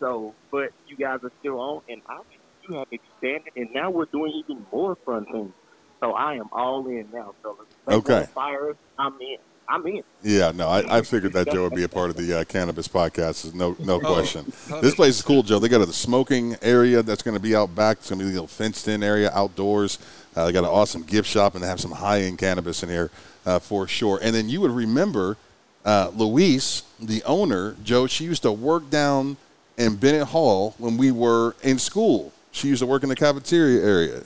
So, 0.00 0.34
but 0.50 0.72
you 0.88 0.96
guys 0.96 1.20
are 1.22 1.32
still 1.40 1.60
on, 1.60 1.82
and 1.88 2.02
I 2.08 2.20
you 2.68 2.76
have 2.76 2.88
expanded, 2.90 3.52
and 3.56 3.68
now 3.72 3.90
we're 3.90 4.06
doing 4.06 4.32
even 4.32 4.64
more 4.72 4.96
fun 4.96 5.26
things. 5.26 5.52
So 6.00 6.12
I 6.12 6.34
am 6.34 6.48
all 6.52 6.86
in 6.88 7.08
now, 7.12 7.34
fellas. 7.42 7.66
They 7.86 7.94
Okay. 7.94 8.26
Fire. 8.34 8.74
I'm 8.98 9.20
in. 9.20 9.36
I'm 9.68 9.86
in. 9.86 10.02
Yeah, 10.22 10.52
no, 10.54 10.68
I, 10.68 10.98
I 10.98 11.02
figured 11.02 11.32
that 11.32 11.50
Joe 11.50 11.64
would 11.64 11.74
be 11.74 11.84
a 11.84 11.88
part 11.88 12.10
of 12.10 12.16
the 12.16 12.40
uh, 12.40 12.44
cannabis 12.44 12.86
podcast. 12.86 13.42
There's 13.42 13.54
no 13.54 13.74
no 13.78 13.98
question. 13.98 14.52
Oh, 14.70 14.80
This 14.80 14.94
place 14.94 15.16
is 15.16 15.22
cool, 15.22 15.42
Joe. 15.42 15.58
They 15.58 15.68
got 15.68 15.80
a 15.80 15.92
smoking 15.92 16.56
area 16.62 17.02
that's 17.02 17.22
going 17.22 17.36
to 17.36 17.40
be 17.42 17.56
out 17.56 17.74
back. 17.74 17.98
It's 17.98 18.10
going 18.10 18.18
to 18.18 18.24
be 18.24 18.30
a 18.30 18.34
little 18.34 18.46
fenced 18.46 18.88
in 18.88 19.02
area 19.02 19.30
outdoors. 19.32 19.98
Uh, 20.36 20.46
they 20.46 20.52
got 20.52 20.64
an 20.64 20.70
awesome 20.70 21.02
gift 21.02 21.28
shop, 21.28 21.54
and 21.54 21.62
they 21.64 21.68
have 21.68 21.80
some 21.80 21.92
high 21.92 22.20
end 22.22 22.38
cannabis 22.38 22.82
in 22.82 22.88
here 22.88 23.10
uh, 23.46 23.58
for 23.58 23.88
sure. 23.88 24.18
And 24.22 24.34
then 24.34 24.48
you 24.48 24.60
would 24.60 24.70
remember 24.72 25.36
uh, 25.84 26.10
Louise, 26.14 26.82
the 27.00 27.22
owner, 27.24 27.76
Joe. 27.82 28.06
She 28.06 28.24
used 28.24 28.42
to 28.42 28.52
work 28.52 28.90
down 28.90 29.36
in 29.78 29.96
Bennett 29.96 30.28
Hall 30.28 30.74
when 30.78 30.96
we 30.96 31.10
were 31.10 31.56
in 31.62 31.78
school. 31.78 32.32
She 32.52 32.68
used 32.68 32.80
to 32.80 32.86
work 32.86 33.02
in 33.02 33.08
the 33.08 33.16
cafeteria 33.16 33.82
area. 33.84 34.22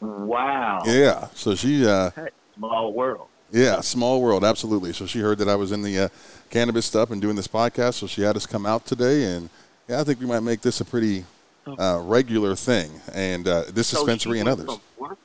Wow. 0.00 0.82
Yeah, 0.86 1.28
so 1.34 1.54
she. 1.54 1.86
Uh, 1.86 2.10
Hey, 2.16 2.28
small 2.56 2.92
world. 2.92 3.28
Yeah, 3.52 3.80
small 3.80 4.22
world, 4.22 4.44
absolutely. 4.44 4.92
So 4.92 5.06
she 5.06 5.18
heard 5.20 5.38
that 5.38 5.48
I 5.48 5.56
was 5.56 5.72
in 5.72 5.82
the 5.82 5.98
uh, 5.98 6.08
cannabis 6.50 6.86
stuff 6.86 7.10
and 7.10 7.20
doing 7.20 7.36
this 7.36 7.48
podcast, 7.48 7.94
so 7.94 8.06
she 8.06 8.22
had 8.22 8.36
us 8.36 8.46
come 8.46 8.64
out 8.66 8.86
today, 8.86 9.24
and 9.34 9.50
yeah, 9.88 10.00
I 10.00 10.04
think 10.04 10.20
we 10.20 10.26
might 10.26 10.40
make 10.40 10.60
this 10.60 10.80
a 10.80 10.84
pretty 10.84 11.24
uh, 11.66 12.00
regular 12.04 12.54
thing, 12.54 12.90
and 13.12 13.46
uh, 13.48 13.64
this 13.68 13.88
So 13.88 13.98
dispensary 13.98 14.36
she 14.36 14.40
and 14.40 14.48
others. 14.48 14.68
working- 14.98 15.16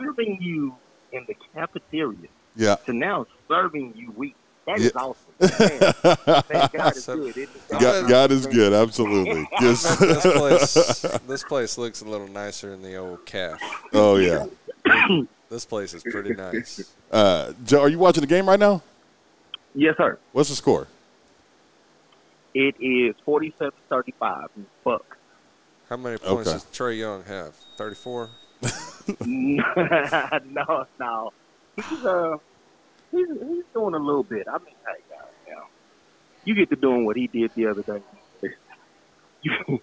serving 0.00 0.38
you 0.40 0.74
in 1.12 1.24
the 1.26 1.34
cafeteria 1.54 2.28
Yeah, 2.54 2.76
to 2.86 2.92
now 2.92 3.26
serving 3.48 3.94
you 3.96 4.12
weed. 4.12 4.34
That 4.66 4.78
Yeah. 4.80 4.86
is 4.86 4.92
awesome. 4.96 5.24
Man, 5.40 6.42
man, 6.50 6.68
God 6.74 6.96
is 6.96 7.06
good. 7.06 7.36
isn't? 7.38 7.68
God, 7.70 8.08
God 8.08 8.30
is 8.30 8.46
good, 8.46 8.72
absolutely. 8.74 9.48
Yes. 9.60 9.96
this 9.98 10.22
place, 10.22 11.00
this 11.26 11.42
place 11.44 11.78
looks 11.78 12.02
a 12.02 12.04
little 12.04 12.28
nicer 12.28 12.70
than 12.70 12.82
the 12.82 12.96
old 12.96 13.24
calf. 13.24 13.58
oh 13.94 14.16
yeah. 14.16 14.44
This 15.50 15.64
place 15.64 15.94
is 15.94 16.02
pretty 16.02 16.34
nice. 16.34 16.94
Uh, 17.10 17.52
Joe, 17.64 17.80
are 17.80 17.88
you 17.88 17.98
watching 17.98 18.20
the 18.20 18.26
game 18.26 18.46
right 18.46 18.60
now? 18.60 18.82
Yes, 19.74 19.96
sir. 19.96 20.18
What's 20.32 20.50
the 20.50 20.54
score? 20.54 20.86
It 22.52 22.74
is 22.78 23.14
47-35. 23.26 24.48
Fuck. 24.84 25.16
How 25.88 25.96
many 25.96 26.18
points 26.18 26.50
Okay. 26.50 26.52
does 26.52 26.64
Trae 26.66 26.98
Young 26.98 27.24
have? 27.24 27.54
Thirty-four. 27.78 28.28
no, 29.26 30.86
no. 31.00 31.32
He's 31.76 32.04
uh, 32.04 32.36
he's 33.10 33.26
he's 33.26 33.64
doing 33.72 33.94
a 33.94 33.98
little 33.98 34.22
bit. 34.22 34.46
I 34.48 34.58
mean, 34.58 34.74
hey, 34.86 35.00
guys, 35.08 35.28
you, 35.46 35.54
know, 35.54 35.62
you 36.44 36.54
get 36.54 36.68
to 36.68 36.76
doing 36.76 37.06
what 37.06 37.16
he 37.16 37.26
did 37.26 37.52
the 37.54 37.68
other 37.68 37.80
day. 37.82 38.02
You, 39.40 39.80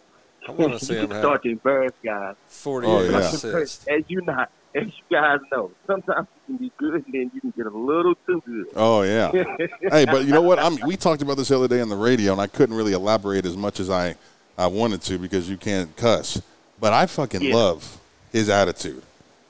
I 0.48 0.52
want 0.52 0.74
to 0.78 0.86
see 0.86 0.94
you 0.94 1.00
him 1.00 1.08
can 1.08 1.16
have 1.16 1.24
start 1.24 1.42
to 1.44 1.50
embarrass 1.50 1.94
guys. 2.04 2.36
forty-eight 2.50 2.92
Oh, 2.92 3.02
yeah. 3.10 3.18
assists. 3.18 3.88
As 3.88 4.04
you 4.10 4.22
not, 4.22 4.52
as 4.76 4.84
you 4.88 4.92
guys 5.12 5.40
know, 5.52 5.72
sometimes 5.88 6.28
you 6.48 6.58
can 6.58 6.58
be 6.68 6.72
good 6.78 6.94
and 6.96 7.06
then 7.14 7.32
you 7.34 7.42
can 7.42 7.52
get 7.56 7.66
a 7.66 7.70
little 7.78 8.16
too 8.28 8.42
good. 8.46 8.66
Oh 8.76 9.02
yeah. 9.04 9.32
hey, 9.92 10.06
but 10.06 10.26
you 10.26 10.34
know 10.34 10.42
what? 10.42 10.60
I'm, 10.60 10.78
we 10.86 10.98
talked 10.98 11.22
about 11.22 11.38
this 11.38 11.48
the 11.48 11.56
other 11.58 11.68
day 11.68 11.82
on 11.82 11.90
the 11.90 11.96
radio, 11.96 12.32
and 12.34 12.42
I 12.42 12.48
couldn't 12.48 12.76
really 12.76 12.94
elaborate 12.94 13.46
as 13.46 13.56
much 13.58 13.80
as 13.80 13.90
I, 13.90 14.16
I 14.58 14.68
wanted 14.68 15.02
to 15.04 15.18
because 15.18 15.50
you 15.50 15.58
can't 15.58 15.96
cuss. 15.96 16.42
But 16.80 16.94
I 16.94 17.06
fucking 17.06 17.42
Yeah. 17.42 17.56
love 17.56 17.98
his 18.32 18.50
attitude. 18.50 19.02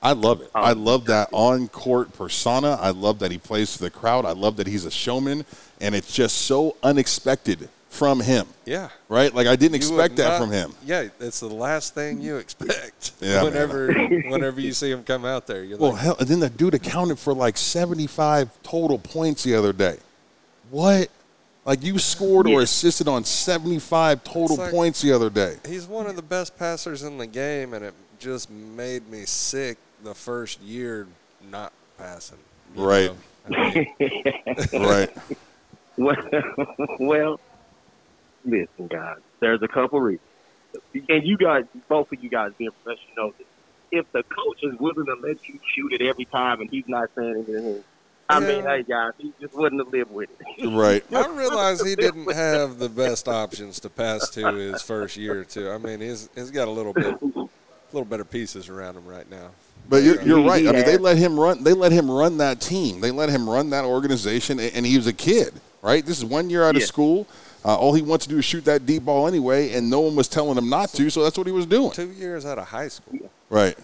I 0.03 0.11
love 0.11 0.41
it. 0.41 0.51
Oh, 0.53 0.61
I 0.61 0.73
love 0.73 1.05
that 1.05 1.29
on 1.31 1.67
court 1.69 2.13
persona. 2.13 2.77
I 2.79 2.91
love 2.91 3.17
that 3.19 3.31
he 3.31 3.39
plays 3.39 3.73
to 3.77 3.79
the 3.83 3.89
crowd. 3.89 4.23
I 4.25 4.33
love 4.33 4.57
that 4.57 4.67
he's 4.67 4.85
a 4.85 4.91
showman, 4.91 5.45
and 5.81 5.95
it's 5.95 6.13
just 6.13 6.38
so 6.43 6.75
unexpected 6.83 7.69
from 7.95 8.19
him. 8.19 8.45
Yeah. 8.65 8.89
Right? 9.10 9.34
Like 9.34 9.47
I 9.47 9.55
didn't 9.55 9.73
You 9.73 9.77
expect 9.77 10.17
that 10.17 10.29
not- 10.29 10.41
from 10.41 10.51
him. 10.51 10.73
Yeah, 10.86 11.08
it's 11.19 11.39
the 11.39 11.47
last 11.47 11.95
thing 11.95 12.21
you 12.21 12.38
expect. 12.38 13.13
Yeah, 13.21 13.36
man. 13.36 13.45
whenever, 13.45 13.93
whenever 14.29 14.60
you 14.62 14.73
see 14.73 14.91
him 14.91 15.03
come 15.03 15.25
out 15.25 15.47
there, 15.47 15.63
you're 15.63 15.77
Well, 15.77 15.91
like, 15.93 16.01
hell, 16.01 16.15
and 16.19 16.27
then 16.27 16.39
the 16.39 16.49
dude 16.49 16.73
accounted 16.73 17.17
for 17.17 17.34
like 17.34 17.58
75 17.58 18.49
total 18.63 18.99
points 18.99 19.43
the 19.43 19.55
other 19.55 19.73
day. 19.73 19.97
What? 20.69 21.10
Like 21.65 21.84
you 21.84 21.97
scored 21.97 22.47
or 22.47 22.62
assisted 22.62 23.08
on 23.08 23.23
75 23.23 24.23
total 24.23 24.58
like- 24.58 24.71
points 24.71 25.01
the 25.01 25.12
other 25.13 25.29
day. 25.29 25.55
he's 25.65 25.86
one 25.88 26.05
of 26.08 26.15
the 26.15 26.21
best 26.21 26.58
passers 26.60 27.03
in 27.03 27.17
the 27.17 27.25
game, 27.27 27.73
and 27.73 27.84
it 27.86 27.93
just 28.19 28.49
made 28.51 29.10
me 29.10 29.25
sick 29.25 29.77
the 30.03 30.13
first 30.13 30.62
year 30.62 31.08
not 31.49 31.71
passing. 31.97 32.38
Right. 32.75 33.12
I 33.45 33.49
mean, 33.73 33.88
right. 34.73 35.10
Well, 35.97 36.15
well, 36.99 37.39
listen, 38.45 38.88
guys. 38.88 39.17
There's 39.39 39.62
a 39.62 39.67
couple 39.67 39.99
reasons, 39.99 40.21
and 41.10 41.25
you 41.25 41.38
guys, 41.38 41.65
both 41.89 42.12
of 42.12 42.23
you 42.23 42.29
guys, 42.29 42.51
being 42.58 42.71
professional, 42.84 43.15
know 43.17 43.34
this. 43.38 43.47
If 43.91 44.12
the 44.12 44.23
coach 44.23 44.60
is 44.63 44.79
willing 44.79 45.05
to 45.05 45.15
let 45.21 45.38
you 45.47 45.60
shoot 45.75 45.93
it 45.93 46.01
every 46.01 46.25
time, 46.25 46.62
and 46.62 46.69
he's 46.69 46.88
not 46.88 47.10
saying 47.15 47.45
anything, 47.47 47.84
I 48.27 48.39
mean, 48.39 48.63
hey 48.65 48.84
guys, 48.84 49.12
he 49.19 49.31
just 49.39 49.53
wouldn't 49.53 49.79
have 49.84 49.93
lived 49.93 50.12
with 50.12 50.29
it. 50.31 50.69
Right. 50.69 51.03
I 51.13 51.27
realize 51.27 51.84
he 51.84 51.95
didn't 51.95 52.31
have 52.34 52.79
the 52.79 52.89
best 52.89 53.27
options 53.27 53.79
to 53.81 53.89
pass 53.89 54.29
to 54.31 54.53
his 54.53 54.81
first 54.81 55.15
year 55.15 55.41
or 55.41 55.43
two. 55.43 55.69
I 55.69 55.77
mean, 55.77 56.01
he's 56.01 56.29
he's 56.34 56.49
got 56.51 56.67
a 56.67 56.71
little 56.71 56.93
bit, 56.93 57.21
a 57.21 57.47
little 57.91 58.05
better 58.05 58.25
pieces 58.25 58.67
around 58.67 58.97
him 58.97 59.05
right 59.05 59.29
now. 59.29 59.51
But 59.88 60.01
you're, 60.01 60.19
you're 60.23 60.43
right. 60.43 60.67
I 60.67 60.71
mean, 60.71 60.86
they 60.86 60.97
let 60.97 61.17
him 61.17 61.39
run. 61.39 61.63
They 61.63 61.73
let 61.73 61.91
him 61.91 62.10
run 62.10 62.38
that 62.38 62.60
team. 62.60 63.01
They 63.01 63.12
let 63.12 63.29
him 63.29 63.47
run 63.47 63.69
that 63.69 63.86
organization, 63.86 64.60
and 64.60 64.84
he 64.86 64.97
was 64.97 65.05
a 65.05 65.13
kid, 65.13 65.53
right? 65.84 66.03
This 66.03 66.17
is 66.17 66.25
one 66.25 66.49
year 66.49 66.63
out 66.63 66.75
of 66.75 66.81
Yeah. 66.81 66.88
school. 66.88 67.27
Uh, 67.65 67.75
all 67.75 67.95
he 67.95 68.01
wants 68.04 68.25
to 68.28 68.30
do 68.30 68.38
is 68.38 68.45
shoot 68.45 68.63
that 68.65 68.86
deep 68.86 69.04
ball 69.06 69.28
anyway, 69.28 69.71
and 69.73 69.89
no 69.89 69.99
one 70.01 70.15
was 70.15 70.28
telling 70.28 70.56
him 70.56 70.69
not 70.69 70.89
to, 70.89 71.10
so 71.10 71.23
that's 71.23 71.36
what 71.36 71.47
he 71.47 71.51
was 71.54 71.65
doing. 71.65 71.89
Two 71.89 72.12
years 72.12 72.45
out 72.45 72.60
of 72.60 72.67
high 72.67 72.89
school. 72.89 73.28
Right. 73.49 73.75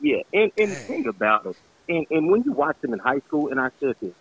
Yeah, 0.00 0.22
and, 0.32 0.50
and 0.58 0.70
the 0.72 0.74
thing 0.74 1.06
about 1.06 1.46
it, 1.46 1.56
and, 1.88 2.04
and 2.10 2.28
when 2.28 2.42
you 2.42 2.50
watch 2.52 2.76
him 2.82 2.92
in 2.92 2.98
high 2.98 3.20
school, 3.20 3.50
and 3.50 3.60
I 3.60 3.70
said 3.78 3.94
this, 4.00 4.12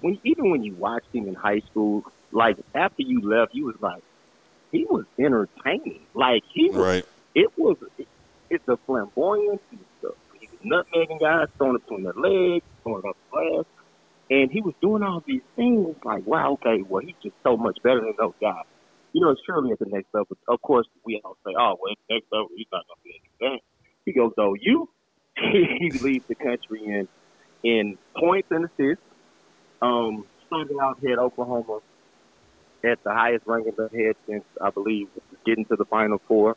when 0.00 0.18
even 0.24 0.50
when 0.50 0.62
you 0.64 0.74
watched 0.76 1.12
him 1.14 1.28
in 1.28 1.34
high 1.34 1.60
school, 1.60 2.04
like 2.32 2.56
after 2.74 3.02
you 3.02 3.20
left, 3.20 3.54
you 3.54 3.66
was 3.66 3.76
like, 3.80 4.02
he 4.72 4.84
was 4.86 5.04
entertaining. 5.18 6.00
Like 6.14 6.42
he 6.50 6.70
was, 6.70 6.76
Right. 6.78 7.04
it 7.34 7.50
was, 7.58 7.76
it's 8.48 8.64
the 8.64 8.78
flamboyance. 8.78 9.60
He 9.70 9.76
was, 9.76 10.14
the, 10.32 10.38
he 10.40 10.48
was 10.48 10.84
nutmegging 10.86 11.20
guys, 11.20 11.48
throwing 11.58 11.76
it 11.76 11.82
between 11.82 12.04
their 12.04 12.12
legs, 12.14 12.64
throwing 12.82 13.02
it 13.04 13.08
up 13.08 13.16
the 13.30 13.36
glass, 13.36 13.64
and 14.30 14.50
he 14.50 14.60
was 14.60 14.74
doing 14.80 15.02
all 15.02 15.22
these 15.26 15.42
things. 15.56 15.96
Like, 16.04 16.26
wow, 16.26 16.52
okay, 16.54 16.82
well, 16.88 17.02
he's 17.04 17.16
just 17.22 17.34
so 17.42 17.56
much 17.56 17.78
better 17.82 18.00
than 18.00 18.14
those 18.18 18.34
guys. 18.40 18.64
You 19.12 19.22
know, 19.22 19.30
it's 19.30 19.40
surely 19.46 19.72
at 19.72 19.78
the 19.78 19.86
next 19.86 20.08
level. 20.12 20.36
Of 20.48 20.60
course, 20.60 20.86
we 21.04 21.20
all 21.24 21.36
say, 21.44 21.52
oh, 21.58 21.76
well, 21.80 21.94
next 22.10 22.26
level, 22.30 22.48
he's 22.54 22.66
not 22.70 22.84
going 22.86 22.98
to 22.98 23.04
be 23.04 23.20
anything. 23.40 23.60
He 24.04 24.12
goes, 24.12 24.32
though, 24.36 24.54
you, 24.54 24.88
he 25.36 25.90
leads 26.02 26.26
the 26.26 26.34
country 26.34 26.84
in 26.84 27.08
in 27.64 27.98
points 28.16 28.48
and 28.50 28.66
assists. 28.66 29.02
Um, 29.80 30.26
started 30.46 30.76
out 30.80 30.98
here 31.00 31.12
at 31.12 31.18
Oklahoma 31.18 31.80
at 32.84 33.02
the 33.04 33.12
highest 33.12 33.46
ranking 33.46 33.72
they've 33.92 34.16
since 34.28 34.44
I 34.60 34.70
believe 34.70 35.08
getting 35.44 35.64
to 35.66 35.76
the 35.76 35.84
Final 35.84 36.20
Four. 36.26 36.56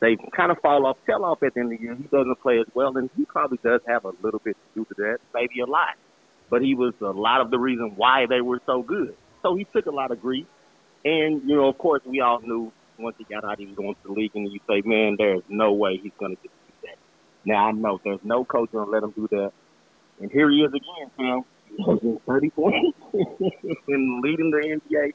they 0.00 0.16
kind 0.36 0.50
of 0.50 0.58
fall 0.60 0.86
off, 0.86 0.98
tell 1.06 1.24
off 1.24 1.42
at 1.42 1.54
the 1.54 1.60
end 1.60 1.72
of 1.72 1.78
the 1.78 1.84
year. 1.84 1.94
He 1.94 2.04
doesn't 2.04 2.40
play 2.40 2.58
as 2.58 2.66
well, 2.74 2.96
and 2.96 3.10
he 3.16 3.24
probably 3.24 3.58
does 3.62 3.80
have 3.86 4.04
a 4.04 4.12
little 4.22 4.40
bit 4.44 4.56
to 4.56 4.80
do 4.80 4.86
with 4.88 4.98
that, 4.98 5.18
maybe 5.34 5.60
a 5.60 5.66
lot. 5.66 5.96
But 6.54 6.62
he 6.62 6.76
was 6.76 6.94
a 7.00 7.06
lot 7.06 7.40
of 7.40 7.50
the 7.50 7.58
reason 7.58 7.94
why 7.96 8.26
they 8.26 8.40
were 8.40 8.60
so 8.64 8.80
good. 8.80 9.16
So 9.42 9.56
he 9.56 9.64
took 9.64 9.86
a 9.86 9.90
lot 9.90 10.12
of 10.12 10.22
grief. 10.22 10.46
And, 11.04 11.42
you 11.50 11.56
know, 11.56 11.66
of 11.66 11.76
course, 11.78 12.00
we 12.06 12.20
all 12.20 12.40
knew 12.42 12.70
once 12.96 13.16
he 13.18 13.24
got 13.24 13.42
out, 13.42 13.58
he 13.58 13.66
was 13.66 13.74
going 13.74 13.94
to 13.94 14.00
the 14.04 14.12
league, 14.12 14.30
and 14.36 14.46
you 14.52 14.60
say, 14.68 14.80
man, 14.84 15.16
there's 15.18 15.42
no 15.48 15.72
way 15.72 15.98
he's 16.00 16.12
going 16.16 16.36
to 16.36 16.42
do 16.44 16.48
that. 16.84 16.96
Now, 17.44 17.66
I 17.66 17.72
know 17.72 18.00
there's 18.04 18.20
no 18.22 18.44
coach 18.44 18.70
going 18.70 18.86
to 18.86 18.92
let 18.92 19.02
him 19.02 19.10
do 19.10 19.26
that. 19.32 19.50
And 20.20 20.30
here 20.30 20.48
he 20.48 20.58
is 20.58 20.68
again, 20.72 21.10
Sam. 21.16 21.44
He's 22.00 22.20
30 22.24 22.50
points 22.50 22.98
and 23.88 24.22
leading 24.22 24.52
the 24.52 24.80
NBA 24.80 25.12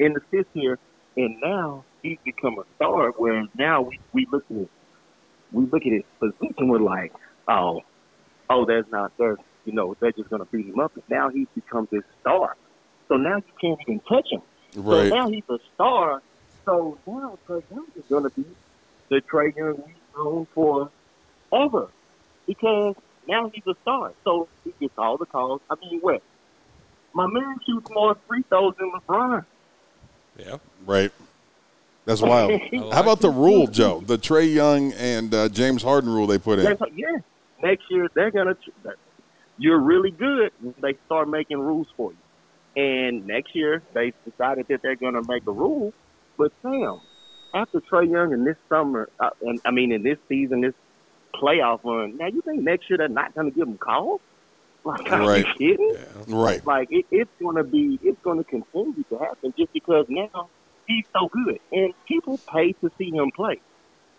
in 0.00 0.16
assists 0.16 0.50
here. 0.54 0.76
And 1.16 1.40
now 1.40 1.84
he's 2.02 2.18
become 2.24 2.58
a 2.58 2.64
star, 2.74 3.12
where 3.12 3.44
now 3.56 3.82
we, 3.82 4.00
we 4.12 4.26
look 4.32 4.42
at 4.50 4.56
his, 4.56 4.68
we 5.52 5.66
look 5.66 5.86
at 5.86 5.92
his 5.92 6.02
position, 6.18 6.66
we're 6.66 6.80
like, 6.80 7.12
oh, 7.46 7.82
oh, 8.50 8.64
there's 8.66 8.86
not, 8.90 9.12
there's, 9.18 9.38
you 9.70 9.76
know, 9.76 9.96
they're 10.00 10.10
just 10.10 10.28
going 10.28 10.44
to 10.44 10.50
beat 10.50 10.66
him 10.66 10.80
up. 10.80 10.92
And 10.96 11.04
now 11.08 11.28
he's 11.28 11.46
become 11.54 11.86
this 11.92 12.02
star. 12.20 12.56
So 13.08 13.16
now 13.16 13.36
you 13.36 13.42
can't 13.60 13.80
even 13.82 14.00
touch 14.00 14.28
him. 14.30 14.42
Right. 14.74 15.08
So 15.08 15.14
now 15.14 15.30
he's 15.30 15.44
a 15.48 15.58
star. 15.74 16.22
So 16.64 16.98
now 17.06 17.38
Trae 17.48 17.62
Young 17.70 17.86
is 17.96 18.04
going 18.08 18.24
to 18.24 18.30
be 18.30 18.44
the 19.08 19.20
Trae 19.20 19.54
Young 19.56 19.76
we've 19.76 19.94
known 20.16 20.46
for 20.54 20.90
ever 21.52 21.88
because 22.46 22.96
now 23.28 23.50
he's 23.54 23.62
a 23.66 23.74
star. 23.82 24.12
So 24.24 24.48
he 24.64 24.74
gets 24.80 24.94
all 24.98 25.16
the 25.16 25.26
calls. 25.26 25.60
I 25.70 25.76
mean, 25.76 26.00
what? 26.00 26.22
My 27.14 27.28
man 27.28 27.56
shoots 27.64 27.90
more 27.90 28.16
free 28.26 28.42
throws 28.48 28.74
than 28.78 28.90
LeBron. 28.90 29.44
Yeah. 30.36 30.56
Right. 30.84 31.12
That's 32.06 32.22
wild. 32.22 32.50
like 32.72 32.92
How 32.92 33.02
about 33.02 33.20
the 33.20 33.30
rule, 33.30 33.68
Joe? 33.68 34.02
The 34.04 34.18
Trae 34.18 34.52
Young 34.52 34.92
and 34.94 35.32
uh, 35.32 35.48
James 35.48 35.84
Harden 35.84 36.10
rule 36.10 36.26
they 36.26 36.38
put 36.38 36.58
in. 36.58 36.76
Yeah. 36.96 37.18
Next 37.62 37.84
year 37.90 38.08
they're 38.14 38.30
gonna. 38.30 38.56
You're 39.60 39.80
really 39.80 40.10
good. 40.10 40.52
when 40.58 40.74
They 40.82 40.94
start 41.04 41.28
making 41.28 41.58
rules 41.60 41.86
for 41.94 42.12
you, 42.14 42.82
and 42.82 43.26
next 43.26 43.50
year 43.54 43.84
they 43.94 44.14
decided 44.24 44.64
that 44.70 44.80
they're 44.82 44.96
gonna 44.96 45.20
make 45.22 45.42
a 45.46 45.52
rule. 45.52 45.92
But 46.38 46.52
Sam, 46.62 47.00
after 47.54 47.82
Trae 47.92 48.10
Young 48.10 48.32
in 48.32 48.44
this 48.44 48.56
summer, 48.72 49.10
uh, 49.20 49.28
and 49.42 49.60
I 49.66 49.70
mean 49.70 49.92
in 49.92 50.02
this 50.02 50.16
season, 50.28 50.62
this 50.62 50.72
playoff 51.36 51.80
run, 51.84 52.16
now 52.16 52.28
you 52.28 52.40
think 52.46 52.62
next 52.62 52.88
year 52.88 52.96
they're 52.96 53.08
not 53.08 53.34
gonna 53.34 53.50
give 53.50 53.68
him 53.68 53.76
calls? 53.76 54.22
Like, 54.82 55.02
are 55.12 55.26
Right. 55.26 55.46
you 55.46 55.52
kidding? 55.58 55.96
Right. 56.26 56.64
Like 56.64 56.88
it, 56.90 57.04
it's 57.10 57.30
gonna 57.42 57.64
be, 57.64 57.98
it's 58.02 58.20
gonna 58.24 58.44
continue 58.44 59.04
to 59.10 59.18
happen 59.18 59.52
just 59.58 59.72
because 59.74 60.06
now 60.08 60.50
he's 60.86 61.04
so 61.14 61.28
good, 61.32 61.58
and 61.70 61.92
people 62.08 62.40
pay 62.54 62.72
to 62.82 62.88
see 62.96 63.10
him 63.12 63.30
play. 63.36 63.60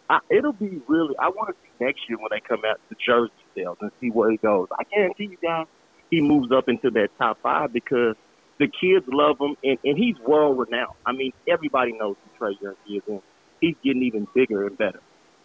I, 0.07 0.19
it'll 0.29 0.53
be 0.53 0.79
really. 0.87 1.15
I 1.19 1.29
want 1.29 1.49
to 1.49 1.55
see 1.63 1.83
next 1.83 2.01
year 2.07 2.19
when 2.19 2.29
they 2.31 2.41
come 2.47 2.61
out 2.69 2.77
the 2.91 2.95
jersey 3.03 3.31
and 3.55 3.91
see 3.99 4.09
where 4.09 4.31
he 4.31 4.37
goes. 4.37 4.67
I 4.77 4.83
guarantee 4.83 5.25
you 5.25 5.37
guys, 5.41 5.67
he 6.09 6.21
moves 6.21 6.51
up 6.51 6.69
into 6.69 6.89
that 6.91 7.09
top 7.17 7.39
five 7.41 7.73
because 7.73 8.15
the 8.59 8.67
kids 8.67 9.05
love 9.07 9.39
him, 9.39 9.55
and, 9.63 9.79
and 9.83 9.97
he's 9.97 10.17
world 10.19 10.59
renowned. 10.59 10.95
I 11.05 11.13
mean, 11.13 11.33
everybody 11.47 11.93
knows 11.93 12.15
who 12.23 12.45
Trae 12.45 12.61
Young 12.61 12.75
is, 12.89 13.01
and 13.07 13.21
he's 13.59 13.75
getting 13.83 14.03
even 14.03 14.27
bigger 14.33 14.67
and 14.67 14.77
better. 14.77 14.99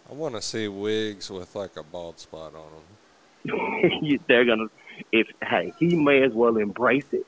I 0.09 0.15
want 0.15 0.35
to 0.35 0.43
see 0.43 0.69
wigs 0.69 1.31
with 1.31 1.55
like 1.55 1.77
a 1.77 1.83
bald 1.83 2.19
spot 2.19 2.53
on 2.55 2.71
them. 2.73 4.19
They're 4.29 4.45
gonna, 4.45 4.67
if 5.13 5.29
hey, 5.43 5.73
he 5.79 5.97
may 5.97 6.23
as 6.23 6.33
well 6.33 6.57
embrace 6.57 7.07
it. 7.13 7.27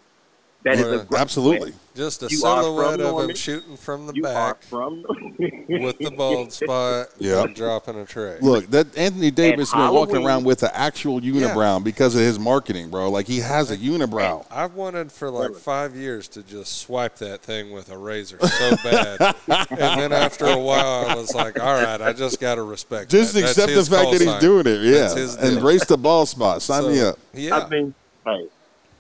That 0.65 0.75
is 0.75 0.81
Yeah, 0.81 0.87
a 0.87 1.05
great 1.05 1.21
Absolutely. 1.21 1.73
Just 1.95 2.23
a 2.23 2.27
You 2.29 2.37
silhouette 2.37 3.01
from 3.01 3.17
of 3.17 3.31
him 3.31 3.35
shooting 3.37 3.77
from 3.77 4.07
the 4.07 4.13
You 4.15 4.25
are 4.27 4.55
back 4.55 4.63
from 4.63 5.03
with 5.69 5.99
the 5.99 6.13
bald 6.17 6.53
spot 6.53 7.09
Yeah. 7.19 7.43
and 7.45 7.55
dropping 7.55 7.99
a 8.01 8.05
tray. 8.05 8.39
Look, 8.41 8.67
that 8.71 8.97
Anthony 8.97 9.31
Davis 9.31 9.73
been 9.73 9.93
walking 9.93 10.25
around 10.25 10.45
with 10.45 10.63
an 10.63 10.71
actual 10.75 11.21
unibrow 11.21 11.83
because 11.83 12.15
of 12.15 12.21
his 12.21 12.39
marketing, 12.39 12.91
bro. 12.91 13.11
Like 13.11 13.27
he 13.27 13.39
has 13.41 13.71
a 13.71 13.77
unibrow. 13.77 14.45
I've 14.51 14.75
wanted 14.75 15.11
for 15.13 15.31
like 15.31 15.55
five 15.57 15.97
years 15.97 16.29
to 16.29 16.43
just 16.43 16.79
swipe 16.79 17.17
that 17.17 17.41
thing 17.43 17.71
with 17.73 17.91
a 17.91 17.99
razor 17.99 18.39
so 18.41 18.77
bad, 18.85 19.21
and 19.49 20.01
then 20.01 20.13
after 20.13 20.47
a 20.47 20.59
while, 20.59 21.07
I 21.09 21.15
was 21.15 21.35
like, 21.35 21.59
"All 21.61 21.75
right, 21.83 22.01
I 22.01 22.13
just 22.13 22.41
got 22.41 22.57
to 22.57 22.63
respect." 22.63 23.11
Just 23.11 23.35
that. 23.35 23.41
That's 23.41 23.59
accept 23.59 23.75
the 23.75 23.85
fact 23.97 24.13
that 24.13 24.21
he's 24.21 24.31
sign. 24.31 24.41
doing 24.41 24.67
it. 24.67 24.83
Yeah. 24.83 25.15
his 25.15 25.37
deal. 25.37 25.57
Embrace 25.57 25.85
the 25.87 25.97
ball 25.99 26.27
spot. 26.27 26.63
Sign 26.63 26.87
me 26.93 27.01
up. 27.01 27.19
Yeah, 27.33 27.59
I 27.59 27.69
mean, 27.69 27.95
hey, 28.25 28.47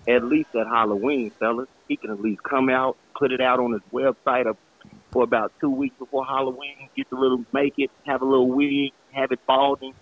at 0.08 0.24
least 0.24 0.54
at 0.54 0.66
Halloween, 0.66 1.30
fellas, 1.38 1.68
he 1.88 1.96
can 1.96 2.10
at 2.10 2.20
least 2.20 2.42
come 2.42 2.68
out, 2.68 2.96
put 3.18 3.32
it 3.32 3.40
out 3.40 3.60
on 3.60 3.72
his 3.72 3.82
website 3.92 4.46
up 4.46 4.56
for 5.10 5.22
about 5.24 5.52
two 5.60 5.70
weeks 5.70 5.96
before 5.98 6.24
Halloween, 6.24 6.88
get 6.96 7.08
the 7.10 7.16
little 7.16 7.44
make 7.52 7.74
it, 7.78 7.90
have 8.06 8.22
a 8.22 8.24
little 8.24 8.48
wig, 8.48 8.92
have 9.12 9.32
it 9.32 9.40
balding. 9.46 9.94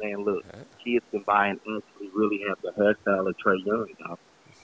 Saying, 0.00 0.16
look, 0.24 0.44
kids 0.82 1.04
can 1.10 1.22
buy 1.24 1.48
and 1.48 1.58
actually 1.60 2.10
really 2.14 2.40
have 2.48 2.58
the 2.62 2.70
hairstyle 2.72 3.28
of 3.28 3.36
Trae 3.44 3.64
Young. 3.66 3.86
Dog. 4.06 4.18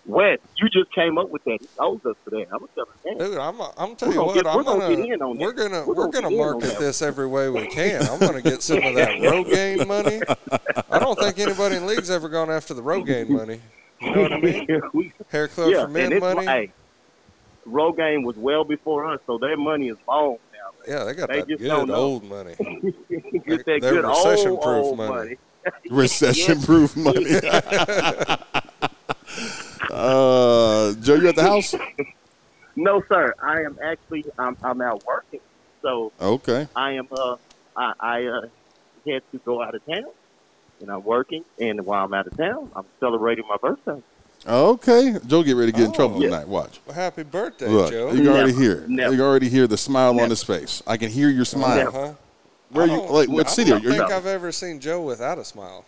Wes, 0.07 0.39
you 0.57 0.69
just 0.69 0.91
came 0.95 1.19
up 1.19 1.29
with 1.31 1.43
that. 1.45 1.59
He 1.61 1.69
owes 1.79 2.01
us 2.07 2.15
for 2.25 2.31
that. 2.31 2.47
I'm 2.53 2.61
gonna 2.61 2.69
tell 2.75 2.87
him 3.13 3.19
dude, 3.19 3.39
I'm. 3.39 3.61
I'm 3.77 3.97
tell 3.97 4.13
you 4.13 4.23
what, 4.23 4.35
get- 4.35 4.47
I'm 4.47 4.63
gonna 4.63 4.81
gonna. 4.81 4.97
get 4.97 5.05
in 5.15 5.21
on 5.23 5.37
we're 5.37 5.53
gonna. 5.53 5.85
We're 5.85 5.95
We're 5.95 6.09
gonna 6.09 6.13
gonna 6.13 6.31
get 6.31 6.33
in 6.37 6.41
on 6.49 6.53
market 6.61 6.79
this 6.79 7.03
every 7.03 7.27
way 7.27 7.51
we 7.51 7.67
can. 7.67 8.03
I'm 8.09 8.21
gonna 8.21 8.41
get 8.41 8.63
some 8.63 8.79
of 8.79 8.95
that 8.95 9.09
Rogaine 9.21 9.87
money. 9.87 10.21
I 10.91 10.99
don't 11.01 11.19
think 11.19 11.39
anybody 11.41 11.77
in 11.77 11.87
league's 11.87 12.09
ever 12.11 12.29
gone 12.29 12.51
after 12.51 12.73
the 12.73 12.83
Rogaine 12.83 13.29
money. 13.29 13.61
You 14.01 14.15
know 14.15 14.23
what 14.23 14.33
I 14.33 14.41
mean? 14.41 14.67
We- 14.95 15.13
Hair 15.29 15.49
club 15.49 15.71
yeah, 15.73 15.83
for 15.83 15.89
men 15.89 16.13
it's, 16.13 16.21
money. 16.21 16.47
Hey, 16.47 16.73
Rogaine 17.67 18.23
was 18.25 18.37
well 18.37 18.65
before 18.65 19.07
us, 19.13 19.21
so 19.27 19.39
their 19.39 19.57
money 19.57 19.89
is 19.89 19.97
long 20.07 20.37
now. 20.53 20.59
Yeah, 20.87 21.05
they 21.05 21.15
got 21.15 21.29
They 21.29 21.41
that 21.41 21.49
just 21.49 21.63
good 21.63 21.91
old 21.91 22.25
money. 22.25 22.55
Get 23.47 23.65
that 23.65 23.65
They're 23.67 23.81
good 23.81 24.05
old, 24.05 24.17
recession-proof 24.27 24.85
old 24.85 24.97
money. 24.99 25.15
money. 25.15 25.37
Recession 25.91 26.61
proof 26.61 26.97
money. 26.97 27.27
uh, 29.91 30.93
Joe, 31.01 31.15
you 31.15 31.29
at 31.29 31.35
the 31.35 31.43
house? 31.43 31.75
No, 32.77 33.03
sir. 33.11 33.35
I 33.43 33.63
am 33.63 33.77
actually 33.83 34.25
I'm 34.39 34.57
I'm 34.63 34.81
out 34.81 35.03
working, 35.07 35.41
so 35.83 36.13
Okay. 36.21 36.69
I 36.77 36.93
am 36.93 37.09
uh 37.11 37.37
I, 37.77 37.93
I 37.99 38.25
uh 38.27 38.41
had 39.09 39.23
to 39.33 39.39
go 39.45 39.63
out 39.63 39.75
of 39.75 39.85
town, 39.87 40.05
and 40.81 40.91
I'm 40.91 41.05
working. 41.05 41.45
And 41.61 41.85
while 41.87 42.05
I'm 42.05 42.15
out 42.15 42.27
of 42.27 42.37
town, 42.37 42.71
I'm 42.77 42.85
celebrating 43.01 43.45
my 43.49 43.57
birthday. 43.57 44.03
Okay. 44.47 45.17
Joe, 45.27 45.43
get 45.43 45.57
ready 45.57 45.73
to 45.73 45.77
get 45.79 45.85
in 45.87 45.91
Oh. 45.91 45.95
trouble 45.95 46.23
Yeah. 46.23 46.31
thannight. 46.31 46.49
Watch. 46.49 46.81
Well, 46.87 46.95
happy 46.95 47.23
birthday, 47.25 47.69
Look, 47.69 47.91
Joe. 47.91 48.11
you 48.13 48.19
can 48.23 48.29
already 48.29 48.53
hear. 48.53 48.85
it. 48.85 48.91
You 48.91 48.97
can 49.11 49.21
already 49.21 49.49
hear 49.49 49.67
the 49.67 49.77
smile 49.77 50.19
on 50.21 50.31
his 50.31 50.43
face. 50.43 50.83
I 50.87 50.97
can 50.97 51.11
hear 51.11 51.29
your 51.29 51.45
smile. 51.45 51.89
Uh-huh. 51.89 52.13
Where 52.71 52.85
I 52.85 52.95
you 52.95 53.01
like? 53.03 53.29
What 53.29 53.47
I 53.49 53.51
city? 53.51 53.71
don't 53.71 53.83
you? 53.83 53.91
think 53.91 54.03
I've 54.11 54.27
ever 54.27 54.53
seen 54.53 54.81
Joe 54.81 55.01
without 55.01 55.39
a 55.39 55.45
smile. 55.45 55.85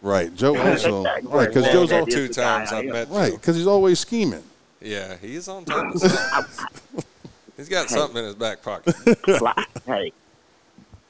Right. 0.00 0.34
Joe 0.34 0.56
also. 0.70 1.00
Exactly. 1.00 1.30
Right. 1.32 1.48
Because 1.48 1.62
Well, 1.64 1.72
Joe's 1.72 1.90
that 1.90 2.00
all, 2.00 2.06
Two 2.06 2.28
times 2.28 2.72
I 2.72 2.78
I've 2.78 2.84
met 2.86 3.08
right. 3.10 3.32
Because 3.32 3.56
he's 3.56 3.66
always 3.66 3.98
scheming. 4.00 4.42
Yeah, 4.80 5.16
he's 5.20 5.46
on 5.46 5.64
top 5.64 5.94
of 5.94 6.00
stuff. 6.00 6.66
he's 7.56 7.68
got 7.68 7.88
something 7.88 8.16
in 8.18 8.24
his 8.24 8.34
back 8.34 8.62
pocket. 8.62 8.96
Hey, 9.86 10.12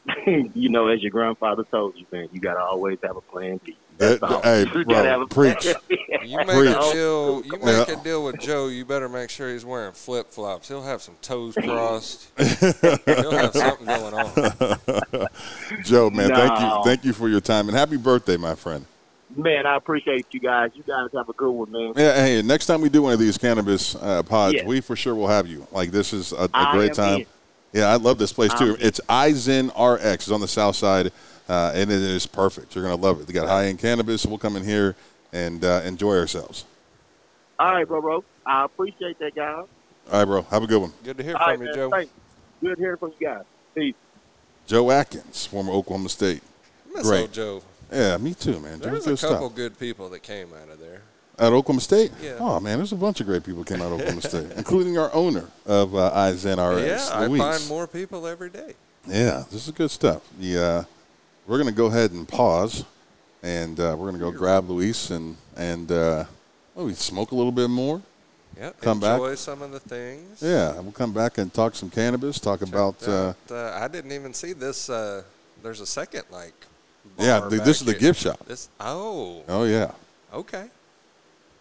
you 0.54 0.68
know, 0.68 0.88
as 0.88 1.00
your 1.02 1.10
grandfather 1.10 1.64
told 1.70 1.96
you, 1.96 2.06
man, 2.10 2.28
you 2.32 2.40
gotta 2.40 2.60
always 2.60 2.98
have 3.02 3.16
a 3.16 3.20
plan 3.20 3.60
B. 3.64 3.76
That's 3.98 4.20
That- 4.20 4.30
all. 4.30 4.42
hey, 4.42 4.60
You 4.60 4.66
bro, 4.66 4.84
gotta 4.84 5.08
have 5.08 5.20
a 5.20 5.26
plan 5.26 5.54
preach. 5.54 5.74
B. 5.88 5.98
You 6.24 6.36
make 6.38 6.46
Preach. 6.48 6.68
a 6.76 6.92
deal. 6.92 7.42
You 7.44 7.52
make 7.64 7.88
Yeah. 7.88 8.00
a 8.00 8.04
deal 8.04 8.24
with 8.24 8.38
Joe. 8.40 8.68
You 8.68 8.84
better 8.84 9.08
make 9.08 9.28
sure 9.30 9.52
he's 9.52 9.64
wearing 9.64 9.92
flip 9.92 10.30
flops. 10.30 10.68
He'll 10.68 10.82
have 10.82 11.02
some 11.02 11.14
toes 11.22 11.54
crossed. 11.62 12.30
He'll 12.38 13.30
have 13.32 13.52
something 13.54 13.86
going 13.86 14.14
on. 14.14 15.28
Joe, 15.84 16.10
man, 16.10 16.30
thank 16.30 16.60
you, 16.60 16.80
thank 16.84 17.04
you 17.04 17.12
for 17.12 17.28
your 17.28 17.40
time 17.40 17.68
and 17.68 17.76
happy 17.76 17.96
birthday, 17.96 18.36
my 18.36 18.54
friend. 18.54 18.86
Man, 19.34 19.66
I 19.66 19.76
appreciate 19.76 20.26
you 20.32 20.40
guys. 20.40 20.70
You 20.74 20.82
guys 20.82 21.08
have 21.14 21.28
a 21.28 21.32
good 21.32 21.50
one, 21.50 21.72
man. 21.72 21.92
Yeah, 21.96 22.14
hey, 22.14 22.42
next 22.42 22.66
time 22.66 22.80
we 22.82 22.88
do 22.90 23.02
one 23.02 23.14
of 23.14 23.18
these 23.18 23.38
cannabis 23.38 23.94
uh, 23.96 24.22
pods, 24.22 24.54
Yeah. 24.56 24.66
we 24.66 24.80
for 24.80 24.94
sure 24.94 25.14
will 25.14 25.28
have 25.28 25.46
you. 25.46 25.66
Like 25.72 25.90
this 25.90 26.12
is 26.12 26.32
a 26.32 26.48
great 26.72 26.92
time. 26.94 27.20
in. 27.20 27.26
Yeah, 27.72 27.86
I 27.86 27.96
love 27.96 28.18
this 28.18 28.32
place 28.32 28.52
too. 28.54 28.74
I'm. 28.74 28.80
It's 28.80 29.00
Izen 29.08 29.68
RX. 29.70 30.24
It's 30.24 30.30
on 30.30 30.40
the 30.40 30.48
south 30.48 30.76
side, 30.76 31.10
uh, 31.48 31.72
and 31.74 31.90
it 31.90 32.00
is 32.02 32.26
perfect. 32.26 32.74
You're 32.74 32.84
gonna 32.84 32.96
love 32.96 33.20
it. 33.20 33.26
They 33.26 33.32
got 33.32 33.48
high 33.48 33.66
end 33.66 33.78
cannabis. 33.78 34.26
We'll 34.26 34.38
come 34.38 34.56
in 34.56 34.64
here 34.64 34.94
and 35.32 35.64
uh, 35.64 35.80
enjoy 35.84 36.16
ourselves. 36.18 36.64
All 37.58 37.72
right, 37.74 37.86
bro, 37.88 38.00
bro. 38.02 38.24
I 38.44 38.64
appreciate 38.64 39.18
that, 39.20 39.34
guys. 39.34 39.66
All 40.10 40.18
right, 40.18 40.24
bro. 40.24 40.42
Have 40.42 40.62
a 40.62 40.66
good 40.66 40.80
one. 40.80 40.92
Good 41.04 41.16
to 41.18 41.22
hear 41.22 41.36
All 41.36 41.46
right, 41.46 41.56
from 41.56 41.62
you, 41.62 41.68
man. 41.68 41.74
Joe. 41.76 41.90
Thanks. 41.90 42.12
Good 42.60 42.78
hearing 42.78 42.96
from 42.98 43.12
you 43.18 43.26
guys. 43.26 43.44
Peace. 43.74 43.94
Joe 44.66 44.90
Adkins, 44.90 45.46
former 45.46 45.72
Oklahoma 45.72 46.08
State. 46.08 46.42
Miss 46.92 47.06
Great. 47.06 47.20
old 47.22 47.32
Joe. 47.32 47.62
Yeah, 47.90 48.16
me 48.18 48.34
too, 48.34 48.60
man. 48.60 48.78
There 48.80 48.92
Joe's 48.92 49.06
was 49.06 49.22
a 49.22 49.26
couple 49.28 49.48
stuff. 49.48 49.56
good 49.56 49.78
people 49.78 50.08
that 50.10 50.22
came 50.22 50.48
out 50.52 50.68
of 50.72 50.78
there. 50.78 51.02
At 51.38 51.52
Oklahoma 51.52 51.80
State? 51.80 52.12
Yeah. 52.22 52.36
Oh, 52.38 52.60
man, 52.60 52.78
there's 52.78 52.92
a 52.92 52.96
bunch 52.96 53.20
of 53.20 53.26
great 53.26 53.42
people 53.42 53.64
came 53.64 53.80
out 53.80 53.86
of 53.92 53.94
Oklahoma 53.94 54.22
State, 54.22 54.52
including 54.56 54.98
our 54.98 55.12
owner 55.14 55.44
of 55.66 55.94
uh, 55.94 56.12
Izen 56.14 56.58
RX, 56.58 56.86
yeah, 57.10 57.18
I 57.18 57.26
find 57.38 57.68
more 57.68 57.86
people 57.86 58.26
every 58.26 58.50
day. 58.50 58.74
Yeah, 59.06 59.44
this 59.50 59.66
is 59.66 59.72
good 59.72 59.90
stuff. 59.90 60.22
The, 60.38 60.62
uh, 60.62 60.84
we're 61.46 61.56
going 61.56 61.70
to 61.70 61.76
go 61.76 61.86
ahead 61.86 62.12
and 62.12 62.28
pause, 62.28 62.84
and 63.42 63.80
uh, 63.80 63.96
we're 63.98 64.10
going 64.10 64.14
to 64.14 64.20
go 64.20 64.30
grab 64.30 64.68
Luis 64.68 65.10
and 65.10 65.36
and 65.56 65.90
uh, 65.90 66.24
oh, 66.76 66.84
we 66.86 66.94
smoke 66.94 67.32
a 67.32 67.34
little 67.34 67.50
bit 67.52 67.68
more. 67.68 68.00
Yep. 68.58 68.80
Come 68.80 69.00
back. 69.00 69.14
Enjoy 69.14 69.34
some 69.34 69.62
of 69.62 69.72
the 69.72 69.80
things. 69.80 70.42
Yeah, 70.42 70.78
we'll 70.78 70.92
come 70.92 71.12
back 71.12 71.38
and 71.38 71.52
talk 71.52 71.74
some 71.74 71.90
cannabis. 71.90 72.38
Talk 72.38 72.62
about 72.62 73.02
uh, 73.08 73.32
Uh, 73.50 73.78
I 73.80 73.88
didn't 73.88 74.12
even 74.12 74.34
see 74.34 74.52
this 74.52 74.88
uh, 74.88 75.22
there's 75.62 75.80
a 75.80 75.86
second 75.86 76.24
like. 76.30 76.54
Yeah, 77.18 77.40
th- 77.40 77.50
back 77.50 77.64
this 77.66 77.80
is 77.80 77.86
the 77.86 77.94
gift 77.94 78.20
shop. 78.20 78.38
This 78.46 78.68
oh 78.78 79.42
Oh 79.48 79.64
yeah. 79.64 79.90
okay. 80.32 80.68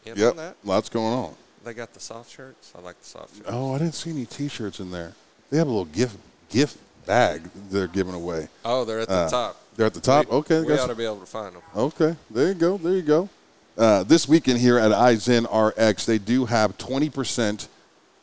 In 0.06 0.18
Yep. 0.18 0.36
that. 0.36 0.56
Lots 0.64 0.90
going 0.90 1.14
on. 1.14 1.36
They 1.64 1.74
got 1.74 1.94
the 1.94 2.00
soft 2.00 2.32
shirts. 2.32 2.72
I 2.76 2.82
like 2.82 3.00
the 3.00 3.06
soft 3.08 3.36
shirts. 3.36 3.48
Oh, 3.52 3.74
I 3.76 3.78
didn't 3.78 3.94
see 3.94 4.10
any 4.10 4.26
T-shirts 4.26 4.80
in 4.80 4.90
there. 4.92 5.14
They 5.50 5.58
have 5.58 5.68
a 5.68 5.70
little 5.70 5.86
gift 5.86 6.18
gift 6.50 6.78
bag 7.06 7.44
they're 7.70 7.88
giving 7.88 8.14
away. 8.14 8.48
Oh, 8.66 8.84
they're 8.84 9.00
at 9.02 9.08
the 9.08 9.14
Uh, 9.14 9.30
top. 9.30 9.58
They're 9.76 9.86
at 9.86 9.94
the 9.94 10.00
top. 10.02 10.26
We, 10.30 10.38
okay, 10.38 10.62
we 10.62 10.78
ought 10.78 10.88
to 10.88 10.96
be 10.96 11.06
able 11.06 11.20
to 11.20 11.26
find 11.26 11.56
them. 11.56 11.62
Okay, 11.76 12.16
there 12.30 12.48
you 12.50 12.54
go. 12.56 12.78
There 12.78 12.94
you 12.94 13.02
go. 13.04 13.30
Uh, 13.78 14.04
this 14.04 14.28
weekend 14.28 14.60
here 14.60 14.78
at 14.78 14.92
iZen 14.92 15.46
RX, 15.50 16.06
they 16.06 16.18
do 16.18 16.46
have 16.46 16.78
20% 16.78 17.68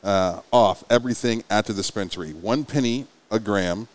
uh, 0.03 0.41
off 0.51 0.83
everything 0.89 1.43
at 1.49 1.65
the 1.65 1.73
dispensary. 1.73 2.33
One 2.33 2.65
penny 2.65 3.07
a 3.31 3.39
gram, 3.39 3.87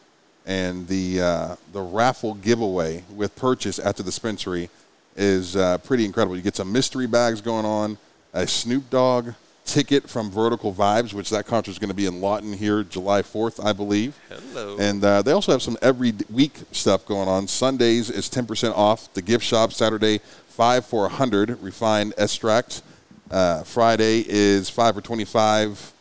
and 0.47 0.87
the 0.89 1.21
uh, 1.21 1.57
the 1.73 1.81
raffle 1.83 2.35
giveaway 2.35 3.05
with 3.15 3.35
purchase 3.37 3.79
at 3.79 3.97
the 3.97 4.03
dispensary 4.03 4.69
is 5.17 5.57
uh, 5.57 5.79
pretty 5.79 6.05
incredible. 6.05 6.37
You 6.37 6.43
get 6.43 6.57
some 6.57 6.73
mystery 6.73 7.07
bags 7.07 7.41
going 7.41 7.65
on, 7.65 7.99
a 8.33 8.47
Snoop 8.47 8.91
Dogg 8.91 9.35
ticket 9.65 10.09
from 10.09 10.31
Vertical 10.31 10.73
Vibes, 10.73 11.15
which 11.15 11.31
that 11.31 11.47
concert 11.47 11.71
is 11.71 11.79
going 11.79 11.89
to 11.89 11.95
be 11.95 12.07
in 12.07 12.21
Lawton 12.21 12.53
here 12.53 12.83
July 12.83 13.23
4th, 13.23 13.65
I 13.65 13.73
believe. 13.73 14.19
Hello. 14.29 14.77
And 14.79 15.03
uh, 15.03 15.23
they 15.23 15.33
also 15.33 15.53
have 15.53 15.63
some 15.63 15.79
every 15.81 16.13
week 16.31 16.59
stuff 16.73 17.07
going 17.07 17.29
on. 17.29 17.49
Sundays 17.49 18.11
is 18.11 18.29
10% 18.29 18.77
off. 18.77 19.13
The 19.15 19.23
gift 19.23 19.45
shop 19.45 19.73
Saturday, 19.73 20.19
5 20.49 20.87
for 20.87 21.03
100 21.03 21.63
refined 21.63 22.15
extract. 22.19 22.83
Uh, 23.31 23.63
Friday 23.63 24.25
is 24.29 24.69
5 24.69 24.97
for 24.97 25.01
25 25.01 25.93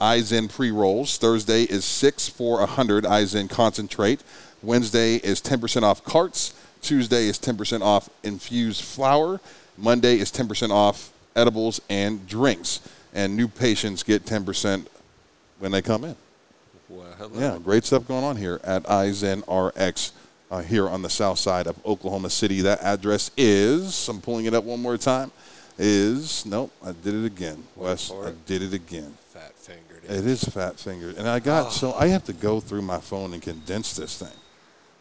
iZen 0.00 0.52
pre-rolls. 0.52 1.18
Thursday 1.18 1.64
is 1.64 1.84
6 1.84 2.28
for 2.30 2.58
100 2.60 3.04
iZen 3.04 3.50
concentrate. 3.50 4.22
Wednesday 4.62 5.16
is 5.16 5.40
10% 5.40 5.82
off 5.82 6.02
carts. 6.04 6.54
Tuesday 6.82 7.26
is 7.26 7.38
10% 7.38 7.82
off 7.82 8.08
infused 8.22 8.82
flour. 8.82 9.40
Monday 9.76 10.18
is 10.18 10.30
10% 10.30 10.70
off 10.70 11.12
edibles 11.36 11.80
and 11.88 12.26
drinks. 12.26 12.80
And 13.14 13.36
new 13.36 13.48
patients 13.48 14.02
get 14.02 14.24
10% 14.24 14.86
when 15.58 15.72
they 15.72 15.82
come 15.82 16.04
in. 16.04 16.16
Yeah, 17.34 17.58
great 17.62 17.84
stuff 17.84 18.06
going 18.08 18.24
on 18.24 18.36
here 18.36 18.60
at 18.64 18.82
iZen 18.84 19.42
RX 19.46 20.12
uh, 20.50 20.62
here 20.62 20.88
on 20.88 21.02
the 21.02 21.10
south 21.10 21.38
side 21.38 21.66
of 21.66 21.76
Oklahoma 21.86 22.30
City. 22.30 22.60
That 22.62 22.82
address 22.82 23.30
is, 23.36 24.08
I'm 24.08 24.20
pulling 24.20 24.46
it 24.46 24.54
up 24.54 24.64
one 24.64 24.80
more 24.80 24.96
time, 24.96 25.30
is, 25.78 26.44
nope, 26.44 26.72
I 26.84 26.92
did 26.92 27.14
it 27.14 27.24
again. 27.24 27.62
Wes, 27.76 28.10
I 28.10 28.32
did 28.46 28.62
it 28.62 28.74
again. 28.74 29.14
Fat 29.28 29.52
fingered. 29.54 30.04
It 30.04 30.26
is 30.26 30.42
fat 30.44 30.78
fingered. 30.78 31.16
And 31.16 31.28
I 31.28 31.38
got, 31.38 31.72
so 31.72 31.92
I 31.94 32.08
have 32.08 32.24
to 32.24 32.32
go 32.32 32.60
through 32.60 32.82
my 32.82 32.98
phone 32.98 33.32
and 33.32 33.40
condense 33.40 33.94
this 33.94 34.18
thing. 34.18 34.39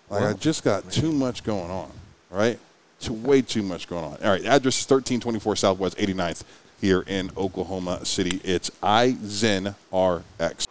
Like, 0.10 0.24
I 0.24 0.34
just 0.34 0.63
got 0.63 0.89
too 0.91 1.12
much 1.12 1.43
going 1.43 1.69
on, 1.69 1.91
right? 2.32 2.58
Too, 3.00 3.13
way 3.13 3.43
too 3.43 3.62
much 3.62 3.88
going 3.88 4.04
on. 4.04 4.17
All 4.24 4.32
right, 4.32 4.43
address 4.43 4.80
is 4.80 4.89
1324 4.89 5.56
Southwest 5.56 5.98
89th 5.98 6.43
here 6.82 7.04
in 7.06 7.30
Oklahoma 7.38 8.04
City. 8.06 8.41
It's 8.43 8.72
iZen 8.82 9.76
RX. 9.91 10.67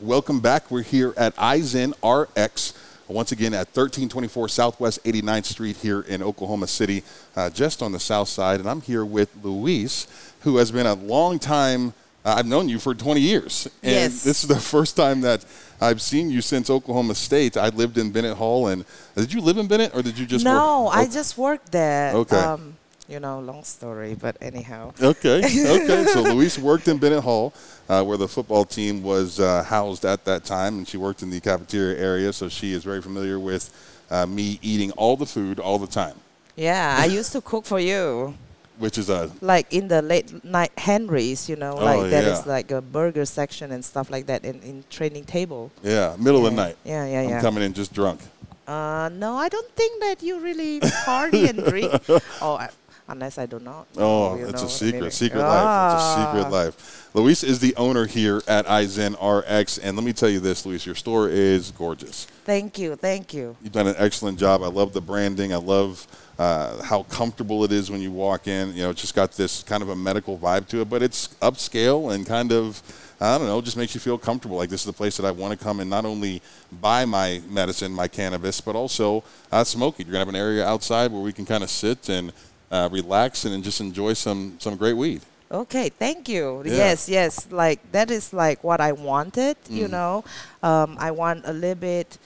Welcome 0.00 0.40
back. 0.40 0.72
We're 0.72 0.82
here 0.82 1.14
at 1.16 1.36
iZen 1.36 1.92
RX. 2.02 2.74
Once 3.06 3.30
again 3.30 3.54
at 3.54 3.68
1324 3.68 4.48
Southwest 4.48 5.04
89th 5.04 5.44
Street 5.44 5.76
here 5.76 6.00
in 6.00 6.20
Oklahoma 6.20 6.66
City, 6.66 7.04
uh, 7.36 7.48
just 7.50 7.80
on 7.80 7.92
the 7.92 8.00
south 8.00 8.28
side. 8.28 8.58
And 8.58 8.68
I'm 8.68 8.80
here 8.80 9.04
with 9.04 9.30
Luis, 9.42 10.08
who 10.40 10.56
has 10.56 10.72
been 10.72 10.86
a 10.86 10.94
long 10.94 11.38
time. 11.38 11.94
I've 12.36 12.46
known 12.46 12.68
you 12.68 12.78
for 12.78 12.94
20 12.94 13.20
years. 13.20 13.68
And 13.82 13.92
Yes. 13.92 14.24
this 14.24 14.42
is 14.42 14.48
the 14.48 14.60
first 14.60 14.96
time 14.96 15.20
that 15.22 15.44
I've 15.80 16.00
seen 16.02 16.30
you 16.30 16.40
since 16.40 16.70
Oklahoma 16.70 17.14
State. 17.14 17.56
I 17.56 17.68
lived 17.68 17.98
in 17.98 18.10
Bennett 18.10 18.36
Hall. 18.36 18.68
And 18.68 18.82
uh, 19.16 19.20
did 19.22 19.32
you 19.32 19.40
live 19.40 19.58
in 19.58 19.66
Bennett 19.66 19.94
or 19.94 20.02
did 20.02 20.18
you 20.18 20.26
just 20.26 20.44
work? 20.44 20.54
no, 20.54 20.84
work? 20.84 20.96
I 20.96 21.06
just 21.06 21.38
worked 21.38 21.72
there. 21.72 22.14
Okay. 22.14 22.36
Um, 22.36 22.76
you 23.08 23.20
know, 23.20 23.40
long 23.40 23.64
story, 23.64 24.14
but 24.14 24.36
anyhow. 24.42 24.92
Okay, 25.00 25.38
okay. 25.82 26.04
So 26.12 26.20
Luis 26.22 26.58
worked 26.58 26.88
in 26.88 26.98
Bennett 26.98 27.22
Hall, 27.24 27.54
uh, 27.88 28.04
where 28.04 28.18
the 28.18 28.28
football 28.28 28.66
team 28.66 29.02
was 29.02 29.40
uh, 29.40 29.62
housed 29.64 30.04
at 30.04 30.26
that 30.26 30.44
time, 30.44 30.76
and 30.78 30.86
she 30.86 30.98
worked 30.98 31.22
in 31.22 31.30
the 31.30 31.40
cafeteria 31.40 31.98
area, 31.98 32.34
so 32.34 32.50
she 32.50 32.74
is 32.74 32.84
very 32.84 33.00
familiar 33.00 33.40
with 33.40 33.70
uh, 34.10 34.26
me 34.26 34.58
eating 34.60 34.90
all 34.92 35.16
the 35.16 35.24
food 35.24 35.58
all 35.58 35.78
the 35.78 35.86
time, 35.86 36.16
Yeah, 36.56 36.96
I 37.00 37.06
used 37.06 37.32
to 37.32 37.40
cook 37.40 37.64
for 37.64 37.80
you. 37.80 38.34
Which 38.78 38.96
is 38.98 39.10
a 39.10 39.30
Like 39.40 39.72
in 39.72 39.88
the 39.88 40.00
late 40.02 40.44
night 40.44 40.72
Henry's, 40.78 41.48
you 41.48 41.56
know, 41.56 41.72
Oh, 41.78 41.84
like 41.84 42.10
that 42.10 42.24
is 42.24 42.40
yeah. 42.46 42.52
like 42.52 42.70
a 42.70 42.80
burger 42.80 43.24
section 43.24 43.72
and 43.72 43.84
stuff 43.84 44.10
like 44.10 44.26
that 44.26 44.44
in, 44.44 44.60
in 44.62 44.84
training 44.90 45.24
table. 45.24 45.70
yeah 45.82 46.14
middle 46.18 46.46
of 46.46 46.54
the 46.54 46.56
night. 46.64 46.76
Yeah, 46.84 47.04
yeah, 47.06 47.20
I'm 47.22 47.28
yeah. 47.30 47.40
coming 47.40 47.62
in 47.64 47.72
just 47.72 47.92
drunk. 47.92 48.20
Uh, 48.66 49.08
no, 49.14 49.34
I 49.36 49.48
don't 49.48 49.70
think 49.72 50.00
that 50.02 50.22
you 50.22 50.40
really 50.40 50.80
party 51.04 51.48
and 51.48 51.58
drink. 51.64 51.90
Oh, 52.42 52.54
I, 52.60 52.68
unless 53.08 53.38
I 53.38 53.46
do 53.46 53.58
not. 53.58 53.86
Oh, 53.96 54.36
you 54.36 54.46
it's 54.48 54.60
know 54.62 54.68
a 54.68 54.70
secret, 54.70 55.12
secret 55.12 55.40
life. 55.40 55.94
It's 55.94 56.02
a 56.02 56.06
Ah. 56.06 56.32
secret 56.32 56.50
life. 56.52 57.08
Luis 57.14 57.42
is 57.42 57.58
the 57.58 57.74
owner 57.76 58.06
here 58.06 58.42
at 58.46 58.66
iZen 58.66 59.14
RX, 59.20 59.78
and 59.78 59.96
let 59.96 60.04
me 60.04 60.12
tell 60.12 60.28
you 60.28 60.40
this, 60.40 60.64
Luis, 60.66 60.84
your 60.84 60.94
store 60.94 61.28
is 61.28 61.70
gorgeous. 61.72 62.26
Thank 62.44 62.78
you, 62.78 62.96
thank 62.96 63.32
you. 63.34 63.56
You've 63.62 63.72
done 63.72 63.86
an 63.86 63.96
excellent 63.98 64.38
job. 64.38 64.62
I 64.62 64.66
love 64.68 64.92
the 64.92 65.00
branding. 65.00 65.52
I 65.52 65.56
love 65.56 66.06
uh, 66.38 66.80
how 66.82 67.02
comfortable 67.04 67.64
it 67.64 67.72
is 67.72 67.90
when 67.90 68.00
you 68.00 68.12
walk 68.12 68.46
in. 68.46 68.72
You 68.74 68.84
know, 68.84 68.90
it's 68.90 69.00
just 69.00 69.14
got 69.14 69.32
this 69.32 69.62
kind 69.64 69.82
of 69.82 69.88
a 69.88 69.96
medical 69.96 70.38
vibe 70.38 70.68
to 70.68 70.80
it, 70.82 70.88
but 70.90 71.02
it's 71.02 71.28
upscale 71.42 72.14
and 72.14 72.24
kind 72.24 72.52
of, 72.52 72.80
I 73.20 73.36
don't 73.38 73.48
know, 73.48 73.60
just 73.60 73.76
makes 73.76 73.92
you 73.92 74.00
feel 74.00 74.18
comfortable. 74.18 74.56
Like 74.56 74.68
this 74.70 74.82
is 74.82 74.86
the 74.86 74.92
place 74.92 75.16
that 75.16 75.26
I 75.26 75.32
want 75.32 75.58
to 75.58 75.62
come 75.64 75.80
and 75.80 75.90
not 75.90 76.04
only 76.04 76.40
buy 76.80 77.04
my 77.06 77.42
medicine, 77.48 77.90
my 77.92 78.06
cannabis, 78.06 78.60
but 78.60 78.76
also 78.76 79.24
uh, 79.50 79.64
smoke 79.64 79.98
it. 79.98 80.06
You're 80.06 80.12
going 80.12 80.24
to 80.26 80.32
have 80.32 80.34
an 80.34 80.36
area 80.40 80.64
outside 80.64 81.10
where 81.10 81.22
we 81.22 81.32
can 81.32 81.44
kind 81.44 81.64
of 81.64 81.70
sit 81.70 82.08
and 82.08 82.32
uh, 82.70 82.88
relax 82.92 83.44
and, 83.44 83.62
just 83.64 83.80
enjoy 83.80 84.12
some, 84.14 84.56
some 84.58 84.76
great 84.76 84.94
weed. 84.96 85.22
Okay, 85.50 85.88
thank 85.88 86.28
you. 86.28 86.62
Yeah. 86.64 86.72
Yes, 86.74 87.08
yes, 87.08 87.48
like 87.50 87.80
that 87.92 88.10
is 88.10 88.32
like 88.34 88.62
what 88.62 88.80
I 88.80 88.92
wanted. 88.92 89.56
You 89.70 89.86
Mm. 89.88 89.90
know, 89.90 90.24
um, 90.62 90.96
I 91.00 91.10
want 91.10 91.44
a 91.46 91.52
little 91.52 91.74
bit 91.80 92.18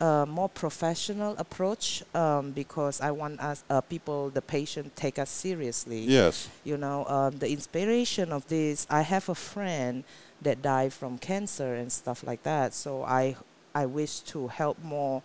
uh, 0.00 0.26
more 0.28 0.48
professional 0.48 1.34
approach 1.38 2.02
um, 2.14 2.52
because 2.52 3.00
I 3.00 3.10
want 3.10 3.40
us 3.40 3.64
uh, 3.70 3.80
people, 3.80 4.30
the 4.30 4.42
patient, 4.42 4.94
take 4.94 5.18
us 5.18 5.30
seriously. 5.30 6.00
Yes. 6.00 6.48
You 6.62 6.76
know, 6.76 7.06
um, 7.06 7.38
the 7.38 7.48
inspiration 7.50 8.30
of 8.32 8.46
this. 8.48 8.86
I 8.90 9.02
have 9.02 9.28
a 9.28 9.34
friend 9.34 10.04
that 10.42 10.62
died 10.62 10.92
from 10.92 11.18
cancer 11.18 11.74
and 11.74 11.90
stuff 11.90 12.22
like 12.24 12.42
that. 12.44 12.74
So 12.74 13.02
I 13.02 13.36
I 13.74 13.86
wish 13.86 14.20
to 14.32 14.46
help 14.48 14.78
more 14.82 15.22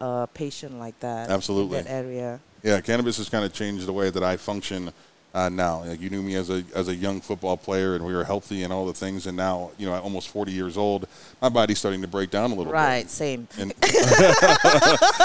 uh, 0.00 0.24
patient 0.32 0.78
like 0.78 0.98
that. 1.00 1.28
Absolutely. 1.30 1.78
In 1.78 1.84
that 1.84 1.90
area. 1.90 2.40
Yeah, 2.62 2.80
cannabis 2.80 3.16
has 3.16 3.28
kind 3.28 3.44
of 3.44 3.52
changed 3.52 3.86
the 3.86 3.92
way 3.92 4.10
that 4.10 4.22
I 4.22 4.36
function 4.36 4.92
uh, 5.34 5.48
now. 5.48 5.82
Like 5.84 6.00
you 6.00 6.10
knew 6.10 6.22
me 6.22 6.34
as 6.34 6.50
a 6.50 6.62
as 6.74 6.88
a 6.88 6.94
young 6.94 7.20
football 7.20 7.56
player, 7.56 7.94
and 7.94 8.04
we 8.04 8.14
were 8.14 8.24
healthy 8.24 8.62
and 8.62 8.72
all 8.72 8.86
the 8.86 8.92
things. 8.92 9.26
And 9.26 9.36
now, 9.36 9.70
you 9.78 9.86
know, 9.86 9.94
at 9.94 10.02
almost 10.02 10.28
40 10.28 10.52
years 10.52 10.76
old, 10.76 11.06
my 11.40 11.48
body's 11.48 11.78
starting 11.78 12.02
to 12.02 12.08
break 12.08 12.30
down 12.30 12.50
a 12.50 12.54
little 12.54 12.66
bit. 12.66 12.74
Right. 12.74 13.08
Same. 13.08 13.48
And 13.58 13.72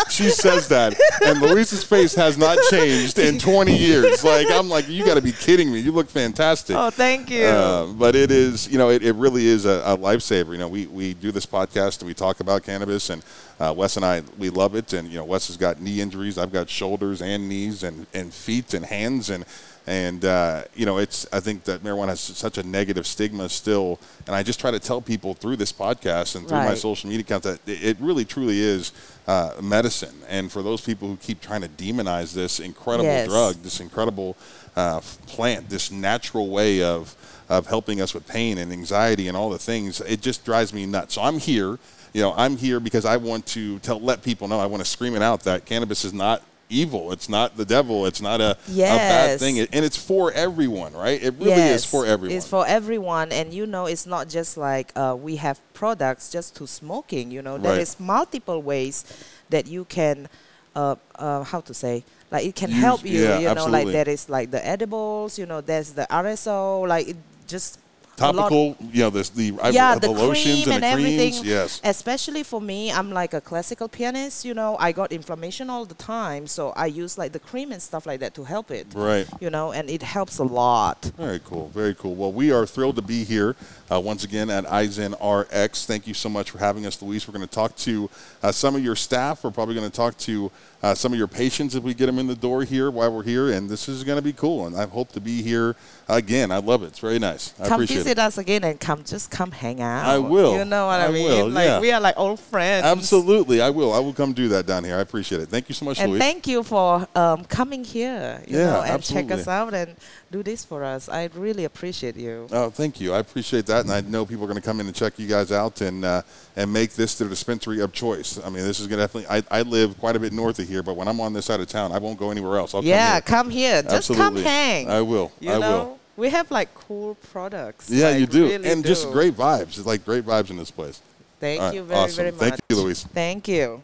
she 0.10 0.30
says 0.30 0.67
that, 0.69 0.95
and 1.26 1.41
Luis's 1.41 1.84
face 1.84 2.15
has 2.15 2.38
not 2.38 2.58
changed 2.69 3.19
in 3.19 3.38
20 3.38 3.76
years. 3.76 4.23
Like 4.23 4.50
I'm 4.50 4.69
like, 4.69 4.88
you 4.88 5.06
got 5.06 5.15
to 5.15 5.21
be 5.21 5.34
kidding 5.34 5.71
me. 5.71 5.80
You 5.80 5.91
look 5.91 6.10
fantastic. 6.10 6.76
Oh, 6.76 6.89
thank 6.89 7.30
you. 7.30 7.45
Uh, 7.45 7.88
but 7.88 8.15
it 8.15 8.32
is, 8.32 8.67
you 8.69 8.78
know, 8.78 8.89
it, 8.89 9.04
it 9.04 9.13
really 9.15 9.45
is 9.45 9.65
a, 9.65 9.82
a 9.86 9.97
lifesaver. 9.97 10.52
You 10.54 10.60
know, 10.60 10.69
we, 10.69 10.88
we 10.88 11.13
do 11.13 11.32
this 11.32 11.45
podcast 11.45 12.00
and 12.00 12.08
we 12.08 12.13
talk 12.13 12.39
about 12.39 12.63
cannabis, 12.63 13.10
and 13.10 13.23
uh, 13.60 13.74
Wes 13.76 13.96
and 13.96 14.06
I, 14.06 14.22
we 14.38 14.50
love 14.50 14.76
it. 14.76 14.93
And, 14.93 15.08
you 15.10 15.17
know, 15.17 15.26
Wes 15.26 15.48
has 15.48 15.58
got 15.58 15.82
knee 15.82 16.02
injuries. 16.02 16.38
I've 16.38 16.52
got 16.52 16.70
shoulders 16.70 17.22
and 17.22 17.50
knees 17.50 17.84
and, 17.84 18.06
and 18.13 18.34
feet 18.34 18.74
and 18.74 18.86
hands. 18.86 19.30
And, 19.30 19.46
and 19.88 20.26
uh, 20.26 20.63
you 20.76 20.86
know, 20.86 20.98
it's, 20.98 21.26
I 21.32 21.39
think 21.39 21.63
that 21.63 21.82
marijuana 21.82 22.10
has 22.10 22.20
such 22.20 22.58
a 22.58 22.63
negative 22.63 23.08
stigma 23.08 23.48
still. 23.50 24.00
And 24.28 24.36
I 24.36 24.43
just 24.43 24.60
try 24.60 24.70
to 24.70 24.80
tell 24.80 25.02
people 25.02 25.34
through 25.34 25.56
this 25.56 25.72
podcast 25.72 26.36
and 26.36 26.48
through 26.48 26.58
my 26.58 26.76
social 26.76 27.10
media 27.10 27.22
accounts 27.22 27.48
that 27.48 27.60
it 27.65 27.84
it 27.84 27.98
really, 28.02 28.26
truly 28.26 28.60
is 28.60 28.91
uh, 29.28 29.54
medicine. 29.62 30.15
And 30.28 30.52
for 30.52 30.62
those 30.62 30.82
people 30.82 31.08
who 31.08 31.15
keep 31.15 31.39
trying 31.39 31.62
to 31.62 31.70
demonize 31.70 32.34
this 32.34 32.60
incredible 32.60 33.06
Yes. 33.06 33.28
drug, 33.30 33.56
this 33.63 33.80
incredible 33.80 34.36
uh, 34.76 35.00
plant, 35.26 35.70
this 35.70 35.89
natural 35.89 36.50
way 36.50 36.84
of 36.84 37.15
of 37.50 37.65
helping 37.67 38.02
us 38.02 38.13
with 38.13 38.28
pain 38.28 38.58
and 38.58 38.74
anxiety 38.74 39.30
and 39.30 39.38
all 39.38 39.50
the 39.50 39.58
things. 39.58 40.02
It 40.02 40.22
just 40.22 40.43
drives 40.43 40.74
me 40.74 40.86
nuts. 40.86 41.13
So 41.13 41.22
I'm 41.22 41.39
here. 41.39 41.80
You 42.18 42.24
know, 42.24 42.34
I'm 42.36 42.58
here 42.58 42.80
because 42.80 43.06
I 43.06 43.18
want 43.18 43.46
to 43.58 43.78
tell 43.78 44.00
let 44.00 44.24
people 44.24 44.48
know. 44.48 44.60
I 44.60 44.66
want 44.66 44.82
to 44.84 44.90
scream 44.90 45.16
it 45.16 45.22
out 45.22 45.42
that 45.42 45.66
cannabis 45.68 46.04
is 46.04 46.13
not 46.13 46.42
evil. 46.68 47.12
It's 47.12 47.30
not 47.30 47.56
the 47.56 47.63
devil. 47.63 48.08
It's 48.08 48.22
not 48.24 48.42
a, 48.42 48.54
a 48.54 48.56
bad 48.56 48.65
Yes. 48.70 49.40
thing. 49.40 49.60
And 49.60 49.86
it's 49.86 49.98
for 49.98 50.32
everyone, 50.32 50.94
right? 50.94 51.22
It 51.22 51.36
really 51.38 51.52
is 51.62 51.86
for 51.86 52.08
everyone. 52.08 52.36
It's 52.36 52.48
for 52.48 52.65
everyone, 52.65 53.32
and 53.32 53.54
you 53.54 53.68
know, 53.68 53.86
it's 53.86 54.08
not 54.08 54.30
just 54.30 54.58
like 54.58 54.92
uh, 54.96 55.15
we 55.15 55.36
have 55.36 55.60
products 55.76 56.32
just 56.32 56.56
to 56.56 56.65
smoking. 56.65 57.30
You 57.30 57.44
know, 57.44 57.60
there 57.60 57.74
Right. 57.74 57.82
is 57.82 58.00
multiple 58.00 58.63
ways 58.63 59.06
that 59.52 59.68
you 59.68 59.86
can, 59.86 60.28
uh, 60.76 60.96
uh, 61.20 61.44
how 61.44 61.62
to 61.62 61.74
say, 61.76 62.04
like 62.32 62.48
it 62.48 62.56
can 62.56 62.72
Use- 62.72 62.80
help 62.80 63.06
you. 63.06 63.22
yeah, 63.22 63.38
you 63.38 63.46
know, 63.46 63.52
absolutely. 63.52 63.84
like 63.86 63.94
there 63.94 64.10
is 64.10 64.28
like 64.28 64.50
the 64.50 64.65
edibles. 64.68 65.38
You 65.38 65.46
know, 65.46 65.62
there's 65.62 65.92
the 65.94 66.08
RSO. 66.10 66.88
Like 66.88 67.10
it 67.10 67.18
just 67.48 67.78
a 68.20 68.32
lot- 68.32 68.50
Topical, 68.50 68.76
you 68.92 69.04
know, 69.04 69.10
this 69.10 69.30
the 69.30 69.54
yeah, 69.72 69.96
the, 69.96 70.08
the, 70.08 70.10
lotions 70.12 70.63
cream 70.63 70.76
and, 70.76 70.84
and, 70.84 70.96
creams. 70.96 71.18
everything. 71.18 71.46
Yes. 71.46 71.82
Especially 71.84 72.44
for 72.44 72.60
me, 72.60 72.92
I'm 72.92 73.12
like 73.12 73.34
a 73.34 73.42
classical 73.42 73.88
pianist. 73.88 74.46
You 74.46 74.54
know, 74.54 74.76
I 74.80 74.92
got 74.92 75.12
inflammation 75.12 75.70
all 75.70 75.86
the 75.86 75.96
time, 75.96 76.48
so 76.48 76.72
I 76.72 76.88
use 76.88 77.18
like 77.18 77.32
the 77.32 77.40
cream 77.40 77.72
and 77.72 77.82
stuff 77.82 78.06
like 78.06 78.20
that 78.22 78.34
to 78.36 78.44
help 78.44 78.72
it. 78.72 78.88
Right. 78.94 79.28
You 79.40 79.50
know, 79.50 79.72
and 79.72 79.90
it 79.90 80.02
helps 80.02 80.40
a 80.40 80.44
lot. 80.44 81.12
Very 81.18 81.40
cool. 81.44 81.70
Very 81.70 81.94
cool. 81.94 82.15
Well, 82.15 82.32
we 82.32 82.52
are 82.52 82.65
thrilled 82.65 82.96
to 82.96 83.02
be 83.02 83.24
here 83.24 83.56
uh, 83.92 84.00
once 84.00 84.24
again 84.24 84.50
at 84.50 84.65
iZen 84.65 85.13
RX. 85.22 85.86
Thank 85.86 86.08
you 86.08 86.13
so 86.13 86.30
much 86.30 86.52
for 86.52 86.58
having 86.58 86.86
us, 86.86 87.02
Luis. 87.02 87.28
We're 87.28 87.34
going 87.34 87.48
to 87.48 87.54
talk 87.54 87.76
to 87.78 88.10
uh, 88.44 88.52
some 88.52 88.76
of 88.76 88.84
your 88.84 88.96
staff. 88.96 89.44
We're 89.44 89.52
probably 89.52 89.76
going 89.76 89.90
to 89.90 89.96
talk 89.96 90.18
to 90.20 90.52
uh, 90.84 90.94
some 90.94 91.12
of 91.12 91.17
your 91.17 91.28
patients 91.28 91.75
if 91.75 91.84
we 91.84 91.94
get 91.94 92.06
them 92.06 92.19
in 92.19 92.28
the 92.28 92.36
door 92.36 92.63
here 92.63 92.92
while 92.92 93.12
we're 93.12 93.23
here. 93.23 93.52
And 93.52 93.69
this 93.69 93.90
is 93.90 94.04
going 94.04 94.17
to 94.17 94.21
be 94.21 94.34
cool. 94.34 94.67
And 94.67 94.75
I 94.75 94.86
hope 94.86 95.12
to 95.13 95.19
be 95.21 95.42
here 95.42 95.75
again. 96.08 96.52
I 96.52 96.58
love 96.58 96.84
it. 96.84 96.88
It's 96.88 97.00
very 97.00 97.19
nice. 97.19 97.54
I 97.60 97.67
come 97.67 97.82
appreciate 97.82 97.98
visit 98.04 98.12
it. 98.12 98.19
us 98.19 98.38
again 98.38 98.63
and 98.63 98.80
come 98.80 99.04
just 99.04 99.32
come 99.32 99.52
hang 99.52 99.82
out. 99.82 100.06
I 100.06 100.17
will. 100.19 100.58
You 100.58 100.65
know 100.65 100.86
what 100.88 101.02
I, 101.02 101.08
I 101.08 101.12
mean? 101.12 101.23
will, 101.25 101.50
Like 101.50 101.65
yeah. 101.65 101.80
we 101.80 101.92
are 101.92 102.00
like 102.00 102.15
old 102.17 102.40
friends. 102.40 102.86
Absolutely. 102.86 103.62
I 103.62 103.69
will. 103.71 103.94
I 103.94 104.00
will 104.00 104.13
come 104.13 104.34
do 104.34 104.48
that 104.50 104.65
down 104.67 104.84
here. 104.84 104.98
I 104.98 105.02
appreciate 105.02 105.42
it. 105.42 105.50
Thank 105.50 105.69
you 105.69 105.75
so 105.75 105.86
much, 105.86 106.00
And 106.00 106.17
thank 106.17 106.46
you 106.48 106.62
for 106.63 107.08
um, 107.15 107.44
coming 107.46 107.84
here, 107.84 108.44
you 108.48 108.58
Yeah, 108.58 108.65
know, 108.71 108.82
and 108.84 109.04
check 109.04 109.32
us 109.32 109.48
out 109.48 109.73
and 109.73 109.96
do 110.32 110.44
this 110.44 110.65
for 110.65 110.84
us. 110.84 111.10
I 111.10 111.30
really 111.34 111.63
appreciate 111.65 112.17
you. 112.17 112.48
Oh, 112.52 112.69
thank 112.69 113.00
you. 113.00 113.13
I 113.13 113.19
appreciate 113.19 113.65
that, 113.67 113.86
and 113.86 113.92
I 113.92 114.02
know 114.02 114.25
people 114.25 114.44
are 114.44 114.48
going 114.48 114.62
to 114.62 114.65
come 114.65 114.80
in 114.80 114.86
and 114.86 114.96
check 114.96 115.17
you 115.17 115.28
guys 115.28 115.52
out 115.52 115.82
and 115.82 116.04
uh, 116.04 116.21
and 116.56 116.71
make 116.71 116.94
this 116.94 117.17
their 117.17 117.30
dispensary 117.30 117.82
of 117.82 117.94
choice. 117.94 118.40
I 118.44 118.50
mean, 118.50 118.63
this 118.63 118.80
is 118.80 118.88
going 118.88 119.00
to 119.00 119.04
definitely. 119.04 119.44
I, 119.50 119.60
I 119.60 119.62
live 119.63 119.98
quite 120.00 120.15
a 120.15 120.19
bit 120.19 120.34
north 120.34 120.60
of 120.60 120.67
here, 120.67 120.84
but 120.84 120.96
when 120.96 121.08
I'm 121.08 121.21
on 121.21 121.34
this 121.34 121.46
side 121.46 121.60
of 121.60 121.67
town, 121.67 121.92
I 121.92 121.98
won't 121.98 122.19
go 122.19 122.30
anywhere 122.30 122.58
else. 122.58 122.75
I'll 122.75 122.84
yeah, 122.84 123.19
come 123.21 123.38
come 123.38 123.50
here. 123.52 123.82
Just 123.82 124.10
Absolutely. 124.10 124.44
come 124.44 124.44
hang. 124.44 124.90
I 124.90 125.02
will. 125.02 125.32
You 125.40 125.52
I 125.52 125.60
know, 125.60 125.78
will. 125.78 126.00
we 126.17 126.30
have 126.30 126.52
like 126.52 126.73
cool 126.73 127.15
products. 127.32 127.90
Yeah, 127.90 128.10
like, 128.10 128.19
you 128.19 128.28
do, 128.28 128.48
really 128.48 128.69
and 128.69 128.86
just 128.86 129.12
great 129.12 129.36
vibes. 129.36 129.78
It's 129.78 129.86
like 129.86 130.04
great 130.06 130.25
vibes 130.25 130.50
in 130.50 130.58
this 130.58 130.71
place. 130.71 131.02
Thank 131.40 131.62
All 131.62 131.67
right, 131.67 131.75
you 131.75 131.84
very, 131.84 132.00
awesome. 132.00 132.15
very 132.15 132.32
much. 132.32 132.40
Thank 132.40 132.56
you, 132.69 132.75
Louise. 132.75 133.04
Thank 133.04 133.48
you. 133.48 133.82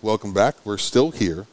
Welcome 0.00 0.32
back. 0.32 0.54
We're 0.64 0.78
still 0.78 1.10
here, 1.10 1.46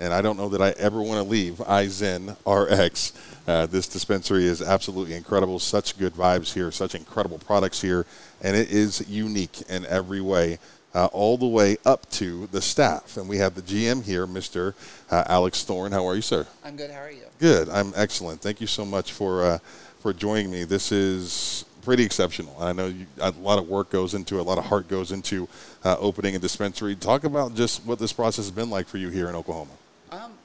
and 0.00 0.12
I 0.12 0.20
don't 0.22 0.36
know 0.36 0.48
that 0.48 0.60
I 0.60 0.70
ever 0.70 1.00
want 1.00 1.22
to 1.22 1.30
leave 1.30 1.54
iZen 1.54 2.36
RX. 2.46 3.12
Uh, 3.46 3.66
this 3.66 3.86
dispensary 3.86 4.44
is 4.44 4.60
absolutely 4.60 5.14
incredible. 5.14 5.58
Such 5.58 5.98
good 5.98 6.14
vibes 6.14 6.52
here, 6.52 6.70
such 6.72 6.94
incredible 6.94 7.38
products 7.38 7.80
here, 7.80 8.06
and 8.42 8.56
it 8.56 8.70
is 8.70 9.08
unique 9.08 9.62
in 9.68 9.86
every 9.86 10.20
way, 10.20 10.58
uh, 10.94 11.06
all 11.06 11.36
the 11.36 11.46
way 11.46 11.76
up 11.84 12.08
to 12.10 12.46
the 12.48 12.60
staff. 12.60 13.16
And 13.16 13.28
we 13.28 13.38
have 13.38 13.54
the 13.54 13.62
GM 13.62 14.04
here, 14.04 14.26
Mr. 14.26 14.74
Uh, 15.10 15.24
Alex 15.26 15.62
Thorne. 15.62 15.92
How 15.92 16.06
are 16.06 16.16
you, 16.16 16.22
sir? 16.22 16.46
I'm 16.64 16.76
good. 16.76 16.90
How 16.90 17.00
are 17.00 17.10
you? 17.10 17.24
Good. 17.38 17.68
I'm 17.68 17.92
excellent. 17.96 18.40
Thank 18.40 18.60
you 18.60 18.66
so 18.66 18.84
much 18.84 19.12
for 19.12 19.44
uh, 19.44 19.58
for 20.00 20.12
joining 20.12 20.50
me. 20.50 20.64
This 20.64 20.90
is 20.92 21.64
pretty 21.84 22.02
exceptional. 22.02 22.56
I 22.58 22.72
know 22.72 22.86
you, 22.86 23.06
a 23.20 23.30
lot 23.30 23.58
of 23.58 23.68
work 23.68 23.90
goes 23.90 24.14
into, 24.14 24.38
it, 24.38 24.40
a 24.40 24.42
lot 24.42 24.58
of 24.58 24.64
heart 24.64 24.88
goes 24.88 25.12
into 25.12 25.48
uh, 25.84 25.96
opening 25.98 26.34
a 26.34 26.38
dispensary. 26.38 26.96
Talk 26.96 27.24
about 27.24 27.54
just 27.54 27.84
what 27.84 27.98
this 27.98 28.12
process 28.12 28.46
has 28.46 28.50
been 28.50 28.70
like 28.70 28.88
for 28.88 28.96
you 28.96 29.10
here 29.10 29.28
in 29.28 29.34
Oklahoma. 29.34 29.72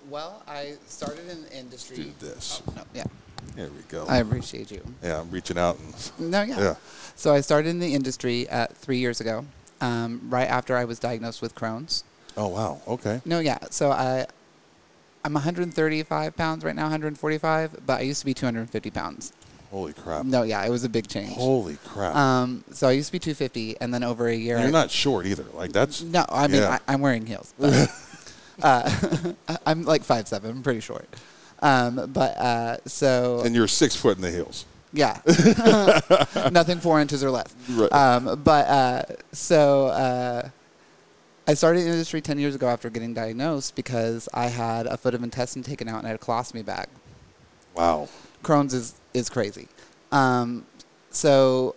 Well, 0.09 0.41
I 0.47 0.73
started 0.87 1.29
in 1.29 1.43
the 1.43 1.55
industry. 1.57 1.97
Do 1.97 2.11
this. 2.19 2.61
Oh, 2.67 2.73
no, 2.77 2.81
yeah, 2.93 3.03
There 3.55 3.67
we 3.67 3.81
go. 3.89 4.05
I 4.07 4.17
appreciate 4.17 4.71
you. 4.71 4.81
yeah, 5.03 5.19
I'm 5.19 5.29
reaching 5.29 5.57
out 5.57 5.77
and 5.79 6.31
No, 6.31 6.41
yeah. 6.41 6.59
Yeah. 6.59 6.75
So 7.15 7.33
I 7.33 7.41
started 7.41 7.69
in 7.69 7.79
the 7.79 7.93
industry 7.93 8.49
uh, 8.49 8.67
three 8.73 8.97
years 8.97 9.21
ago, 9.21 9.45
um, 9.81 10.21
right 10.29 10.47
after 10.49 10.75
I 10.75 10.85
was 10.85 10.99
diagnosed 10.99 11.41
with 11.41 11.53
Crohn's. 11.53 12.03
oh 12.37 12.47
wow, 12.47 12.81
okay. 12.87 13.21
No, 13.25 13.39
yeah. 13.39 13.59
So 13.69 13.91
I, 13.91 14.25
I'm 15.23 15.33
135 15.33 16.35
pounds 16.35 16.63
right 16.63 16.75
now, 16.75 16.83
145, 16.83 17.85
but 17.85 17.99
I 17.99 18.01
used 18.01 18.21
to 18.21 18.25
be 18.25 18.33
250 18.33 18.89
pounds. 18.91 19.33
Holy 19.69 19.93
crap. 19.93 20.25
No, 20.25 20.41
yeah, 20.41 20.65
it 20.65 20.69
was 20.71 20.83
a 20.83 20.89
big 20.89 21.07
change. 21.07 21.33
Holy 21.33 21.77
crap. 21.85 22.15
Um, 22.15 22.63
so 22.71 22.87
I 22.87 22.93
used 22.93 23.09
to 23.09 23.11
be 23.11 23.19
250, 23.19 23.79
and 23.79 23.93
then 23.93 24.03
over 24.03 24.27
a 24.27 24.33
year. 24.35 24.55
And 24.55 24.61
I- 24.63 24.65
you're 24.65 24.71
not 24.73 24.89
short 24.89 25.27
either. 25.27 25.45
Like 25.53 25.71
that's 25.71 26.01
No, 26.01 26.25
I 26.29 26.47
mean 26.47 26.61
Yeah. 26.61 26.79
I, 26.87 26.93
I'm 26.93 27.01
wearing 27.01 27.27
heels. 27.27 27.53
But, 27.59 27.87
uh, 28.61 29.33
I'm 29.65 29.83
like 29.83 30.03
five 30.03 30.27
seven. 30.27 30.51
I'm 30.51 30.63
pretty 30.63 30.79
short. 30.79 31.07
Um, 31.61 32.09
but 32.13 32.37
uh, 32.37 32.77
so 32.85 33.41
and 33.43 33.53
you're 33.53 33.67
six 33.67 33.95
foot 33.95 34.15
in 34.15 34.21
the 34.21 34.31
heels. 34.31 34.65
yeah, 34.93 35.19
nothing 36.51 36.79
four 36.79 36.99
inches 37.01 37.23
or 37.23 37.31
less. 37.31 37.53
Right. 37.69 37.91
Um, 37.91 38.41
but 38.43 38.67
uh, 38.67 39.03
so 39.31 39.87
uh, 39.87 40.49
I 41.47 41.53
started 41.53 41.79
in 41.79 41.85
the 41.85 41.91
industry 41.91 42.21
ten 42.21 42.39
years 42.39 42.55
ago 42.55 42.67
after 42.67 42.89
getting 42.89 43.13
diagnosed 43.13 43.75
because 43.75 44.29
I 44.33 44.47
had 44.47 44.87
a 44.87 44.97
foot 44.97 45.13
of 45.13 45.23
intestine 45.23 45.63
taken 45.63 45.87
out 45.87 45.97
and 45.97 46.07
I 46.07 46.11
had 46.11 46.19
a 46.19 46.23
colostomy 46.23 46.65
bag. 46.65 46.87
Wow. 47.75 48.07
Crohn's 48.43 48.73
is 48.73 48.95
is 49.13 49.29
crazy. 49.29 49.67
Um, 50.11 50.65
so 51.11 51.75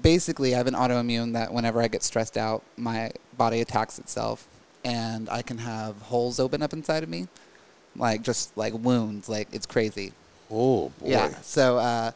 basically, 0.00 0.54
I 0.54 0.58
have 0.58 0.66
an 0.66 0.74
autoimmune 0.74 1.32
that 1.32 1.52
whenever 1.52 1.82
I 1.82 1.88
get 1.88 2.02
stressed 2.02 2.36
out, 2.36 2.62
my 2.76 3.10
body 3.36 3.60
attacks 3.60 3.98
itself, 3.98 4.46
and 4.84 5.28
I 5.28 5.42
can 5.42 5.58
have 5.58 5.96
holes 6.02 6.38
open 6.38 6.62
up 6.62 6.72
inside 6.72 7.02
of 7.02 7.08
me, 7.08 7.28
like 7.96 8.22
just 8.22 8.56
like 8.56 8.72
wounds. 8.74 9.28
Like 9.28 9.48
it's 9.52 9.66
crazy. 9.66 10.12
Oh 10.50 10.90
boy. 11.00 11.08
Yeah. 11.08 11.34
So 11.42 11.78
uh, 11.78 12.12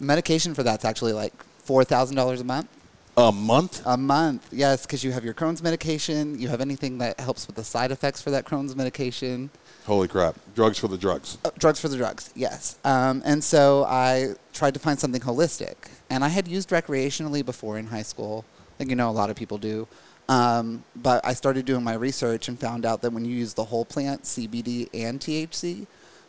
medication 0.00 0.54
for 0.54 0.62
that's 0.62 0.84
actually 0.84 1.12
like 1.12 1.32
four 1.58 1.84
thousand 1.84 2.16
dollars 2.16 2.40
a 2.40 2.44
month. 2.44 2.68
A 3.16 3.32
month? 3.32 3.82
A 3.84 3.96
month, 3.96 4.46
yes, 4.52 4.86
because 4.86 5.02
you 5.02 5.10
have 5.10 5.24
your 5.24 5.34
Crohn's 5.34 5.60
medication, 5.60 6.38
you 6.38 6.46
have 6.46 6.60
anything 6.60 6.98
that 6.98 7.18
helps 7.18 7.48
with 7.48 7.56
the 7.56 7.64
side 7.64 7.90
effects 7.90 8.22
for 8.22 8.30
that 8.30 8.44
Crohn's 8.44 8.76
medication. 8.76 9.50
Holy 9.86 10.06
crap. 10.06 10.36
Drugs 10.54 10.78
for 10.78 10.86
the 10.86 10.96
drugs. 10.96 11.36
Uh, 11.44 11.50
drugs 11.58 11.80
for 11.80 11.88
the 11.88 11.96
drugs, 11.96 12.30
yes. 12.36 12.78
Um, 12.84 13.20
and 13.24 13.42
so 13.42 13.84
I 13.88 14.34
tried 14.52 14.74
to 14.74 14.80
find 14.80 15.00
something 15.00 15.20
holistic. 15.20 15.74
And 16.08 16.22
I 16.22 16.28
had 16.28 16.46
used 16.46 16.68
recreationally 16.68 17.44
before 17.44 17.76
in 17.76 17.88
high 17.88 18.02
school, 18.02 18.44
like 18.78 18.88
you 18.88 18.94
know 18.94 19.10
a 19.10 19.12
lot 19.12 19.30
of 19.30 19.36
people 19.36 19.58
do. 19.58 19.88
Um, 20.28 20.84
but 20.94 21.24
I 21.24 21.32
started 21.32 21.64
doing 21.64 21.82
my 21.82 21.94
research 21.94 22.48
and 22.48 22.58
found 22.58 22.84
out 22.84 23.00
that 23.02 23.12
when 23.12 23.24
you 23.24 23.34
use 23.34 23.54
the 23.54 23.64
whole 23.64 23.84
plant, 23.84 24.24
CBD 24.24 24.88
and 24.92 25.18
THC, 25.18 25.86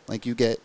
like 0.08 0.24
you 0.24 0.34
get 0.34 0.60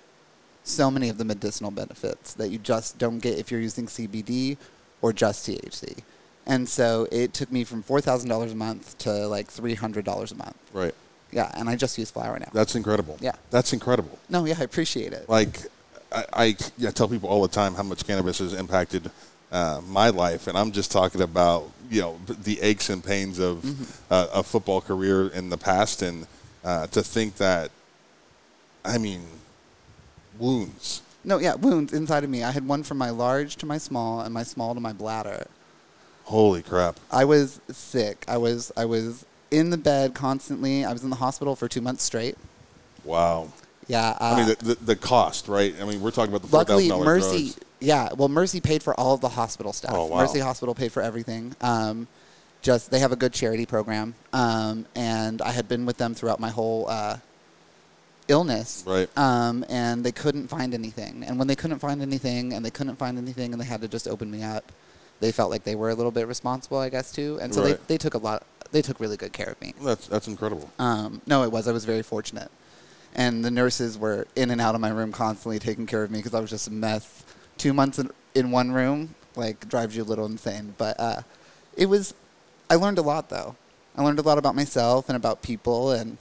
so 0.64 0.90
many 0.90 1.10
of 1.10 1.18
the 1.18 1.26
medicinal 1.26 1.70
benefits 1.72 2.34
that 2.36 2.50
you 2.50 2.58
just 2.58 2.98
don't 2.98 3.20
get 3.20 3.38
if 3.38 3.52
you're 3.52 3.60
using 3.62 3.88
CBD 3.88 4.58
or 5.02 5.12
just 5.14 5.48
THC. 5.48 6.00
And 6.48 6.68
so 6.70 7.08
it 7.12 7.34
took 7.34 7.52
me 7.52 7.64
from 7.64 7.84
$4,000 7.84 8.52
a 8.52 8.56
month 8.56 8.98
to 9.00 9.28
like 9.28 9.48
$300 9.48 10.32
a 10.32 10.36
month. 10.36 10.56
Right. 10.74 10.94
Yeah, 11.32 11.52
and 11.56 11.68
I 11.70 11.76
just 11.76 11.98
use 11.98 12.12
flour 12.12 12.40
now. 12.40 12.50
That's 12.54 12.76
incredible. 12.76 13.18
Yeah. 13.20 13.34
That's 13.50 13.74
incredible. 13.74 14.18
no, 14.30 14.46
yeah, 14.46 14.56
I 14.58 14.64
appreciate 14.64 15.12
it. 15.12 15.28
like 15.28 15.60
I, 16.12 16.24
I, 16.34 16.56
I 16.88 16.92
tell 16.92 17.10
people 17.10 17.30
all 17.30 17.42
the 17.42 17.50
time 17.50 17.76
how 17.76 17.84
much 17.84 18.06
cannabis 18.08 18.38
has 18.40 18.54
impacted 18.54 19.12
uh, 19.56 19.82
my 19.88 20.10
life, 20.10 20.48
and 20.48 20.58
I'm 20.58 20.72
just 20.72 20.92
talking 20.92 21.22
about 21.22 21.72
you 21.90 22.02
know 22.02 22.20
the 22.28 22.60
aches 22.62 22.90
and 22.90 23.04
pains 23.04 23.40
of 23.40 23.64
Mm-hmm. 23.64 23.84
uh, 24.14 24.28
a 24.34 24.44
football 24.44 24.82
career 24.82 25.28
in 25.30 25.50
the 25.50 25.58
past, 25.58 26.02
and 26.02 26.28
uh, 26.64 26.88
to 26.88 27.02
think 27.02 27.36
that, 27.38 27.72
I 28.84 28.98
mean, 28.98 29.22
wounds. 30.38 31.02
No, 31.24 31.40
yeah, 31.40 31.56
wounds 31.56 31.94
inside 31.94 32.24
of 32.24 32.30
me. 32.30 32.44
I 32.44 32.52
had 32.52 32.68
one 32.68 32.84
from 32.84 32.98
my 32.98 33.10
large 33.10 33.56
to 33.58 33.66
my 33.66 33.78
small 33.80 34.22
and 34.22 34.34
my 34.34 34.44
small 34.44 34.74
to 34.76 34.80
my 34.82 34.94
bladder. 34.94 35.48
Holy 36.26 36.62
crap! 36.62 37.00
I 37.12 37.26
was 37.26 37.60
sick. 37.72 38.26
I 38.28 38.38
was 38.38 38.72
I 38.76 38.86
was 38.86 39.26
in 39.52 39.70
the 39.70 39.78
bed 39.78 40.14
constantly. 40.14 40.84
I 40.86 40.92
was 40.94 41.04
in 41.04 41.10
the 41.10 41.16
hospital 41.16 41.56
for 41.56 41.68
two 41.68 41.82
months 41.82 42.04
straight. 42.04 42.36
Wow. 43.04 43.52
Yeah. 43.88 44.18
Uh, 44.20 44.34
I 44.34 44.38
mean, 44.38 44.48
the, 44.60 44.66
the, 44.74 44.86
the 44.86 44.96
cost, 44.96 45.48
right? 45.48 45.76
I 45.80 45.86
mean, 45.86 46.02
we're 46.02 46.10
talking 46.12 46.32
about 46.34 46.42
the 46.42 46.48
four 46.48 46.60
luckily, 46.62 46.90
thousand 46.90 47.06
Mercy. 47.06 47.44
drugs. 47.54 47.60
Yeah, 47.80 48.10
well, 48.18 48.30
Mercy 48.30 48.62
paid 48.62 48.82
for 48.82 48.98
all 49.00 49.14
of 49.14 49.22
the 49.22 49.30
hospital 49.30 49.74
stuff. 49.74 49.92
Oh, 49.94 50.06
wow. 50.06 50.20
Mercy 50.22 50.40
Hospital 50.40 50.74
paid 50.74 50.92
for 50.92 51.02
everything. 51.02 51.56
Um, 51.62 52.08
just 52.62 52.90
they 52.90 53.00
have 53.00 53.12
a 53.12 53.16
good 53.16 53.34
charity 53.34 53.66
program, 53.66 54.16
um, 54.34 54.86
and 54.96 55.42
I 55.42 55.52
had 55.52 55.68
been 55.68 55.86
with 55.86 55.98
them 55.98 56.16
throughout 56.16 56.40
my 56.40 56.50
whole 56.50 56.88
uh, 56.90 57.18
illness. 58.28 58.84
Right. 58.88 59.10
Um, 59.18 59.66
and 59.70 60.04
they 60.04 60.12
couldn't 60.12 60.48
find 60.48 60.74
anything. 60.74 61.24
And 61.24 61.38
when 61.38 61.48
they 61.48 61.56
couldn't 61.56 61.80
find 61.80 62.02
anything, 62.02 62.54
and 62.54 62.66
they 62.66 62.72
couldn't 62.72 62.96
find 62.96 63.18
anything, 63.18 63.52
and 63.52 63.62
they 63.62 63.66
had 63.66 63.82
to 63.82 63.88
just 63.88 64.08
open 64.08 64.32
me 64.32 64.42
up, 64.42 64.72
they 65.20 65.32
felt 65.32 65.52
like 65.52 65.64
they 65.64 65.76
were 65.76 65.90
a 65.90 65.96
little 65.96 66.12
bit 66.12 66.28
responsible, 66.28 66.78
I 66.80 66.90
guess, 66.90 67.12
too. 67.12 67.38
And 67.42 67.54
so 67.54 67.62
Right. 67.64 67.88
they, 67.88 67.94
they 67.94 67.98
took 67.98 68.14
a 68.16 68.18
lot. 68.18 68.44
They 68.72 68.82
took 68.82 69.00
really 69.00 69.16
good 69.18 69.32
care 69.32 69.50
of 69.50 69.62
me. 69.62 69.74
That's 69.82 70.08
that's 70.08 70.28
incredible. 70.28 70.70
Um, 70.80 71.22
no, 71.28 71.44
it 71.44 71.52
was. 71.52 71.68
I 71.68 71.72
was 71.72 71.86
very 71.86 72.02
fortunate. 72.02 72.50
And 73.14 73.46
the 73.46 73.52
nurses 73.52 73.98
were 73.98 74.28
in 74.36 74.52
and 74.52 74.60
out 74.60 74.76
of 74.76 74.82
my 74.82 74.90
room 74.90 75.12
constantly 75.14 75.60
taking 75.60 75.86
care 75.86 76.04
of 76.04 76.12
me 76.12 76.18
because 76.20 76.34
I 76.34 76.40
was 76.42 76.50
just 76.50 76.68
a 76.68 76.72
mess. 76.72 77.24
Two 77.58 77.74
months 77.74 78.00
in, 78.00 78.10
in 78.34 78.52
one 78.52 78.72
room, 78.72 79.16
like, 79.36 79.68
drives 79.70 79.96
you 79.96 80.04
a 80.04 80.06
little 80.06 80.26
insane. 80.26 80.74
But 80.78 81.00
uh, 81.00 81.22
it 81.76 81.88
was, 81.88 82.14
I 82.70 82.76
learned 82.76 82.98
a 82.98 83.02
lot, 83.02 83.30
though. 83.30 83.56
I 83.96 84.04
learned 84.04 84.20
a 84.20 84.24
lot 84.24 84.38
about 84.38 84.56
myself 84.56 85.08
and 85.10 85.16
about 85.16 85.42
people. 85.42 85.92
And 85.92 86.18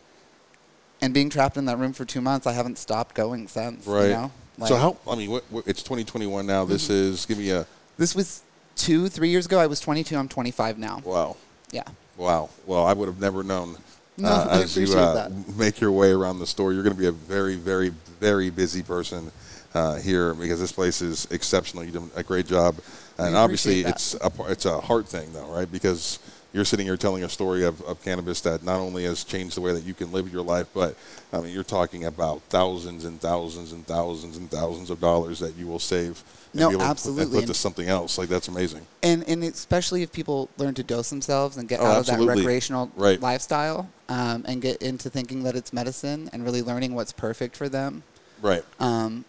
and 1.01 1.13
being 1.13 1.29
trapped 1.29 1.57
in 1.59 1.67
that 1.67 1.77
room 1.79 1.93
for 1.93 2.05
two 2.05 2.21
months, 2.23 2.47
I 2.47 2.53
haven't 2.53 2.79
stopped 2.79 3.15
going 3.15 3.47
since. 3.49 3.87
Right. 3.87 4.05
You 4.05 4.11
know? 4.11 4.31
so 4.59 4.63
Like, 4.63 4.73
Mm-hmm. 4.73 4.81
how? 4.81 5.13
I 5.13 5.17
mean, 5.17 5.31
what, 5.31 5.45
what, 5.51 5.67
it's 5.67 5.83
2021 5.83 6.47
now. 6.47 6.65
This 6.65 6.89
is 6.89 7.27
give 7.27 7.37
me 7.37 7.51
a 7.51 7.67
This 7.99 8.15
was 8.15 8.43
two, 8.77 9.09
three 9.09 9.29
years 9.29 9.45
ago. 9.47 9.59
I 9.59 9.67
was 9.67 9.81
22. 9.81 10.17
I'm 10.17 10.29
25 10.29 10.79
now. 10.79 11.03
wow. 11.05 11.37
Yeah. 11.73 11.83
Wow. 12.17 12.49
Well, 12.65 12.87
I 12.87 12.93
would 12.93 13.09
have 13.09 13.21
never 13.21 13.43
known. 13.43 13.77
No, 14.17 14.29
uh, 14.29 14.47
I 14.49 14.63
as 14.63 14.77
you 14.77 14.85
appreciate 14.85 15.03
uh, 15.03 15.15
that. 15.29 15.57
make 15.57 15.81
your 15.81 15.91
way 15.91 16.13
around 16.13 16.39
the 16.39 16.47
store, 16.47 16.73
you're 16.73 16.85
going 16.85 16.95
to 16.95 17.01
be 17.01 17.09
a 17.09 17.13
very, 17.13 17.57
very, 17.57 17.93
very 18.25 18.49
busy 18.49 18.83
person 18.83 19.31
uh, 19.75 19.97
here 19.97 20.33
because 20.35 20.59
this 20.59 20.73
place 20.73 21.03
is 21.03 21.27
exceptional. 21.31 21.85
You 21.85 21.91
did 21.93 22.03
a 22.17 22.23
great 22.23 22.47
job, 22.47 22.77
and 23.19 23.37
obviously 23.37 23.83
that. 23.83 23.91
it's 23.97 24.15
a 24.15 24.31
it's 24.49 24.65
a 24.65 24.81
heart 24.81 25.07
thing 25.07 25.31
though, 25.35 25.51
right? 25.53 25.71
Because 25.71 26.19
you're 26.55 26.65
sitting 26.65 26.87
here 26.87 26.97
telling 26.97 27.25
a 27.25 27.29
story 27.29 27.65
of, 27.65 27.83
of 27.83 28.01
cannabis 28.05 28.41
that 28.43 28.63
not 28.63 28.79
only 28.79 29.03
has 29.05 29.25
changed 29.25 29.57
the 29.57 29.61
way 29.61 29.73
that 29.73 29.83
you 29.83 29.93
can 29.93 30.11
live 30.13 30.33
your 30.33 30.43
life, 30.43 30.69
but 30.73 30.95
I 31.35 31.41
mean 31.41 31.53
you're 31.53 31.65
talking 31.79 32.05
about 32.07 32.41
thousands 32.49 33.05
and 33.05 33.21
thousands 33.21 33.73
and 33.73 33.85
thousands 33.87 34.37
and 34.39 34.49
thousands 34.51 34.89
of 34.89 35.01
dollars 35.01 35.39
that 35.41 35.55
you 35.57 35.67
will 35.67 35.81
save. 35.81 36.23
and 36.53 36.61
No, 36.61 36.69
able 36.71 36.79
to 36.79 36.85
put- 36.85 36.91
absolutely. 36.91 37.39
And 37.39 37.47
put 37.49 37.53
to 37.53 37.59
something 37.67 37.89
else. 37.89 38.17
Like 38.17 38.29
that's 38.31 38.49
amazing. 38.49 38.87
and 39.03 39.29
and 39.29 39.43
especially 39.45 40.03
if 40.03 40.13
people 40.13 40.49
learn 40.57 40.73
to 40.75 40.83
dose 40.85 41.11
themselves 41.11 41.57
and 41.59 41.69
get 41.69 41.81
Oh, 41.81 41.87
out 41.87 41.99
absolutely. 41.99 42.25
of 42.25 42.29
that 42.31 42.37
recreational 42.43 42.91
Right. 42.97 43.21
lifestyle 43.21 43.91
um, 44.09 44.45
and 44.49 44.63
get 44.63 44.81
into 44.81 45.11
thinking 45.11 45.43
that 45.43 45.55
it's 45.57 45.73
medicine 45.75 46.31
and 46.33 46.45
really 46.45 46.63
learning 46.63 46.95
what's 46.95 47.13
perfect 47.13 47.55
for 47.57 47.69
them 47.69 48.05
Right. 48.45 48.65
um, 48.79 49.25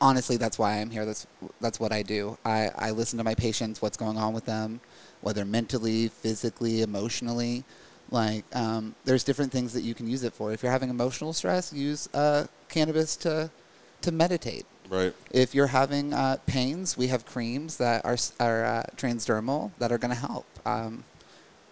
honestly 0.00 0.36
that's 0.36 0.58
why 0.58 0.78
i'm 0.80 0.90
here 0.90 1.04
that's 1.04 1.26
that's 1.60 1.78
what 1.80 1.92
i 1.92 2.02
do 2.02 2.36
I, 2.44 2.70
I 2.76 2.90
listen 2.90 3.16
to 3.18 3.24
my 3.24 3.34
patients 3.34 3.82
what's 3.82 3.96
going 3.96 4.16
on 4.16 4.32
with 4.32 4.46
them 4.46 4.80
whether 5.20 5.44
mentally 5.44 6.08
physically 6.08 6.82
emotionally 6.82 7.64
like 8.10 8.44
um, 8.54 8.94
there's 9.04 9.24
different 9.24 9.50
things 9.50 9.72
that 9.72 9.82
you 9.82 9.94
can 9.94 10.06
use 10.06 10.24
it 10.24 10.32
for 10.32 10.52
if 10.52 10.62
you're 10.62 10.72
having 10.72 10.90
emotional 10.90 11.32
stress 11.32 11.72
use 11.72 12.08
uh, 12.14 12.46
cannabis 12.68 13.16
to 13.16 13.50
to 14.02 14.12
meditate 14.12 14.66
Right. 14.90 15.14
if 15.30 15.54
you're 15.54 15.68
having 15.68 16.12
uh, 16.12 16.36
pains, 16.46 16.96
we 16.96 17.06
have 17.06 17.24
creams 17.24 17.78
that 17.78 18.04
are, 18.04 18.18
are 18.38 18.64
uh, 18.64 18.82
transdermal 18.96 19.70
that 19.78 19.90
are 19.90 19.98
going 19.98 20.12
to 20.14 20.20
help. 20.20 20.46
Um, 20.66 21.04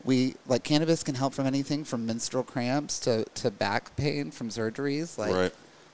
we 0.04 0.34
like 0.46 0.64
cannabis 0.64 1.02
can 1.02 1.14
help 1.14 1.34
from 1.34 1.46
anything 1.46 1.84
from 1.84 2.06
menstrual 2.06 2.42
cramps 2.42 2.98
to, 3.00 3.24
to 3.34 3.50
back 3.50 3.94
pain 3.96 4.30
from 4.30 4.48
surgeries. 4.48 5.18
Like 5.18 5.34
Right. 5.34 5.52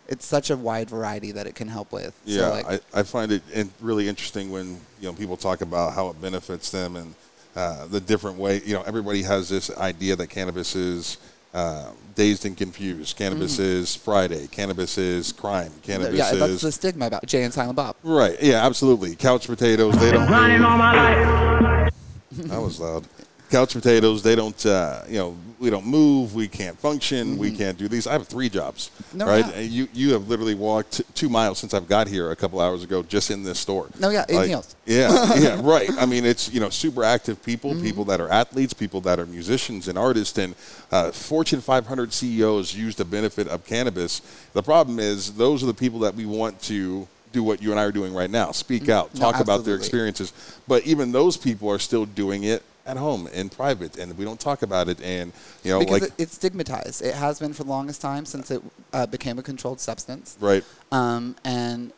It's 0.09 0.25
such 0.27 0.51
a 0.51 0.57
wide 0.57 0.89
variety 0.91 1.33
that 1.33 1.47
it 1.47 1.55
can 1.55 1.69
help 1.69 1.93
with. 1.93 2.19
Yeah, 2.25 2.41
so, 2.41 2.51
like, 2.51 2.67
I, 2.95 3.01
I 3.01 3.03
find 3.03 3.31
it 3.33 3.43
in, 3.53 3.71
really 3.81 4.09
interesting 4.09 4.51
when 4.51 4.81
you 5.01 5.09
know 5.09 5.13
people 5.13 5.37
talk 5.37 5.61
about 5.61 5.95
how 5.95 6.09
it 6.11 6.21
benefits 6.21 6.71
them 6.71 6.97
and 6.97 7.15
uh, 7.57 7.87
the 7.87 8.01
different 8.01 8.39
way. 8.39 8.61
You 8.65 8.75
know, 8.75 8.83
everybody 8.83 9.23
has 9.23 9.49
this 9.49 9.71
idea 9.77 10.17
that 10.17 10.29
cannabis 10.29 10.75
is 10.77 11.19
uh, 11.55 11.91
dazed 12.15 12.45
and 12.47 12.57
confused. 12.57 13.17
Cannabis 13.17 13.59
is 13.59 13.97
Friday. 13.97 14.47
Cannabis 14.49 14.99
is 14.99 15.33
crime. 15.33 15.73
Cannabis 15.83 16.15
Mm. 16.15 16.19
yeah, 16.19 16.33
is 16.33 16.39
that's 16.39 16.61
the 16.63 16.73
stigma 16.73 17.07
about 17.07 17.27
Jay 17.27 17.43
and 17.45 17.53
Silent 17.53 17.77
Bob. 17.77 17.97
right. 18.03 18.37
Yeah, 18.43 18.65
absolutely. 18.67 19.17
Couch 19.17 19.47
potatoes. 19.47 19.99
They 19.99 20.13
don't. 20.13 20.27
Grinding 20.27 20.63
all 20.63 20.77
my 20.79 20.95
life. 20.95 21.95
That 22.33 22.61
was 22.61 22.79
loud. 22.81 23.07
Couch 23.51 23.73
potatoes. 23.73 24.23
They 24.23 24.37
don't. 24.37 24.65
Uh, 24.67 25.03
you 25.09 25.19
know, 25.19 25.37
we 25.59 25.71
don't 25.71 25.87
move. 25.87 26.35
We 26.35 26.47
can't 26.49 26.79
function. 26.79 27.37
We 27.37 27.51
can't 27.51 27.77
do 27.77 27.89
these. 27.89 28.07
I 28.07 28.13
have 28.13 28.27
three 28.29 28.49
jobs. 28.49 28.91
Mm-hmm. 29.03 29.19
No, 29.19 29.27
right. 29.27 29.45
yeah. 29.47 29.53
And 29.53 29.71
You 29.71 29.89
you 29.93 30.13
have 30.13 30.29
literally 30.29 30.55
walked 30.55 31.03
two 31.15 31.29
miles 31.29 31.59
since 31.59 31.75
I've 31.75 31.89
got 31.89 32.07
here 32.09 32.31
a 32.31 32.37
couple 32.37 32.61
hours 32.61 32.85
ago, 32.85 33.03
just 33.03 33.31
in 33.31 33.43
this 33.43 33.59
store. 33.59 33.89
No, 33.99 34.11
yeah, 34.11 34.25
in 34.29 34.49
heels. 34.49 34.77
Yeah, 34.87 35.35
yeah, 35.39 35.61
right. 35.63 35.91
I 35.99 36.07
mean, 36.07 36.25
it's 36.25 36.53
you 36.53 36.61
know 36.61 36.71
super 36.71 37.03
active 37.05 37.43
people, 37.43 37.73
Mm-hmm. 37.73 37.83
people 37.83 38.05
that 38.07 38.21
are 38.21 38.31
athletes, 38.31 38.73
people 38.73 39.01
that 39.03 39.19
are 39.19 39.27
musicians 39.27 39.89
and 39.89 39.99
artists, 39.99 40.39
and 40.39 40.55
uh, 40.91 41.11
Fortune 41.11 41.61
500 41.61 42.13
CEOs 42.13 42.75
use 42.75 42.95
the 42.97 43.05
benefit 43.05 43.49
of 43.49 43.67
cannabis. 43.67 44.21
The 44.55 44.63
problem 44.63 44.99
is 44.99 45.35
those 45.35 45.63
are 45.63 45.67
the 45.67 45.75
people 45.75 45.99
that 46.01 46.15
we 46.15 46.25
want 46.25 46.61
to 46.63 47.07
do 47.33 47.43
what 47.43 47.61
you 47.61 47.73
and 47.73 47.79
I 47.81 47.85
are 47.85 47.93
doing 47.93 48.15
right 48.15 48.31
now: 48.31 48.53
speak 48.53 48.89
out, 48.89 49.09
Mm-hmm. 49.09 49.19
No, 49.19 49.33
talk 49.33 49.41
about 49.41 49.65
their 49.65 49.75
experiences. 49.77 50.33
But 50.67 50.87
even 50.87 51.13
those 51.13 51.37
people 51.37 51.69
are 51.69 51.79
still 51.79 52.07
doing 52.07 52.45
it 52.45 52.63
at 52.89 52.97
home 52.97 53.29
in 53.29 53.49
private, 53.51 53.97
and 53.99 54.17
we 54.19 54.25
don't 54.25 54.41
talk 54.41 54.63
about 54.63 54.89
it. 54.89 55.01
And 55.03 55.33
you 55.63 55.71
know, 55.71 55.79
Because 55.79 56.01
like 56.01 56.11
it, 56.11 56.15
it's 56.19 56.35
stigmatized. 56.35 57.03
It 57.03 57.15
has 57.15 57.39
been 57.39 57.53
for 57.53 57.63
the 57.65 57.71
longest 57.71 58.01
time 58.01 58.25
since 58.25 58.51
it 58.51 58.63
uh, 58.93 59.07
became 59.07 59.39
a 59.39 59.43
controlled 59.43 59.79
substance. 59.81 60.37
right, 60.41 60.65
Um, 60.91 61.37
and 61.45 61.93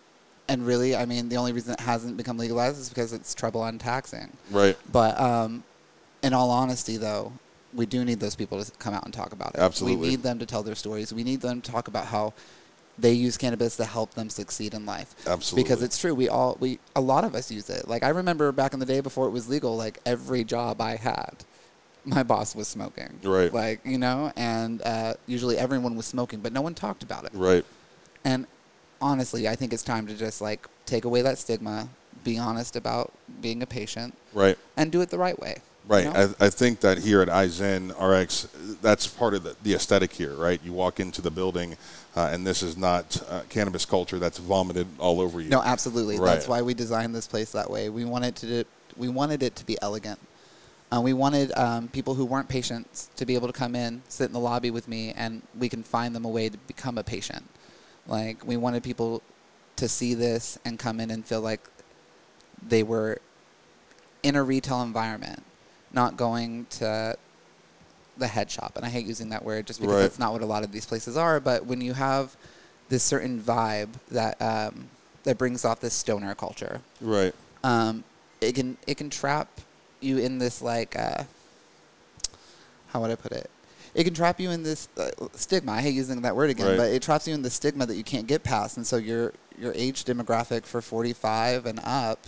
and 0.49 0.67
really, 0.67 0.97
I 0.97 1.05
mean, 1.07 1.29
the 1.29 1.37
only 1.37 1.53
reason 1.53 1.75
it 1.75 1.81
hasn't 1.81 2.17
become 2.17 2.37
legalized 2.37 2.79
is 2.81 2.89
because 2.89 3.13
it's 3.13 3.35
trouble 3.35 3.61
on 3.63 3.79
taxing. 3.79 4.31
right, 4.51 4.77
But 4.91 5.19
um, 5.21 5.63
in 6.25 6.35
all 6.35 6.51
honesty, 6.51 6.97
though, 6.97 7.33
we 7.73 7.87
do 7.87 8.05
need 8.05 8.19
those 8.19 8.35
people 8.35 8.63
to 8.63 8.71
come 8.79 8.93
out 8.93 9.05
and 9.05 9.15
talk 9.15 9.33
about 9.33 9.55
it. 9.55 9.61
Absolutely. 9.61 10.01
We 10.03 10.09
need 10.09 10.23
them 10.25 10.41
to 10.41 10.47
tell 10.47 10.65
their 10.65 10.75
stories. 10.75 11.13
We 11.15 11.23
need 11.23 11.41
them 11.41 11.61
to 11.61 11.71
talk 11.71 11.87
about 11.87 12.07
how 12.07 12.35
they 13.01 13.13
use 13.13 13.37
cannabis 13.37 13.77
to 13.77 13.85
help 13.85 14.15
them 14.15 14.29
succeed 14.29 14.75
in 14.75 14.85
life. 14.87 15.15
Absolutely. 15.27 15.63
Because 15.65 15.83
it's 15.83 15.99
true. 15.99 16.15
We 16.15 16.29
all 16.29 16.57
we 16.61 16.79
a 16.95 17.01
lot 17.01 17.25
of 17.25 17.35
us 17.35 17.51
use 17.51 17.71
it. 17.71 17.89
Like 17.89 18.03
I 18.03 18.11
remember 18.11 18.53
back 18.53 18.73
in 18.75 18.81
the 18.81 18.87
day 18.87 19.01
before 19.01 19.27
it 19.27 19.31
was 19.31 19.49
legal, 19.49 19.77
like 19.77 19.99
every 20.05 20.45
job 20.45 20.81
I 20.81 20.97
had, 20.97 21.33
my 22.05 22.23
boss 22.23 22.55
was 22.55 22.69
smoking. 22.69 23.19
Right. 23.23 23.53
Like 23.53 23.81
you 23.85 23.99
know, 23.99 24.33
and 24.37 24.83
uh, 24.83 25.15
usually 25.27 25.57
everyone 25.57 25.97
was 25.97 26.07
smoking, 26.07 26.41
but 26.41 26.53
no 26.53 26.61
one 26.61 26.75
talked 26.75 27.03
about 27.03 27.25
it. 27.25 27.31
right. 27.35 27.65
And 28.25 28.47
honestly, 29.01 29.49
I 29.49 29.57
think 29.57 29.73
it's 29.73 29.83
time 29.83 30.07
to 30.09 30.15
just 30.15 30.41
like 30.43 30.67
take 30.85 31.05
away 31.07 31.23
that 31.23 31.39
stigma, 31.39 31.89
be 32.23 32.37
honest 32.37 32.77
about 32.77 33.13
being 33.41 33.63
a 33.63 33.67
patient, 33.67 34.15
Right. 34.35 34.59
and 34.77 34.93
do 34.93 35.01
it 35.01 35.09
the 35.09 35.17
right 35.19 35.39
way. 35.41 35.57
You 35.89 35.95
Right. 35.95 36.05
know? 36.05 36.35
I, 36.41 36.47
I 36.47 36.51
think 36.51 36.81
that 36.81 36.99
here 36.99 37.21
at 37.23 37.29
iZen 37.29 37.91
RX, 37.99 38.49
that's 38.83 39.07
part 39.07 39.35
of 39.35 39.43
the, 39.43 39.57
the 39.63 39.75
aesthetic 39.75 40.13
here, 40.13 40.35
right? 40.35 40.61
You 40.65 40.73
walk 40.73 41.01
into 41.01 41.21
the 41.23 41.31
building, 41.31 41.77
uh, 42.17 42.31
and 42.33 42.47
this 42.47 42.63
is 42.63 42.77
not 42.77 43.21
uh, 43.29 43.43
cannabis 43.49 43.85
culture 43.85 44.19
that's 44.19 44.39
vomited 44.39 44.87
all 44.99 45.21
over 45.21 45.41
you. 45.41 45.49
no, 45.51 45.63
absolutely. 45.63 46.19
Right. 46.19 46.27
That's 46.35 46.49
why 46.49 46.63
we 46.63 46.75
designed 46.75 47.15
this 47.15 47.27
place 47.27 47.53
that 47.53 47.71
way. 47.71 47.89
We 47.89 48.05
wanted 48.05 48.37
to 48.37 48.65
we 48.97 49.09
wanted 49.09 49.43
it 49.43 49.57
to 49.57 49.65
be 49.65 49.77
elegant. 49.81 50.19
Uh, 50.93 51.01
we 51.01 51.13
wanted 51.13 51.57
um, 51.57 51.87
people 51.89 52.15
who 52.15 52.25
weren't 52.25 52.49
patients 52.49 53.09
to 53.15 53.25
be 53.25 53.35
able 53.37 53.47
to 53.47 53.53
come 53.53 53.77
in, 53.77 54.03
sit 54.09 54.25
in 54.27 54.33
the 54.33 54.41
lobby 54.41 54.73
with 54.73 54.89
me, 54.89 55.13
and 55.17 55.41
we 55.59 55.69
can 55.69 55.83
find 55.85 56.15
them 56.15 56.25
a 56.25 56.29
way 56.29 56.49
to 56.49 56.59
become 56.67 56.99
a 56.99 57.05
patient. 57.05 57.45
Like 58.09 58.45
we 58.45 58.57
wanted 58.57 58.83
people 58.83 59.23
to 59.77 59.89
see 59.89 60.15
this 60.15 60.59
and 60.65 60.79
come 60.79 60.99
in 61.01 61.11
and 61.13 61.25
feel 61.25 61.41
like 61.41 61.61
they 62.67 62.83
were 62.83 63.19
in 64.25 64.35
a 64.37 64.43
retail 64.43 64.83
environment, 64.83 65.43
not 65.93 66.17
going 66.17 66.67
to 66.71 67.17
the 68.17 68.27
head 68.27 68.51
shop. 68.51 68.73
And 68.77 68.85
I 68.85 68.89
hate 68.89 69.07
using 69.07 69.31
that 69.31 69.45
word 69.45 69.67
just 69.67 69.81
because 69.81 69.95
Right. 69.95 70.03
that's 70.03 70.19
not 70.19 70.33
what 70.33 70.43
a 70.43 70.47
lot 70.47 70.63
of 70.63 70.73
these 70.73 70.85
places 70.87 71.17
are. 71.17 71.41
But 71.41 71.67
when 71.67 71.81
you 71.81 71.95
have 71.95 72.37
this 72.89 73.03
certain 73.03 73.41
vibe 73.41 73.89
that 74.11 74.41
um, 74.43 74.89
that 75.25 75.39
brings 75.39 75.65
off 75.65 75.81
this 75.81 75.95
stoner 75.95 76.35
culture, 76.35 76.81
Right. 77.01 77.35
um, 77.65 78.05
it 78.41 78.55
can 78.55 78.77
it 78.87 78.97
can 78.97 79.11
trap 79.11 79.49
you 80.01 80.19
in 80.19 80.39
this 80.39 80.61
like 80.63 80.99
uh, 80.99 81.25
how 82.89 83.01
would 83.01 83.11
I 83.11 83.15
put 83.15 83.33
it? 83.33 83.51
It 83.95 84.05
can 84.05 84.15
trap 84.15 84.39
you 84.39 84.51
in 84.51 84.63
this 84.63 84.89
uh, 84.97 85.11
stigma. 85.35 85.73
I 85.73 85.81
hate 85.81 85.95
using 85.95 86.21
that 86.23 86.37
word 86.37 86.51
again, 86.51 86.69
Right. 86.69 86.77
but 86.77 86.91
it 86.91 87.03
traps 87.03 87.27
you 87.27 87.35
in 87.35 87.43
the 87.43 87.51
stigma 87.51 87.87
that 87.87 87.97
you 87.97 88.05
can't 88.05 88.27
get 88.27 88.43
past, 88.45 88.77
and 88.77 88.87
so 88.87 88.97
your 88.97 89.33
your 89.59 89.73
age 89.75 90.05
demographic 90.05 90.65
for 90.65 90.81
45 90.81 91.67
and 91.67 91.81
up 91.85 92.27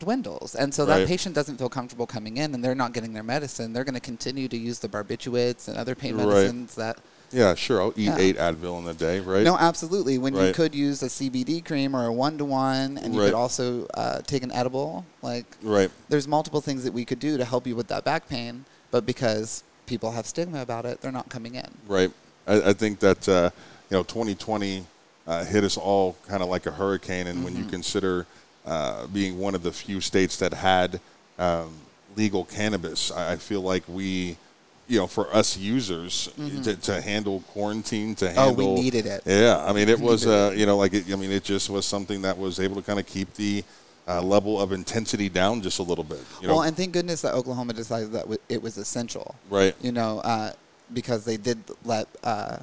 dwindles, 0.00 0.54
and 0.54 0.74
so 0.74 0.84
Right. 0.84 0.98
that 1.00 1.08
patient 1.08 1.34
doesn't 1.34 1.56
feel 1.58 1.68
comfortable 1.68 2.06
coming 2.06 2.36
in, 2.36 2.54
and 2.54 2.64
they're 2.64 2.74
not 2.74 2.92
getting 2.92 3.12
their 3.12 3.22
medicine. 3.22 3.72
They're 3.72 3.84
going 3.84 3.94
to 3.94 4.00
continue 4.00 4.48
to 4.48 4.56
use 4.56 4.78
the 4.80 4.88
barbiturates 4.88 5.68
and 5.68 5.76
other 5.76 5.94
pain 5.94 6.16
Right. 6.16 6.26
medicines 6.26 6.74
that 6.74 6.98
Yeah, 7.32 7.56
sure. 7.56 7.80
I'll 7.80 7.92
eat 7.96 8.04
Yeah. 8.06 8.16
eight 8.18 8.36
Advil 8.38 8.78
in 8.80 8.86
a 8.86 8.94
day, 8.94 9.18
right? 9.18 9.42
no, 9.42 9.56
absolutely. 9.56 10.18
When 10.18 10.36
you 10.36 10.52
could 10.52 10.72
use 10.72 11.02
a 11.02 11.08
CBD 11.08 11.60
cream 11.60 11.96
or 11.96 12.06
a 12.06 12.12
one 12.12 12.38
to 12.38 12.44
one, 12.44 12.96
and 12.98 13.12
you 13.12 13.18
Right. 13.20 13.26
could 13.26 13.34
also 13.34 13.86
uh, 13.94 14.20
take 14.20 14.44
an 14.44 14.52
edible, 14.52 15.04
like 15.20 15.44
Right. 15.60 15.90
there's 16.08 16.28
multiple 16.28 16.60
things 16.60 16.84
that 16.84 16.92
we 16.92 17.04
could 17.04 17.18
do 17.18 17.36
to 17.36 17.44
help 17.44 17.66
you 17.66 17.74
with 17.74 17.88
that 17.88 18.04
back 18.04 18.28
pain, 18.28 18.66
but 18.92 19.04
because 19.04 19.64
people 19.86 20.12
have 20.12 20.26
stigma 20.28 20.62
about 20.62 20.86
it, 20.86 21.00
they're 21.00 21.10
not 21.10 21.28
coming 21.28 21.56
in. 21.56 21.66
Right. 21.88 22.12
I, 22.46 22.70
I 22.70 22.72
think 22.72 23.00
that 23.00 23.28
uh, 23.28 23.50
you 23.90 23.96
know 23.96 24.04
2020 24.04 24.86
uh, 25.26 25.44
hit 25.44 25.64
us 25.64 25.76
all 25.76 26.14
kind 26.28 26.40
of 26.42 26.48
like 26.48 26.66
a 26.66 26.70
hurricane, 26.72 27.26
and 27.26 27.42
when 27.42 27.56
you 27.56 27.64
consider 27.64 28.26
uh, 28.64 29.06
being 29.08 29.38
one 29.38 29.54
of 29.54 29.62
the 29.62 29.72
few 29.72 30.00
states 30.00 30.36
that 30.38 30.52
had 30.52 31.00
um, 31.38 31.74
legal 32.16 32.44
cannabis, 32.44 33.10
I, 33.10 33.36
feel 33.36 33.60
like 33.60 33.82
we, 33.88 34.36
you 34.88 34.98
know, 34.98 35.06
for 35.06 35.34
us 35.34 35.56
users 35.56 36.28
to, 36.62 36.76
to 36.76 37.00
handle 37.00 37.40
quarantine, 37.48 38.14
to 38.16 38.30
handle. 38.30 38.70
Oh, 38.70 38.74
we 38.74 38.82
needed 38.82 39.06
it. 39.06 39.22
Yeah, 39.26 39.64
I 39.64 39.72
mean, 39.72 39.88
it 39.88 40.00
was 40.00 40.26
uh, 40.26 40.54
you 40.56 40.66
know 40.66 40.76
like 40.76 40.94
it, 40.94 41.12
I 41.12 41.16
mean, 41.16 41.32
it 41.32 41.44
just 41.44 41.68
was 41.70 41.86
something 41.86 42.22
that 42.22 42.38
was 42.38 42.60
able 42.60 42.76
to 42.76 42.82
kind 42.82 42.98
of 42.98 43.06
keep 43.06 43.34
the 43.34 43.64
uh, 44.06 44.22
level 44.22 44.60
of 44.60 44.72
intensity 44.72 45.28
down 45.28 45.62
just 45.62 45.78
a 45.78 45.82
little 45.82 46.04
bit. 46.04 46.20
You 46.40 46.48
know, 46.48 46.54
well, 46.54 46.62
and 46.62 46.76
thank 46.76 46.92
goodness 46.92 47.22
that 47.22 47.34
Oklahoma 47.34 47.72
decided 47.72 48.12
that 48.12 48.22
w- 48.22 48.40
it 48.48 48.62
was 48.62 48.76
essential. 48.76 49.34
Right. 49.50 49.74
You 49.80 49.92
know, 49.92 50.20
uh, 50.20 50.52
because 50.92 51.24
they 51.24 51.36
did 51.36 51.58
let 51.84 52.06
uh, 52.22 52.58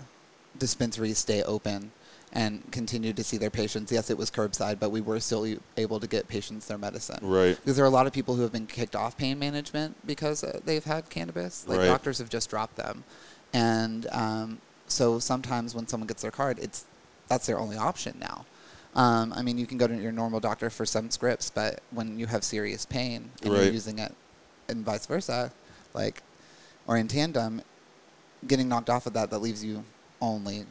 dispensaries 0.58 1.18
stay 1.18 1.44
open 1.44 1.92
and 2.34 2.70
continue 2.72 3.12
to 3.14 3.24
see 3.24 3.38
their 3.38 3.50
patients. 3.50 3.92
Yes, 3.92 4.10
it 4.10 4.18
was 4.18 4.32
curbside, 4.32 4.80
but 4.80 4.90
we 4.90 5.02
were 5.02 5.20
still 5.20 5.46
able 5.78 6.00
to 6.00 6.08
get 6.08 6.28
patients 6.28 6.68
their 6.68 6.78
medicine. 6.78 7.20
Right. 7.22 7.58
Because 7.58 7.76
there 7.76 7.84
are 7.84 7.90
a 7.90 7.92
lot 7.92 8.08
of 8.08 8.14
people 8.14 8.36
who 8.36 8.42
have 8.44 8.52
been 8.52 8.68
kicked 8.68 8.96
off 8.96 9.18
pain 9.18 9.38
management 9.38 9.96
because 10.08 10.44
uh, 10.44 10.60
they've 10.64 10.84
had 10.84 11.10
cannabis. 11.10 11.68
Like 11.68 11.80
Right. 11.80 11.88
doctors 11.88 12.20
have 12.20 12.30
just 12.30 12.50
dropped 12.50 12.78
them, 12.78 13.04
and 13.54 14.08
um, 14.12 14.60
so 14.88 15.20
sometimes 15.20 15.76
when 15.76 15.88
someone 15.88 16.08
gets 16.08 16.22
their 16.22 16.32
card, 16.32 16.58
it's 16.60 16.86
that's 17.28 17.46
their 17.48 17.60
only 17.60 17.78
option 17.78 18.18
now. 18.20 18.46
Um, 18.94 19.32
I 19.34 19.42
mean, 19.42 19.58
you 19.58 19.66
can 19.66 19.78
go 19.78 19.88
to 19.88 19.96
your 19.96 20.12
normal 20.12 20.42
doctor 20.42 20.70
for 20.70 20.86
some 20.86 21.10
scripts, 21.12 21.50
but 21.50 21.80
when 21.92 22.20
you 22.20 22.28
have 22.28 22.44
serious 22.44 22.86
pain 22.86 23.30
and 23.42 23.54
Right. 23.54 23.64
you're 23.64 23.74
using 23.74 24.00
it, 24.00 24.14
and 24.70 24.86
vice 24.86 25.06
versa, 25.06 25.52
like 25.94 26.24
or 26.88 26.98
in 26.98 27.08
tandem, 27.08 27.62
getting 28.48 28.68
knocked 28.70 28.90
off 28.90 29.06
of 29.06 29.14
that 29.14 29.30
that 29.30 29.40
leaves 29.40 29.64
you 29.64 29.84
only 30.22 30.66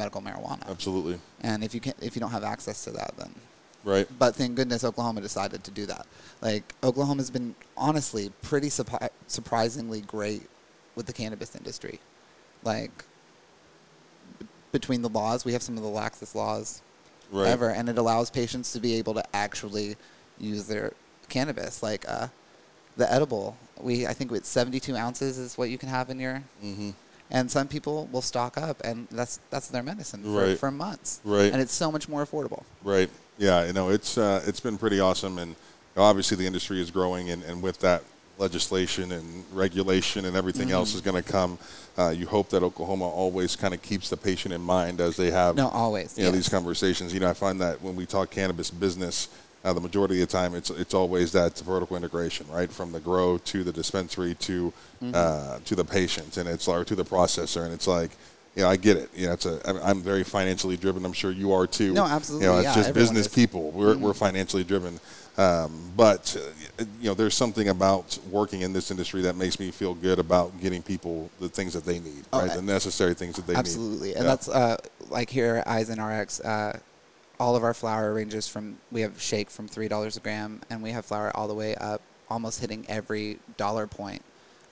medical 0.00 0.20
marijuana. 0.22 0.66
Absolutely. 0.68 1.16
And 1.42 1.62
if 1.62 1.74
you 1.74 1.80
can 1.80 1.94
if 2.00 2.14
you 2.16 2.20
don't 2.20 2.30
have 2.38 2.44
access 2.54 2.84
to 2.84 2.90
that, 2.92 3.12
then 3.18 3.32
Right. 3.84 4.06
but 4.18 4.34
thank 4.34 4.56
goodness 4.56 4.82
Oklahoma 4.84 5.20
decided 5.20 5.60
to 5.64 5.70
do 5.70 5.84
that. 5.86 6.06
Like 6.42 6.64
Oklahoma's 6.82 7.30
been 7.30 7.54
honestly 7.76 8.32
pretty 8.42 8.70
surprisingly 8.70 10.00
great 10.02 10.42
with 10.96 11.06
the 11.06 11.12
cannabis 11.12 11.54
industry. 11.54 11.96
Like 12.62 12.92
b- 14.38 14.46
between 14.72 15.02
the 15.02 15.08
laws, 15.08 15.44
we 15.44 15.52
have 15.52 15.62
some 15.62 15.76
of 15.76 15.82
the 15.82 15.88
laxest 16.02 16.34
laws 16.34 16.82
Right. 17.32 17.46
ever, 17.48 17.70
and 17.70 17.88
it 17.88 17.96
allows 17.96 18.28
patients 18.28 18.72
to 18.72 18.80
be 18.80 18.94
able 18.94 19.14
to 19.14 19.22
actually 19.34 19.96
use 20.38 20.66
their 20.66 20.92
cannabis. 21.28 21.82
Like 21.82 22.04
uh, 22.08 22.26
the 22.96 23.10
edible, 23.12 23.56
we 23.80 24.06
I 24.06 24.12
think 24.14 24.30
with 24.32 24.44
72 24.44 24.96
ounces 24.96 25.38
is 25.38 25.56
what 25.56 25.70
you 25.70 25.78
can 25.78 25.88
have 25.88 26.10
in 26.10 26.18
your. 26.20 26.42
Mm-hmm. 26.64 26.90
And 27.32 27.50
some 27.50 27.68
people 27.68 28.08
will 28.10 28.22
stock 28.22 28.58
up, 28.58 28.80
and 28.84 29.06
that's 29.10 29.38
that's 29.50 29.68
their 29.68 29.82
medicine 29.84 30.22
for, 30.22 30.28
Right. 30.48 30.58
for 30.58 30.70
months. 30.70 31.20
Right. 31.24 31.52
And 31.52 31.60
it's 31.62 31.72
so 31.74 31.90
much 31.92 32.08
more 32.08 32.24
affordable. 32.26 32.64
Right. 32.82 33.08
Yeah. 33.38 33.64
You 33.66 33.72
know, 33.72 33.90
it's 33.90 34.18
uh, 34.18 34.42
it's 34.46 34.60
been 34.60 34.76
pretty 34.78 34.98
awesome, 35.00 35.38
and 35.38 35.54
obviously 35.96 36.36
the 36.36 36.46
industry 36.46 36.80
is 36.80 36.90
growing, 36.90 37.30
and, 37.30 37.42
and 37.44 37.62
with 37.62 37.78
that 37.80 38.02
legislation 38.38 39.12
and 39.12 39.44
regulation 39.52 40.24
and 40.24 40.34
everything 40.34 40.68
Mm-hmm. 40.68 40.74
else 40.76 40.94
is 40.94 41.02
going 41.02 41.22
to 41.22 41.32
come. 41.32 41.58
Uh, 41.98 42.08
you 42.08 42.26
hope 42.26 42.48
that 42.48 42.62
Oklahoma 42.62 43.06
always 43.08 43.54
kind 43.54 43.74
of 43.74 43.82
keeps 43.82 44.08
the 44.08 44.16
patient 44.16 44.54
in 44.54 44.60
mind 44.62 45.00
as 45.00 45.16
they 45.16 45.30
have 45.30 45.56
No, 45.56 45.68
always. 45.68 46.16
you 46.16 46.24
know 46.24 46.30
these 46.30 46.48
conversations. 46.48 47.12
You 47.12 47.20
know, 47.20 47.28
I 47.28 47.34
find 47.34 47.60
that 47.60 47.80
when 47.82 47.94
we 47.96 48.06
talk 48.06 48.30
cannabis 48.30 48.70
business, 48.70 49.28
uh, 49.64 49.72
the 49.72 49.80
majority 49.80 50.20
of 50.22 50.28
the 50.28 50.32
time 50.32 50.54
it's 50.54 50.70
it's 50.70 50.94
always 50.94 51.32
that 51.32 51.58
vertical 51.60 51.96
integration, 51.96 52.46
right, 52.50 52.70
from 52.72 52.92
the 52.92 53.00
grow 53.00 53.38
to 53.38 53.64
the 53.64 53.72
dispensary 53.72 54.34
to 54.36 54.72
Mm-hmm. 55.02 55.12
uh, 55.14 55.58
to 55.64 55.74
the 55.74 55.84
patient, 55.84 56.36
and 56.36 56.46
it's 56.46 56.68
or 56.68 56.84
to 56.84 56.94
the 56.94 57.04
processor, 57.04 57.64
and 57.64 57.72
it's 57.72 57.86
like. 57.86 58.10
You 58.56 58.64
know, 58.64 58.68
I 58.68 58.74
get 58.76 58.96
it. 58.96 59.08
You 59.14 59.28
know, 59.28 59.32
it's 59.34 59.46
a. 59.46 59.64
I'm- 59.64 59.78
I'm 59.80 60.00
very 60.02 60.24
financially 60.24 60.76
driven. 60.76 61.04
I'm 61.04 61.12
sure 61.12 61.30
you 61.30 61.52
are 61.52 61.68
too. 61.68 61.92
No, 61.94 62.04
absolutely, 62.04 62.48
You 62.48 62.52
know, 62.52 62.58
it's 62.58 62.64
yeah, 62.66 62.74
just 62.82 62.92
business 62.94 63.26
is. 63.26 63.32
Mm-hmm. 63.32 63.40
people. 63.40 63.70
We're 63.70 63.96
we're 63.96 64.12
financially 64.12 64.64
driven. 64.64 64.98
Um, 65.38 65.92
but 65.96 66.36
uh, 66.36 66.84
you 67.00 67.08
know, 67.08 67.14
there's 67.14 67.36
something 67.36 67.68
about 67.68 68.18
working 68.28 68.62
in 68.62 68.72
this 68.72 68.90
industry 68.90 69.22
that 69.22 69.36
makes 69.36 69.60
me 69.60 69.70
feel 69.70 69.94
good 69.94 70.18
about 70.18 70.60
getting 70.60 70.82
people 70.82 71.30
the 71.38 71.48
things 71.48 71.72
that 71.74 71.84
they 71.84 72.00
need, 72.00 72.24
Oh, 72.32 72.40
right? 72.40 72.50
I- 72.50 72.56
The 72.56 72.62
necessary 72.62 73.14
things 73.14 73.36
that 73.36 73.46
they 73.46 73.54
Absolutely, 73.54 74.08
need. 74.08 74.16
and 74.16 74.24
Yeah. 74.24 74.30
that's 74.30 74.48
uh, 74.48 74.76
like 75.10 75.30
here 75.30 75.62
at 75.64 75.68
iZen 75.68 75.98
RX. 76.04 76.40
All 77.40 77.56
of 77.56 77.64
our 77.64 77.74
flour 77.74 78.14
ranges 78.14 78.46
from 78.46 78.76
we 78.92 79.00
have 79.00 79.20
shake 79.20 79.50
from 79.50 79.66
three 79.66 79.88
dollars 79.88 80.16
a 80.16 80.20
gram, 80.20 80.60
and 80.70 80.82
we 80.82 80.92
have 80.92 81.04
flour 81.06 81.34
all 81.34 81.48
the 81.48 81.54
way 81.54 81.74
up, 81.74 82.02
almost 82.28 82.60
hitting 82.60 82.84
every 82.88 83.38
dollar 83.56 83.86
point, 83.88 84.22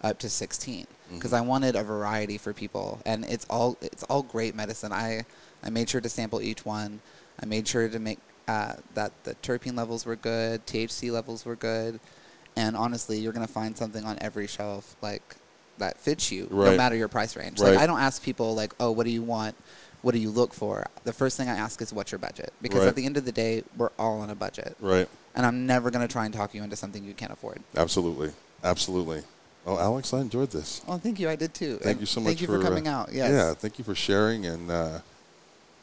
up 0.03 0.19
to 0.21 0.29
sixteen. 0.29 0.87
Because 1.15 1.33
I 1.33 1.41
wanted 1.41 1.75
a 1.75 1.83
variety 1.83 2.37
for 2.37 2.53
people, 2.53 3.01
and 3.07 3.25
it's 3.25 3.47
all 3.49 3.79
it's 3.81 4.03
all 4.05 4.23
great 4.23 4.55
medicine. 4.55 4.93
I 4.93 5.25
I 5.65 5.71
made 5.71 5.89
sure 5.89 6.03
to 6.03 6.09
sample 6.09 6.43
each 6.43 6.67
one. 6.67 7.01
I 7.43 7.47
made 7.47 7.67
sure 7.67 7.89
to 7.89 7.99
make 7.99 8.19
uh, 8.47 8.75
that 8.95 9.13
the 9.25 9.35
terpene 9.37 9.77
levels 9.77 10.05
were 10.05 10.17
good, 10.17 10.67
THC 10.67 11.11
levels 11.11 11.47
were 11.47 11.57
good, 11.57 11.99
and 12.55 12.77
honestly, 12.77 13.19
you're 13.19 13.33
gonna 13.33 13.47
find 13.47 13.77
something 13.79 14.05
on 14.05 14.19
every 14.21 14.47
shelf 14.47 14.95
like 15.01 15.37
that 15.79 15.99
fits 15.99 16.31
you, 16.31 16.49
no 16.51 16.77
matter 16.77 16.97
your 16.97 17.09
price 17.09 17.35
range. 17.37 17.61
Right. 17.61 17.71
Like 17.71 17.79
I 17.79 17.87
don't 17.87 18.01
ask 18.01 18.23
people 18.23 18.55
like, 18.55 18.75
oh, 18.81 18.91
what 18.91 19.05
do 19.05 19.11
you 19.11 19.23
want? 19.23 19.55
What 20.03 20.13
do 20.13 20.21
you 20.21 20.31
look 20.31 20.55
for? 20.55 20.87
The 21.05 21.13
first 21.13 21.37
thing 21.37 21.49
I 21.49 21.57
ask 21.57 21.81
is 21.83 21.93
what's 21.93 22.13
your 22.13 22.19
budget? 22.21 22.53
Because 22.63 22.81
Right. 22.81 22.89
at 22.89 22.95
the 22.97 23.05
end 23.05 23.17
of 23.17 23.25
the 23.25 23.33
day, 23.33 23.65
we're 23.77 23.91
all 23.99 24.21
on 24.21 24.31
a 24.31 24.35
budget. 24.35 24.77
right. 24.81 25.09
And 25.35 25.47
I'm 25.47 25.67
never 25.67 25.91
going 25.93 26.05
to 26.07 26.11
try 26.13 26.25
and 26.25 26.35
talk 26.35 26.53
you 26.53 26.65
into 26.65 26.75
something 26.75 27.05
you 27.05 27.15
can't 27.15 27.31
afford. 27.31 27.61
Absolutely, 27.77 28.33
absolutely. 28.65 29.23
Oh, 29.67 29.79
Alex, 29.79 30.13
I 30.13 30.21
enjoyed 30.21 30.51
this. 30.51 30.81
Oh, 30.89 30.99
thank 30.99 31.21
you. 31.21 31.29
I 31.29 31.37
did 31.37 31.55
too. 31.55 31.77
Thank 31.77 31.93
And 31.93 32.01
you 32.01 32.07
so 32.07 32.21
much. 32.21 32.29
Thank 32.31 32.41
you 32.41 32.47
for, 32.49 32.59
uh, 32.59 32.63
coming 32.63 32.89
out. 32.89 33.11
Yes. 33.13 33.31
Yeah, 33.31 33.55
thank 33.55 33.79
you 33.79 33.85
for 33.85 33.95
sharing, 33.95 34.47
and 34.47 34.69
uh, 34.71 34.99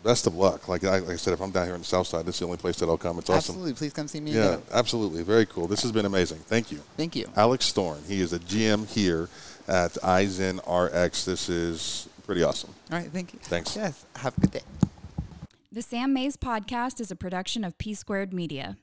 best 0.03 0.27
of 0.27 0.35
luck. 0.35 0.67
Like 0.67 0.83
I, 0.83 0.99
like 0.99 1.09
I 1.11 1.15
said, 1.15 1.33
if 1.33 1.39
I'm 1.41 1.51
down 1.51 1.65
here 1.67 1.75
in 1.75 1.81
the 1.81 1.85
South 1.87 2.07
Side, 2.07 2.25
this 2.25 2.35
is 2.35 2.39
the 2.39 2.45
only 2.45 2.57
place 2.57 2.77
that 2.79 2.89
I'll 2.89 2.97
come. 2.97 3.17
It's 3.19 3.29
awesome. 3.29 3.53
Absolutely. 3.53 3.73
Please 3.73 3.93
come 3.93 4.07
see 4.09 4.19
me 4.19 4.31
Yeah, 4.31 4.45
again. 4.45 4.61
absolutely. 4.73 5.23
Very 5.23 5.45
cool. 5.45 5.67
This 5.67 5.83
has 5.83 5.91
been 5.93 6.05
amazing. 6.05 6.39
Thank 6.47 6.71
you. 6.71 6.81
Thank 6.97 7.15
you. 7.15 7.27
Alex 7.37 7.65
Storn. 7.65 7.99
He 8.07 8.19
is 8.21 8.33
a 8.33 8.39
GM 8.39 8.87
here 8.89 9.29
at 9.69 9.93
iZen 9.93 10.59
RX. 10.67 11.23
This 11.25 11.47
is 11.47 12.09
pretty 12.25 12.43
awesome. 12.43 12.73
All 12.91 12.97
right. 12.97 13.09
Thank 13.11 13.33
you. 13.33 13.39
Thanks. 13.43 13.75
Yes. 13.75 14.05
Have 14.17 14.37
a 14.37 14.41
good 14.41 14.51
day. 14.51 14.61
The 15.71 15.81
Sam 15.81 16.13
Mays 16.13 16.37
Podcast 16.37 16.99
is 16.99 17.11
a 17.11 17.15
production 17.15 17.63
of 17.63 17.77
P 17.77 17.93
Squared 17.93 18.33
Media. 18.33 18.77